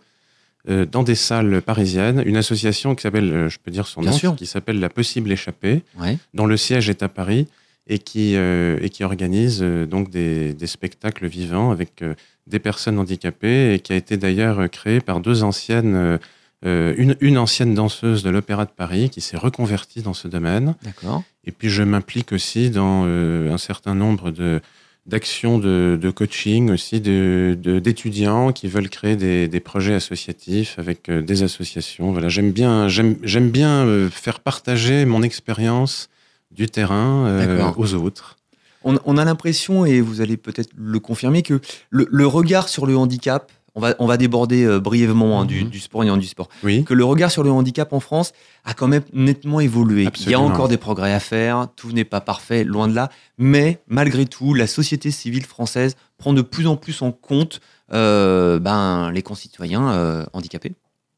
euh, 0.70 0.86
dans 0.86 1.02
des 1.02 1.14
salles 1.14 1.60
parisiennes. 1.60 2.22
Une 2.24 2.36
association 2.38 2.94
qui 2.94 3.02
s'appelle, 3.02 3.30
euh, 3.32 3.48
je 3.50 3.58
peux 3.62 3.70
dire 3.70 3.86
son 3.86 4.00
Bien 4.00 4.10
nom, 4.12 4.16
sûr. 4.16 4.36
qui 4.36 4.46
s'appelle 4.46 4.80
La 4.80 4.88
Possible 4.88 5.30
Échappée 5.30 5.82
Ouais. 6.00 6.16
dont 6.32 6.46
le 6.46 6.56
siège 6.56 6.88
est 6.88 7.02
à 7.02 7.08
Paris 7.10 7.46
et 7.86 7.98
qui, 7.98 8.36
euh, 8.36 8.78
et 8.80 8.88
qui 8.88 9.04
organise 9.04 9.60
euh, 9.62 9.84
donc 9.84 10.08
des, 10.08 10.54
des 10.54 10.66
spectacles 10.66 11.26
vivants 11.26 11.70
avec 11.70 12.00
euh, 12.00 12.14
des 12.46 12.58
personnes 12.58 12.98
handicapées 12.98 13.74
et 13.74 13.78
qui 13.80 13.92
a 13.92 13.96
été 13.96 14.16
d'ailleurs 14.16 14.60
euh, 14.60 14.68
créé 14.68 15.00
par 15.00 15.20
deux 15.20 15.42
anciennes, 15.42 16.18
une, 16.64 17.16
une 17.20 17.38
ancienne 17.38 17.74
danseuse 17.74 18.22
de 18.22 18.30
l'Opéra 18.30 18.64
de 18.64 18.70
Paris 18.70 19.10
qui 19.10 19.20
s'est 19.20 19.36
reconvertie 19.36 20.02
dans 20.02 20.14
ce 20.14 20.28
domaine. 20.28 20.74
D'accord. 20.82 21.22
Et 21.44 21.52
puis 21.52 21.68
je 21.68 21.82
m'implique 21.82 22.32
aussi 22.32 22.70
dans 22.70 23.04
euh, 23.06 23.52
un 23.52 23.58
certain 23.58 23.94
nombre 23.94 24.30
de 24.30 24.60
d'actions 25.06 25.58
de, 25.58 25.98
de 26.00 26.10
coaching 26.10 26.70
aussi 26.70 26.98
de- 26.98 27.58
de- 27.62 27.78
d'étudiants 27.78 28.52
qui 28.52 28.68
veulent 28.68 28.88
créer 28.88 29.16
des, 29.16 29.48
des 29.48 29.60
projets 29.60 29.92
associatifs 29.92 30.78
avec 30.78 31.10
euh, 31.10 31.20
des 31.20 31.42
associations. 31.42 32.10
Voilà, 32.12 32.30
j'aime 32.30 32.52
bien, 32.52 32.88
j'aime, 32.88 33.50
bien 33.50 33.84
euh, 33.84 34.08
faire 34.08 34.40
partager 34.40 35.04
mon 35.04 35.22
expérience 35.22 36.08
du 36.50 36.68
terrain 36.68 37.26
euh, 37.26 37.70
aux 37.76 37.92
autres. 37.92 38.38
On, 38.82 38.98
on 39.04 39.18
a 39.18 39.26
l'impression, 39.26 39.84
et 39.84 40.00
vous 40.00 40.22
allez 40.22 40.38
peut-être 40.38 40.70
le 40.74 40.98
confirmer, 41.00 41.42
que 41.42 41.60
le, 41.90 42.08
le 42.10 42.26
regard 42.26 42.70
sur 42.70 42.86
le 42.86 42.96
handicap, 42.96 43.52
on 43.74 43.80
va, 43.80 43.94
on 43.98 44.06
va 44.06 44.16
déborder 44.16 44.64
euh, 44.64 44.78
brièvement 44.80 45.40
hein, 45.40 45.44
du, 45.44 45.64
Mhm. 45.64 45.70
du 45.70 45.80
sport 45.80 46.04
et 46.04 46.18
du 46.18 46.26
sport, 46.26 46.48
Oui. 46.62 46.84
que 46.84 46.94
le 46.94 47.04
regard 47.04 47.30
sur 47.30 47.42
le 47.42 47.50
handicap 47.50 47.92
en 47.92 48.00
France 48.00 48.32
a 48.64 48.74
quand 48.74 48.88
même 48.88 49.02
nettement 49.12 49.60
évolué. 49.60 50.06
Absolument. 50.06 50.28
Il 50.28 50.32
y 50.32 50.34
a 50.34 50.52
encore 50.52 50.68
des 50.68 50.76
progrès 50.76 51.12
à 51.12 51.20
faire, 51.20 51.68
tout 51.76 51.92
n'est 51.92 52.04
pas 52.04 52.20
parfait, 52.20 52.64
loin 52.64 52.88
de 52.88 52.94
là, 52.94 53.10
mais 53.38 53.80
malgré 53.88 54.26
tout, 54.26 54.54
la 54.54 54.66
société 54.66 55.10
civile 55.10 55.44
française 55.44 55.96
prend 56.18 56.32
de 56.32 56.42
plus 56.42 56.66
en 56.66 56.76
plus 56.76 57.02
en 57.02 57.10
compte 57.12 57.60
euh, 57.92 58.58
ben, 58.58 59.10
les 59.12 59.22
concitoyens 59.22 59.90
euh, 59.90 60.24
handicapés. 60.32 60.72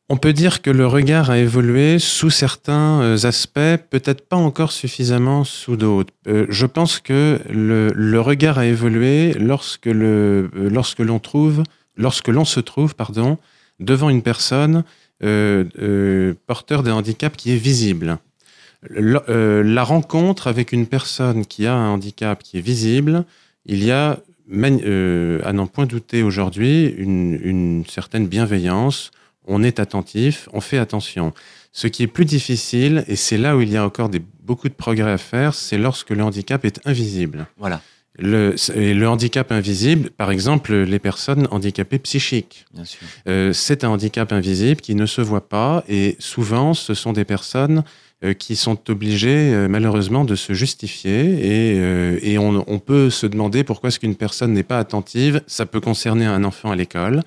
On 0.08 0.16
peut 0.16 0.32
dire 0.32 0.62
que 0.62 0.70
le 0.70 0.86
regard 0.86 1.30
a 1.30 1.38
évolué 1.38 1.98
sous 1.98 2.30
certains 2.30 3.24
aspects, 3.24 3.76
peut-être 3.90 4.28
pas 4.28 4.36
encore 4.36 4.70
suffisamment 4.70 5.42
sous 5.42 5.76
d'autres. 5.76 6.12
Euh, 6.28 6.46
je 6.48 6.64
pense 6.66 7.00
que 7.00 7.40
le, 7.50 7.88
le, 7.92 8.20
regard 8.20 8.58
a 8.58 8.66
évolué 8.66 9.32
lorsque 9.34 9.86
le, 9.86 10.48
euh, 10.56 10.70
lorsque 10.70 11.00
l'on 11.00 11.18
trouve, 11.18 11.64
lorsque 11.96 12.28
l'on 12.28 12.44
se 12.44 12.60
trouve, 12.60 12.94
pardon, 12.94 13.38
devant 13.80 14.10
une 14.10 14.22
personne 14.22 14.84
euh, 15.22 15.64
euh, 15.78 16.34
porteur 16.46 16.82
d'un 16.82 16.94
handicap 16.94 17.36
qui 17.36 17.52
est 17.52 17.56
visible. 17.56 18.18
Le, 18.82 19.18
euh, 19.30 19.62
la 19.62 19.82
rencontre 19.82 20.46
avec 20.46 20.72
une 20.72 20.86
personne 20.86 21.46
qui 21.46 21.66
a 21.66 21.74
un 21.74 21.88
handicap 21.88 22.42
qui 22.42 22.58
est 22.58 22.60
visible, 22.60 23.24
il 23.64 23.82
y 23.82 23.90
a, 23.90 24.18
à 24.52 25.52
n'en 25.52 25.66
point 25.66 25.86
douter 25.86 26.22
aujourd'hui, 26.22 26.94
une, 26.98 27.84
certaine 27.88 28.26
bienveillance 28.26 29.10
on 29.48 29.62
est 29.62 29.78
attentif, 29.78 30.48
on 30.52 30.60
fait 30.60 30.76
attention. 30.76 31.32
Ce 31.70 31.86
qui 31.86 32.02
est 32.02 32.08
plus 32.08 32.24
difficile, 32.24 33.04
et 33.06 33.14
c'est 33.14 33.38
là 33.38 33.56
où 33.56 33.60
il 33.60 33.70
y 33.70 33.76
a 33.76 33.84
encore 33.84 34.10
beaucoup 34.42 34.68
de 34.68 34.74
progrès 34.74 35.12
à 35.12 35.18
faire, 35.18 35.54
c'est 35.54 35.78
lorsque 35.78 36.10
le 36.10 36.22
handicap 36.24 36.64
est 36.64 36.80
invisible. 36.84 37.46
Voilà. 37.56 37.80
Le, 38.18 38.54
le, 38.74 39.08
handicap 39.08 39.52
invisible, 39.52 40.10
par 40.10 40.30
exemple, 40.30 40.74
les 40.74 40.98
personnes 40.98 41.46
handicapées 41.50 41.98
psychiques. 41.98 42.64
Euh, 43.28 43.52
c'est 43.52 43.84
un 43.84 43.90
handicap 43.90 44.32
invisible 44.32 44.80
qui 44.80 44.94
ne 44.94 45.04
se 45.04 45.20
voit 45.20 45.48
pas, 45.48 45.84
et 45.88 46.16
souvent, 46.18 46.72
ce 46.72 46.94
sont 46.94 47.12
des 47.12 47.26
personnes 47.26 47.84
euh, 48.24 48.32
qui 48.32 48.56
sont 48.56 48.90
obligées, 48.90 49.52
euh, 49.52 49.68
malheureusement, 49.68 50.24
de 50.24 50.34
se 50.34 50.54
justifier, 50.54 51.12
et, 51.14 52.32
et 52.32 52.38
on, 52.38 52.64
on, 52.66 52.78
peut 52.78 53.10
se 53.10 53.26
demander 53.26 53.64
pourquoi 53.64 53.88
est-ce 53.88 54.00
qu'une 54.00 54.16
personne 54.16 54.54
n'est 54.54 54.62
pas 54.62 54.78
attentive. 54.78 55.42
Ça 55.46 55.66
peut 55.66 55.80
concerner 55.80 56.24
un 56.24 56.42
enfant 56.44 56.70
à 56.70 56.76
l'école. 56.76 57.22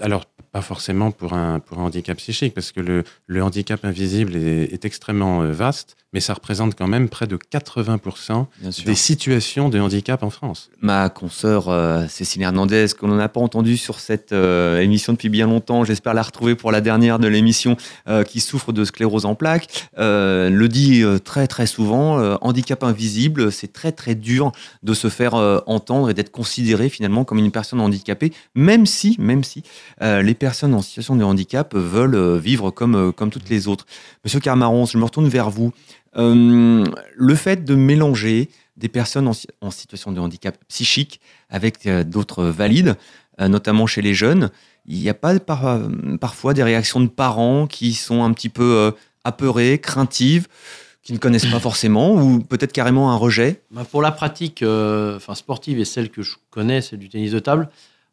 Alors, 0.00 0.24
pas 0.50 0.62
forcément 0.62 1.12
pour 1.12 1.34
un, 1.34 1.60
pour 1.60 1.78
un 1.78 1.84
handicap 1.84 2.16
psychique, 2.16 2.52
parce 2.52 2.72
que 2.72 2.80
le, 2.80 3.04
le 3.26 3.42
handicap 3.44 3.84
invisible 3.84 4.34
est, 4.34 4.72
est, 4.72 4.84
extrêmement 4.84 5.44
vaste, 5.52 5.96
mais 6.16 6.20
ça 6.20 6.32
représente 6.32 6.74
quand 6.74 6.86
même 6.86 7.10
près 7.10 7.26
de 7.26 7.36
80% 7.36 8.46
des 8.86 8.94
situations 8.94 9.68
de 9.68 9.78
handicap 9.78 10.22
en 10.22 10.30
France. 10.30 10.70
Ma 10.80 11.10
consoeur 11.10 11.68
euh, 11.68 12.06
Cécile 12.08 12.40
Hernandez, 12.40 12.86
qu'on 12.98 13.08
n'a 13.08 13.28
pas 13.28 13.40
entendu 13.40 13.76
sur 13.76 14.00
cette 14.00 14.32
euh, 14.32 14.80
émission 14.80 15.12
depuis 15.12 15.28
bien 15.28 15.46
longtemps, 15.46 15.84
j'espère 15.84 16.14
la 16.14 16.22
retrouver 16.22 16.54
pour 16.54 16.72
la 16.72 16.80
dernière 16.80 17.18
de 17.18 17.28
l'émission, 17.28 17.76
euh, 18.08 18.24
qui 18.24 18.40
souffre 18.40 18.72
de 18.72 18.86
sclérose 18.86 19.26
en 19.26 19.34
plaques, 19.34 19.90
le 19.98 20.66
dit 20.68 21.04
très 21.22 21.46
très 21.48 21.66
souvent, 21.66 22.38
handicap 22.40 22.82
invisible, 22.82 23.52
c'est 23.52 23.74
très 23.74 23.92
très 23.92 24.14
dur 24.14 24.52
de 24.82 24.94
se 24.94 25.10
faire 25.10 25.34
entendre 25.66 26.08
et 26.08 26.14
d'être 26.14 26.30
considéré 26.30 26.88
finalement 26.88 27.24
comme 27.24 27.36
une 27.36 27.50
personne 27.50 27.80
handicapée, 27.80 28.32
même 28.54 28.86
si, 28.86 29.16
même 29.18 29.44
si 29.44 29.62
les 30.00 30.34
personnes 30.34 30.72
en 30.72 30.80
situation 30.80 31.14
de 31.16 31.24
handicap 31.24 31.74
veulent 31.74 32.38
vivre 32.38 32.70
comme, 32.70 33.12
comme 33.12 33.28
toutes 33.28 33.50
les 33.50 33.68
autres. 33.68 33.84
Monsieur 34.24 34.40
Carmaron, 34.40 34.86
je 34.86 34.96
me 34.96 35.04
retourne 35.04 35.28
vers 35.28 35.50
vous. 35.50 35.72
Euh, 36.16 36.84
le 37.14 37.34
fait 37.34 37.64
de 37.64 37.74
mélanger 37.74 38.48
des 38.76 38.88
personnes 38.88 39.28
en, 39.28 39.32
en 39.60 39.70
situation 39.70 40.12
de 40.12 40.20
handicap 40.20 40.56
psychique 40.68 41.20
avec 41.48 41.86
euh, 41.86 42.04
d'autres 42.04 42.44
valides, 42.44 42.96
euh, 43.40 43.48
notamment 43.48 43.86
chez 43.86 44.02
les 44.02 44.14
jeunes, 44.14 44.50
il 44.86 44.98
n'y 44.98 45.08
a 45.08 45.14
pas 45.14 45.38
par, 45.40 45.80
parfois 46.20 46.54
des 46.54 46.62
réactions 46.62 47.00
de 47.00 47.08
parents 47.08 47.66
qui 47.66 47.92
sont 47.94 48.22
un 48.22 48.32
petit 48.32 48.48
peu 48.48 48.94
apeurées, 49.24 49.80
craintives, 49.80 50.46
qui 51.06 51.12
ne 51.12 51.18
connaissent 51.18 51.46
pas 51.46 51.60
forcément, 51.60 52.14
ou 52.14 52.40
peut-être 52.40 52.72
carrément 52.72 53.12
un 53.12 53.16
rejet? 53.16 53.62
Bah 53.70 53.84
Pour 53.88 54.02
la 54.02 54.10
pratique 54.10 54.60
euh, 54.64 55.16
enfin, 55.16 55.36
sportive 55.36 55.78
et 55.78 55.84
celle 55.84 56.10
que 56.10 56.22
je 56.22 56.34
connais, 56.50 56.80
c'est 56.80 56.96
du 56.96 57.08
tennis 57.08 57.30
de 57.30 57.38
table, 57.38 57.68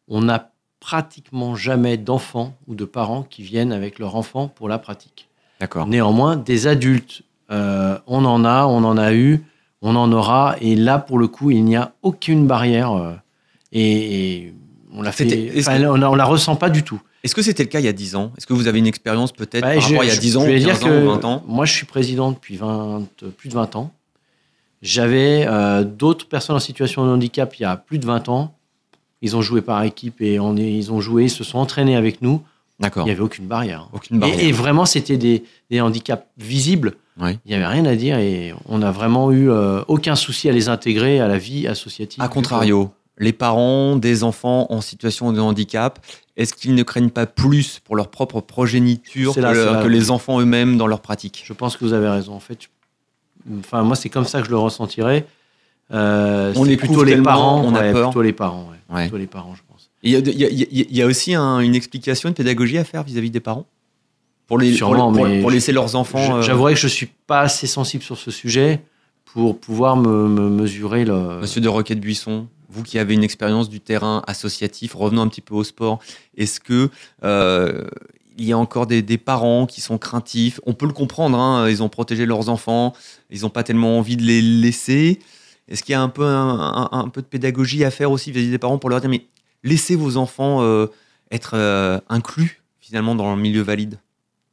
on 0.06 0.22
n'a 0.22 0.52
pratiquement 0.78 1.56
jamais 1.56 1.96
d'enfants 1.96 2.56
ou 2.68 2.76
de 2.76 2.84
parents 2.84 3.24
qui 3.24 3.42
viennent 3.42 3.72
avec 3.72 3.98
leur 3.98 4.14
enfant 4.14 4.46
pour 4.46 4.68
la 4.68 4.78
pratique. 4.78 5.28
D'accord. 5.58 5.88
Néanmoins, 5.88 6.36
des 6.36 6.68
adultes 6.68 7.22
euh, 7.50 7.98
on 8.06 8.24
en 8.24 8.44
a, 8.44 8.64
on 8.66 8.84
en 8.84 8.96
a 8.96 9.12
eu, 9.14 9.42
on 9.82 9.96
en 9.96 10.10
aura. 10.12 10.56
Et 10.60 10.76
là, 10.76 10.98
pour 10.98 11.18
le 11.18 11.28
coup, 11.28 11.50
il 11.50 11.64
n'y 11.64 11.76
a 11.76 11.92
aucune 12.02 12.46
barrière. 12.46 12.92
Euh, 12.92 13.12
et, 13.72 14.42
et, 14.44 14.54
on 14.92 15.02
la 15.02 15.12
fait, 15.12 15.52
enfin, 15.58 15.82
on, 15.84 16.00
on, 16.02 16.14
la 16.14 16.24
ressent 16.24 16.56
pas 16.56 16.70
du 16.70 16.84
tout. 16.84 17.00
Est-ce 17.24 17.34
que 17.34 17.42
c'était 17.42 17.64
le 17.64 17.68
cas 17.68 17.80
il 17.80 17.86
y 17.86 17.88
a 17.88 17.92
10 17.92 18.16
ans? 18.16 18.32
Est-ce 18.36 18.46
que 18.46 18.52
vous 18.52 18.68
avez 18.68 18.78
une 18.78 18.86
expérience 18.86 19.32
peut-être 19.32 19.62
bah, 19.62 19.74
par 19.74 19.82
rapport 19.82 20.02
à 20.02 20.04
il 20.04 20.08
y 20.08 20.12
a 20.12 20.16
10 20.16 20.36
ans, 20.36 20.44
15 20.44 20.84
ans 20.84 21.02
ou 21.02 21.06
20 21.06 21.24
ans? 21.24 21.42
Moi, 21.48 21.64
je 21.64 21.72
suis 21.72 21.86
président 21.86 22.30
depuis 22.30 22.56
20, 22.56 23.02
plus 23.36 23.48
de 23.48 23.54
20 23.54 23.76
ans. 23.76 23.92
J'avais 24.82 25.46
euh, 25.48 25.82
d'autres 25.82 26.28
personnes 26.28 26.56
en 26.56 26.60
situation 26.60 27.06
de 27.06 27.10
handicap 27.10 27.54
il 27.58 27.62
y 27.62 27.64
a 27.64 27.76
plus 27.76 27.98
de 27.98 28.04
20 28.04 28.28
ans. 28.28 28.54
Ils 29.22 29.34
ont 29.34 29.40
joué 29.40 29.62
par 29.62 29.82
équipe 29.82 30.20
et 30.20 30.38
on 30.38 30.56
est, 30.58 30.70
ils 30.70 30.92
ont 30.92 31.00
joué, 31.00 31.24
ils 31.24 31.30
se 31.30 31.42
sont 31.42 31.58
entraînés 31.58 31.96
avec 31.96 32.20
nous. 32.20 32.42
D'accord. 32.78 33.04
Il 33.04 33.06
n'y 33.06 33.12
avait 33.12 33.22
aucune 33.22 33.46
barrière. 33.46 33.88
Aucune 33.94 34.18
barrière. 34.18 34.38
Et, 34.38 34.48
et 34.48 34.52
vraiment, 34.52 34.84
c'était 34.84 35.16
des, 35.16 35.44
des, 35.70 35.80
handicaps 35.80 36.26
visibles. 36.36 36.92
Oui. 37.20 37.38
Il 37.44 37.50
n'y 37.50 37.54
avait 37.54 37.66
rien 37.66 37.84
à 37.84 37.94
dire 37.94 38.18
et 38.18 38.54
on 38.66 38.78
n'a 38.78 38.90
vraiment 38.90 39.30
eu 39.30 39.50
euh, 39.50 39.82
aucun 39.86 40.16
souci 40.16 40.48
à 40.48 40.52
les 40.52 40.68
intégrer 40.68 41.20
à 41.20 41.28
la 41.28 41.38
vie 41.38 41.68
associative. 41.68 42.20
A 42.20 42.28
contrario, 42.28 42.90
les 43.18 43.32
parents 43.32 43.96
des 43.96 44.24
enfants 44.24 44.66
en 44.70 44.80
situation 44.80 45.32
de 45.32 45.40
handicap, 45.40 46.04
est-ce 46.36 46.54
qu'ils 46.54 46.74
ne 46.74 46.82
craignent 46.82 47.10
pas 47.10 47.26
plus 47.26 47.80
pour 47.84 47.94
leur 47.94 48.08
propre 48.08 48.40
progéniture 48.40 49.38
là, 49.38 49.82
que, 49.82 49.88
les 49.88 50.10
enfants 50.10 50.40
eux-mêmes 50.40 50.76
dans 50.76 50.88
leur 50.88 51.00
pratique? 51.00 51.44
Je 51.46 51.52
pense 51.52 51.76
que 51.76 51.84
vous 51.84 51.92
avez 51.92 52.08
raison. 52.08 52.34
En 52.34 52.40
fait, 52.40 52.58
enfin, 53.60 53.82
moi, 53.82 53.94
c'est 53.94 54.08
comme 54.08 54.24
ça 54.24 54.40
que 54.40 54.46
je 54.46 54.50
le 54.50 54.58
ressentirais. 54.58 55.26
Euh, 55.92 56.52
on 56.56 56.66
est 56.66 56.76
plutôt 56.76 57.04
les 57.04 57.20
parents. 57.22 57.62
On 57.64 57.74
a 57.74 57.80
ouais, 57.80 57.92
peur. 57.92 58.10
Plutôt 58.10 58.22
les 58.22 58.32
parents. 58.32 58.68
Ouais. 58.70 58.96
Ouais. 58.96 59.02
Plutôt 59.02 59.18
les 59.18 59.26
parents, 59.26 59.54
je 59.54 59.62
pense. 59.68 59.90
Il 60.02 60.10
y, 60.10 60.16
a, 60.16 60.18
y 60.18 60.98
y 60.98 61.04
aussi 61.04 61.34
un, 61.34 61.60
une 61.60 61.74
explication, 61.74 62.28
une 62.28 62.34
pédagogie 62.34 62.78
à 62.78 62.84
faire 62.84 63.04
vis-à-vis 63.04 63.28
-vis 63.28 63.32
des 63.32 63.40
parents? 63.40 63.66
Pour, 64.46 64.58
les, 64.58 64.74
Sûrement, 64.74 65.12
pour, 65.12 65.26
mais 65.26 65.40
pour 65.40 65.50
laisser 65.50 65.72
leurs 65.72 65.96
enfants. 65.96 66.42
J'avouerais 66.42 66.72
euh... 66.72 66.74
que 66.74 66.80
je 66.80 66.88
suis 66.88 67.10
pas 67.26 67.40
assez 67.40 67.66
sensible 67.66 68.02
sur 68.02 68.18
ce 68.18 68.30
sujet 68.30 68.82
pour 69.24 69.58
pouvoir 69.58 69.96
me, 69.96 70.28
me 70.28 70.48
mesurer 70.48 71.04
le. 71.04 71.40
Monsieur 71.40 71.60
de 71.60 71.68
Roquette 71.68 72.00
Buisson, 72.00 72.46
vous 72.68 72.82
qui 72.82 72.98
avez 72.98 73.14
une 73.14 73.24
expérience 73.24 73.68
du 73.68 73.80
terrain 73.80 74.22
associatif, 74.26 74.94
revenons 74.94 75.22
un 75.22 75.28
petit 75.28 75.40
peu 75.40 75.54
au 75.54 75.64
sport. 75.64 75.98
Est-ce 76.36 76.60
que 76.60 76.90
euh, 77.24 77.84
il 78.36 78.44
y 78.44 78.52
a 78.52 78.58
encore 78.58 78.86
des, 78.86 79.02
des, 79.02 79.18
parents 79.18 79.66
qui 79.66 79.80
sont 79.80 79.98
craintifs? 79.98 80.60
On 80.66 80.74
peut 80.74 80.86
le 80.86 80.92
comprendre. 80.92 81.38
Hein, 81.38 81.68
ils 81.68 81.82
ont 81.82 81.88
protégé 81.88 82.26
leurs 82.26 82.48
enfants, 82.48 82.92
ils 83.30 83.42
n'ont 83.42 83.50
pas 83.50 83.62
tellement 83.62 83.98
envie 83.98 84.16
de 84.16 84.22
les 84.22 84.42
laisser. 84.42 85.20
Est-ce 85.68 85.82
qu'il 85.82 85.92
y 85.92 85.96
a 85.96 86.02
un 86.02 86.08
peu 86.08 86.24
un, 86.26 86.60
un, 86.60 86.88
un, 86.92 87.08
peu 87.08 87.22
de 87.22 87.26
pédagogie 87.26 87.84
à 87.84 87.90
faire 87.90 88.10
aussi 88.10 88.30
vis-à-vis 88.30 88.50
des 88.50 88.58
parents 88.58 88.78
pour 88.78 88.90
leur 88.90 89.00
dire 89.00 89.08
mais 89.08 89.26
laissez 89.62 89.96
vos 89.96 90.16
enfants 90.16 90.62
euh, 90.62 90.86
être 91.30 91.52
euh, 91.54 91.98
inclus 92.08 92.62
finalement 92.80 93.14
dans 93.14 93.34
le 93.34 93.40
milieu 93.40 93.62
valide? 93.62 93.98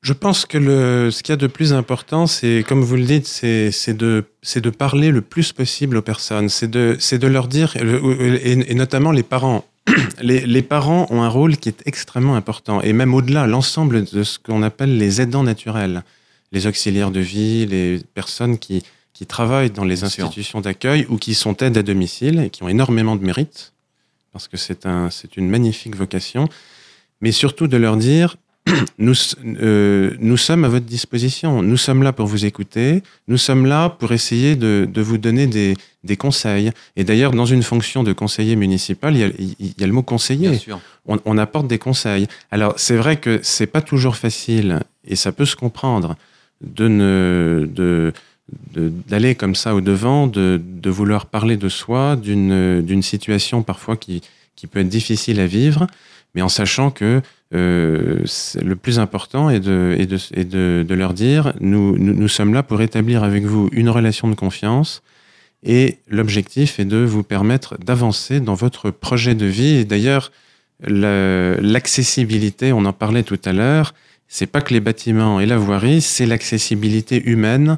Je 0.01 0.13
pense 0.13 0.45
que 0.45 0.57
le, 0.57 1.11
ce 1.11 1.21
qu'il 1.21 1.31
y 1.31 1.33
a 1.33 1.37
de 1.37 1.47
plus 1.47 1.73
important, 1.73 2.25
c'est, 2.25 2.65
comme 2.67 2.81
vous 2.81 2.95
le 2.95 3.03
dites, 3.03 3.27
c'est, 3.27 3.71
c'est, 3.71 3.95
de, 3.95 4.25
c'est 4.41 4.61
de 4.61 4.71
parler 4.71 5.11
le 5.11 5.21
plus 5.21 5.53
possible 5.53 5.95
aux 5.97 6.01
personnes. 6.01 6.49
C'est 6.49 6.67
de, 6.67 6.97
c'est 6.99 7.19
de 7.19 7.27
leur 7.27 7.47
dire, 7.47 7.75
et, 7.75 8.51
et 8.51 8.73
notamment 8.73 9.11
les 9.11 9.23
parents. 9.23 9.65
Les, 10.21 10.45
les, 10.45 10.61
parents 10.61 11.07
ont 11.09 11.23
un 11.23 11.27
rôle 11.27 11.57
qui 11.57 11.67
est 11.67 11.81
extrêmement 11.87 12.35
important, 12.35 12.81
et 12.81 12.93
même 12.93 13.15
au-delà, 13.15 13.47
l'ensemble 13.47 14.05
de 14.05 14.21
ce 14.21 14.37
qu'on 14.37 14.61
appelle 14.61 14.99
les 14.99 15.21
aidants 15.21 15.41
naturels, 15.41 16.03
les 16.51 16.67
auxiliaires 16.67 17.09
de 17.09 17.19
vie, 17.19 17.65
les 17.65 17.99
personnes 18.13 18.59
qui, 18.59 18.83
qui 19.13 19.25
travaillent 19.25 19.71
dans 19.71 19.83
les 19.83 20.03
institutions 20.03 20.61
d'accueil 20.61 21.07
ou 21.09 21.17
qui 21.17 21.33
sont 21.33 21.57
aides 21.57 21.79
à 21.79 21.81
domicile 21.81 22.39
et 22.41 22.49
qui 22.51 22.61
ont 22.61 22.69
énormément 22.69 23.15
de 23.15 23.25
mérite, 23.25 23.73
parce 24.31 24.47
que 24.47 24.55
c'est, 24.55 24.85
un, 24.85 25.09
c'est 25.09 25.35
une 25.35 25.49
magnifique 25.49 25.95
vocation, 25.95 26.47
mais 27.19 27.31
surtout 27.31 27.67
de 27.67 27.77
leur 27.77 27.97
dire, 27.97 28.35
nous, 28.97 29.15
euh, 29.45 30.15
nous 30.19 30.37
sommes 30.37 30.63
à 30.65 30.67
votre 30.67 30.85
disposition. 30.85 31.61
Nous 31.61 31.77
sommes 31.77 32.03
là 32.03 32.13
pour 32.13 32.27
vous 32.27 32.45
écouter. 32.45 33.01
Nous 33.27 33.37
sommes 33.37 33.65
là 33.65 33.89
pour 33.89 34.11
essayer 34.11 34.55
de, 34.55 34.87
de 34.91 35.01
vous 35.01 35.17
donner 35.17 35.47
des, 35.47 35.75
des, 36.03 36.15
conseils. 36.15 36.71
Et 36.95 37.03
d'ailleurs, 37.03 37.31
dans 37.31 37.45
une 37.45 37.63
fonction 37.63 38.03
de 38.03 38.13
conseiller 38.13 38.55
municipal, 38.55 39.15
il 39.15 39.19
y 39.19 39.23
a, 39.23 39.29
il 39.59 39.73
y 39.79 39.83
a 39.83 39.87
le 39.87 39.93
mot 39.93 40.03
conseiller. 40.03 40.59
On, 41.07 41.19
on, 41.25 41.37
apporte 41.37 41.67
des 41.67 41.79
conseils. 41.79 42.27
Alors, 42.51 42.73
c'est 42.77 42.95
vrai 42.95 43.17
que 43.17 43.39
c'est 43.41 43.67
pas 43.67 43.81
toujours 43.81 44.15
facile, 44.15 44.79
et 45.05 45.15
ça 45.15 45.31
peut 45.31 45.45
se 45.45 45.55
comprendre, 45.55 46.15
de 46.61 46.87
ne, 46.87 47.67
de, 47.73 48.13
d'aller 49.07 49.33
comme 49.33 49.55
ça 49.55 49.73
au 49.73 49.81
devant, 49.81 50.27
de, 50.27 50.61
de 50.63 50.89
vouloir 50.89 51.25
parler 51.25 51.57
de 51.57 51.69
soi, 51.69 52.15
d'une, 52.15 52.81
d'une 52.81 53.01
situation 53.01 53.63
parfois 53.63 53.97
qui, 53.97 54.21
qui 54.55 54.67
peut 54.67 54.79
être 54.79 54.89
difficile 54.89 55.39
à 55.39 55.47
vivre, 55.47 55.87
mais 56.35 56.41
en 56.43 56.49
sachant 56.49 56.91
que 56.91 57.21
le 57.51 58.73
plus 58.75 58.99
important 58.99 59.49
est 59.49 59.59
de, 59.59 60.85
leur 60.89 61.13
dire 61.13 61.53
nous, 61.59 62.27
sommes 62.27 62.53
là 62.53 62.63
pour 62.63 62.81
établir 62.81 63.23
avec 63.23 63.43
vous 63.43 63.69
une 63.71 63.89
relation 63.89 64.27
de 64.27 64.35
confiance 64.35 65.01
et 65.63 65.97
l'objectif 66.09 66.79
est 66.79 66.85
de 66.85 66.97
vous 66.97 67.23
permettre 67.23 67.77
d'avancer 67.77 68.39
dans 68.39 68.55
votre 68.55 68.89
projet 68.89 69.35
de 69.35 69.45
vie. 69.45 69.85
D'ailleurs, 69.85 70.31
l'accessibilité, 70.87 72.73
on 72.73 72.85
en 72.85 72.93
parlait 72.93 73.23
tout 73.23 73.39
à 73.45 73.53
l'heure, 73.53 73.93
c'est 74.27 74.47
pas 74.47 74.61
que 74.61 74.73
les 74.73 74.79
bâtiments 74.79 75.39
et 75.39 75.45
la 75.45 75.57
voirie, 75.57 76.01
c'est 76.01 76.25
l'accessibilité 76.25 77.21
humaine 77.29 77.77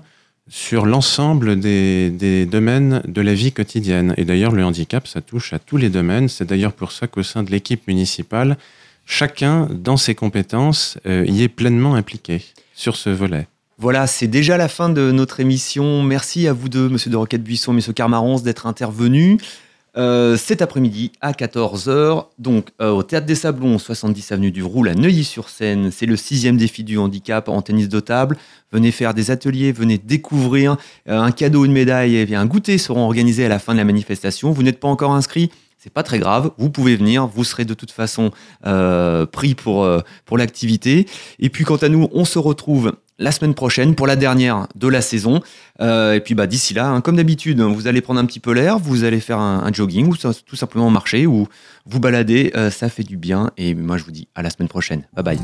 sur 0.49 0.85
l'ensemble 0.85 1.59
des, 1.59 2.45
domaines 2.45 3.01
de 3.07 3.21
la 3.21 3.33
vie 3.33 3.51
quotidienne. 3.51 4.13
Et 4.17 4.25
d'ailleurs, 4.25 4.51
le 4.51 4.63
handicap, 4.63 5.07
ça 5.07 5.21
touche 5.21 5.53
à 5.53 5.59
tous 5.59 5.77
les 5.77 5.89
domaines. 5.89 6.29
C'est 6.29 6.45
d'ailleurs 6.45 6.73
pour 6.73 6.91
ça 6.91 7.07
qu'au 7.07 7.23
sein 7.23 7.43
de 7.43 7.51
l'équipe 7.51 7.87
municipale, 7.87 8.57
chacun, 9.05 9.67
dans 9.71 9.97
ses 9.97 10.15
compétences, 10.15 10.97
euh, 11.05 11.25
y 11.27 11.43
est 11.43 11.49
pleinement 11.49 11.95
impliqué 11.95 12.43
sur 12.75 12.95
ce 12.95 13.09
volet. 13.09 13.47
Voilà, 13.77 14.07
c'est 14.07 14.27
déjà 14.27 14.57
la 14.57 14.67
fin 14.67 14.89
de 14.89 15.11
notre 15.11 15.39
émission. 15.39 16.03
Merci 16.03 16.47
à 16.47 16.53
vous 16.53 16.69
deux, 16.69 16.89
monsieur 16.89 17.09
de 17.11 17.17
Roquette-Buisson, 17.17 17.73
monsieur 17.73 17.93
Carmarons, 17.93 18.39
d'être 18.39 18.67
intervenus. 18.67 19.37
Euh, 19.95 20.37
cet 20.37 20.63
après-midi 20.63 21.11
à 21.21 21.33
14h, 21.33 22.25
donc 22.39 22.69
euh, 22.81 22.89
au 22.89 23.03
Théâtre 23.03 23.27
des 23.27 23.35
Sablons, 23.35 23.77
70 23.77 24.31
avenue 24.31 24.51
du 24.51 24.63
Roule 24.63 24.89
à 24.89 24.95
Neuilly-sur-Seine. 24.95 25.91
C'est 25.91 26.07
le 26.07 26.15
sixième 26.15 26.57
défi 26.57 26.83
du 26.83 26.97
handicap 26.97 27.47
en 27.47 27.61
tennis 27.61 27.89
de 27.89 27.99
table. 27.99 28.37
Venez 28.71 28.91
faire 28.91 29.13
des 29.13 29.29
ateliers, 29.29 29.71
venez 29.71 29.99
découvrir. 29.99 30.77
Un 31.05 31.31
cadeau, 31.31 31.65
une 31.65 31.73
médaille 31.73 32.15
et 32.15 32.35
un 32.35 32.45
goûter 32.47 32.79
seront 32.79 33.03
organisés 33.03 33.45
à 33.45 33.49
la 33.49 33.59
fin 33.59 33.73
de 33.73 33.77
la 33.77 33.85
manifestation. 33.85 34.51
Vous 34.51 34.63
n'êtes 34.63 34.79
pas 34.79 34.87
encore 34.87 35.13
inscrit 35.13 35.51
c'est 35.83 35.91
pas 35.93 36.03
très 36.03 36.19
grave, 36.19 36.51
vous 36.57 36.69
pouvez 36.69 36.95
venir, 36.95 37.27
vous 37.27 37.43
serez 37.43 37.65
de 37.65 37.73
toute 37.73 37.91
façon 37.91 38.31
pris 39.31 39.55
pour, 39.55 39.87
pour 40.25 40.37
l'activité. 40.37 41.07
Et 41.39 41.49
puis 41.49 41.65
quant 41.65 41.75
à 41.75 41.89
nous, 41.89 42.07
on 42.13 42.23
se 42.23 42.39
retrouve 42.39 42.93
la 43.19 43.31
semaine 43.31 43.53
prochaine 43.53 43.95
pour 43.95 44.07
la 44.07 44.15
dernière 44.15 44.67
de 44.75 44.87
la 44.87 45.01
saison. 45.01 45.41
Euh, 45.81 46.13
et 46.13 46.19
puis 46.19 46.35
bah, 46.35 46.47
d'ici 46.47 46.73
là, 46.73 46.89
hein, 46.89 47.01
comme 47.01 47.15
d'habitude, 47.15 47.59
vous 47.61 47.87
allez 47.87 48.01
prendre 48.01 48.19
un 48.19 48.25
petit 48.25 48.39
peu 48.39 48.51
l'air, 48.53 48.79
vous 48.79 49.03
allez 49.03 49.19
faire 49.19 49.39
un, 49.39 49.71
jogging 49.71 50.07
ou 50.07 50.15
tout 50.15 50.55
simplement 50.55 50.89
marcher 50.89 51.25
ou 51.25 51.47
vous 51.85 51.99
balader, 51.99 52.51
euh, 52.55 52.69
ça 52.69 52.89
fait 52.89 53.03
du 53.03 53.17
bien. 53.17 53.51
Et 53.57 53.75
moi 53.75 53.97
je 53.97 54.03
vous 54.03 54.11
dis 54.11 54.27
à 54.35 54.41
la 54.41 54.49
semaine 54.49 54.69
prochaine. 54.69 55.03
Bye 55.13 55.23
bye. 55.23 55.39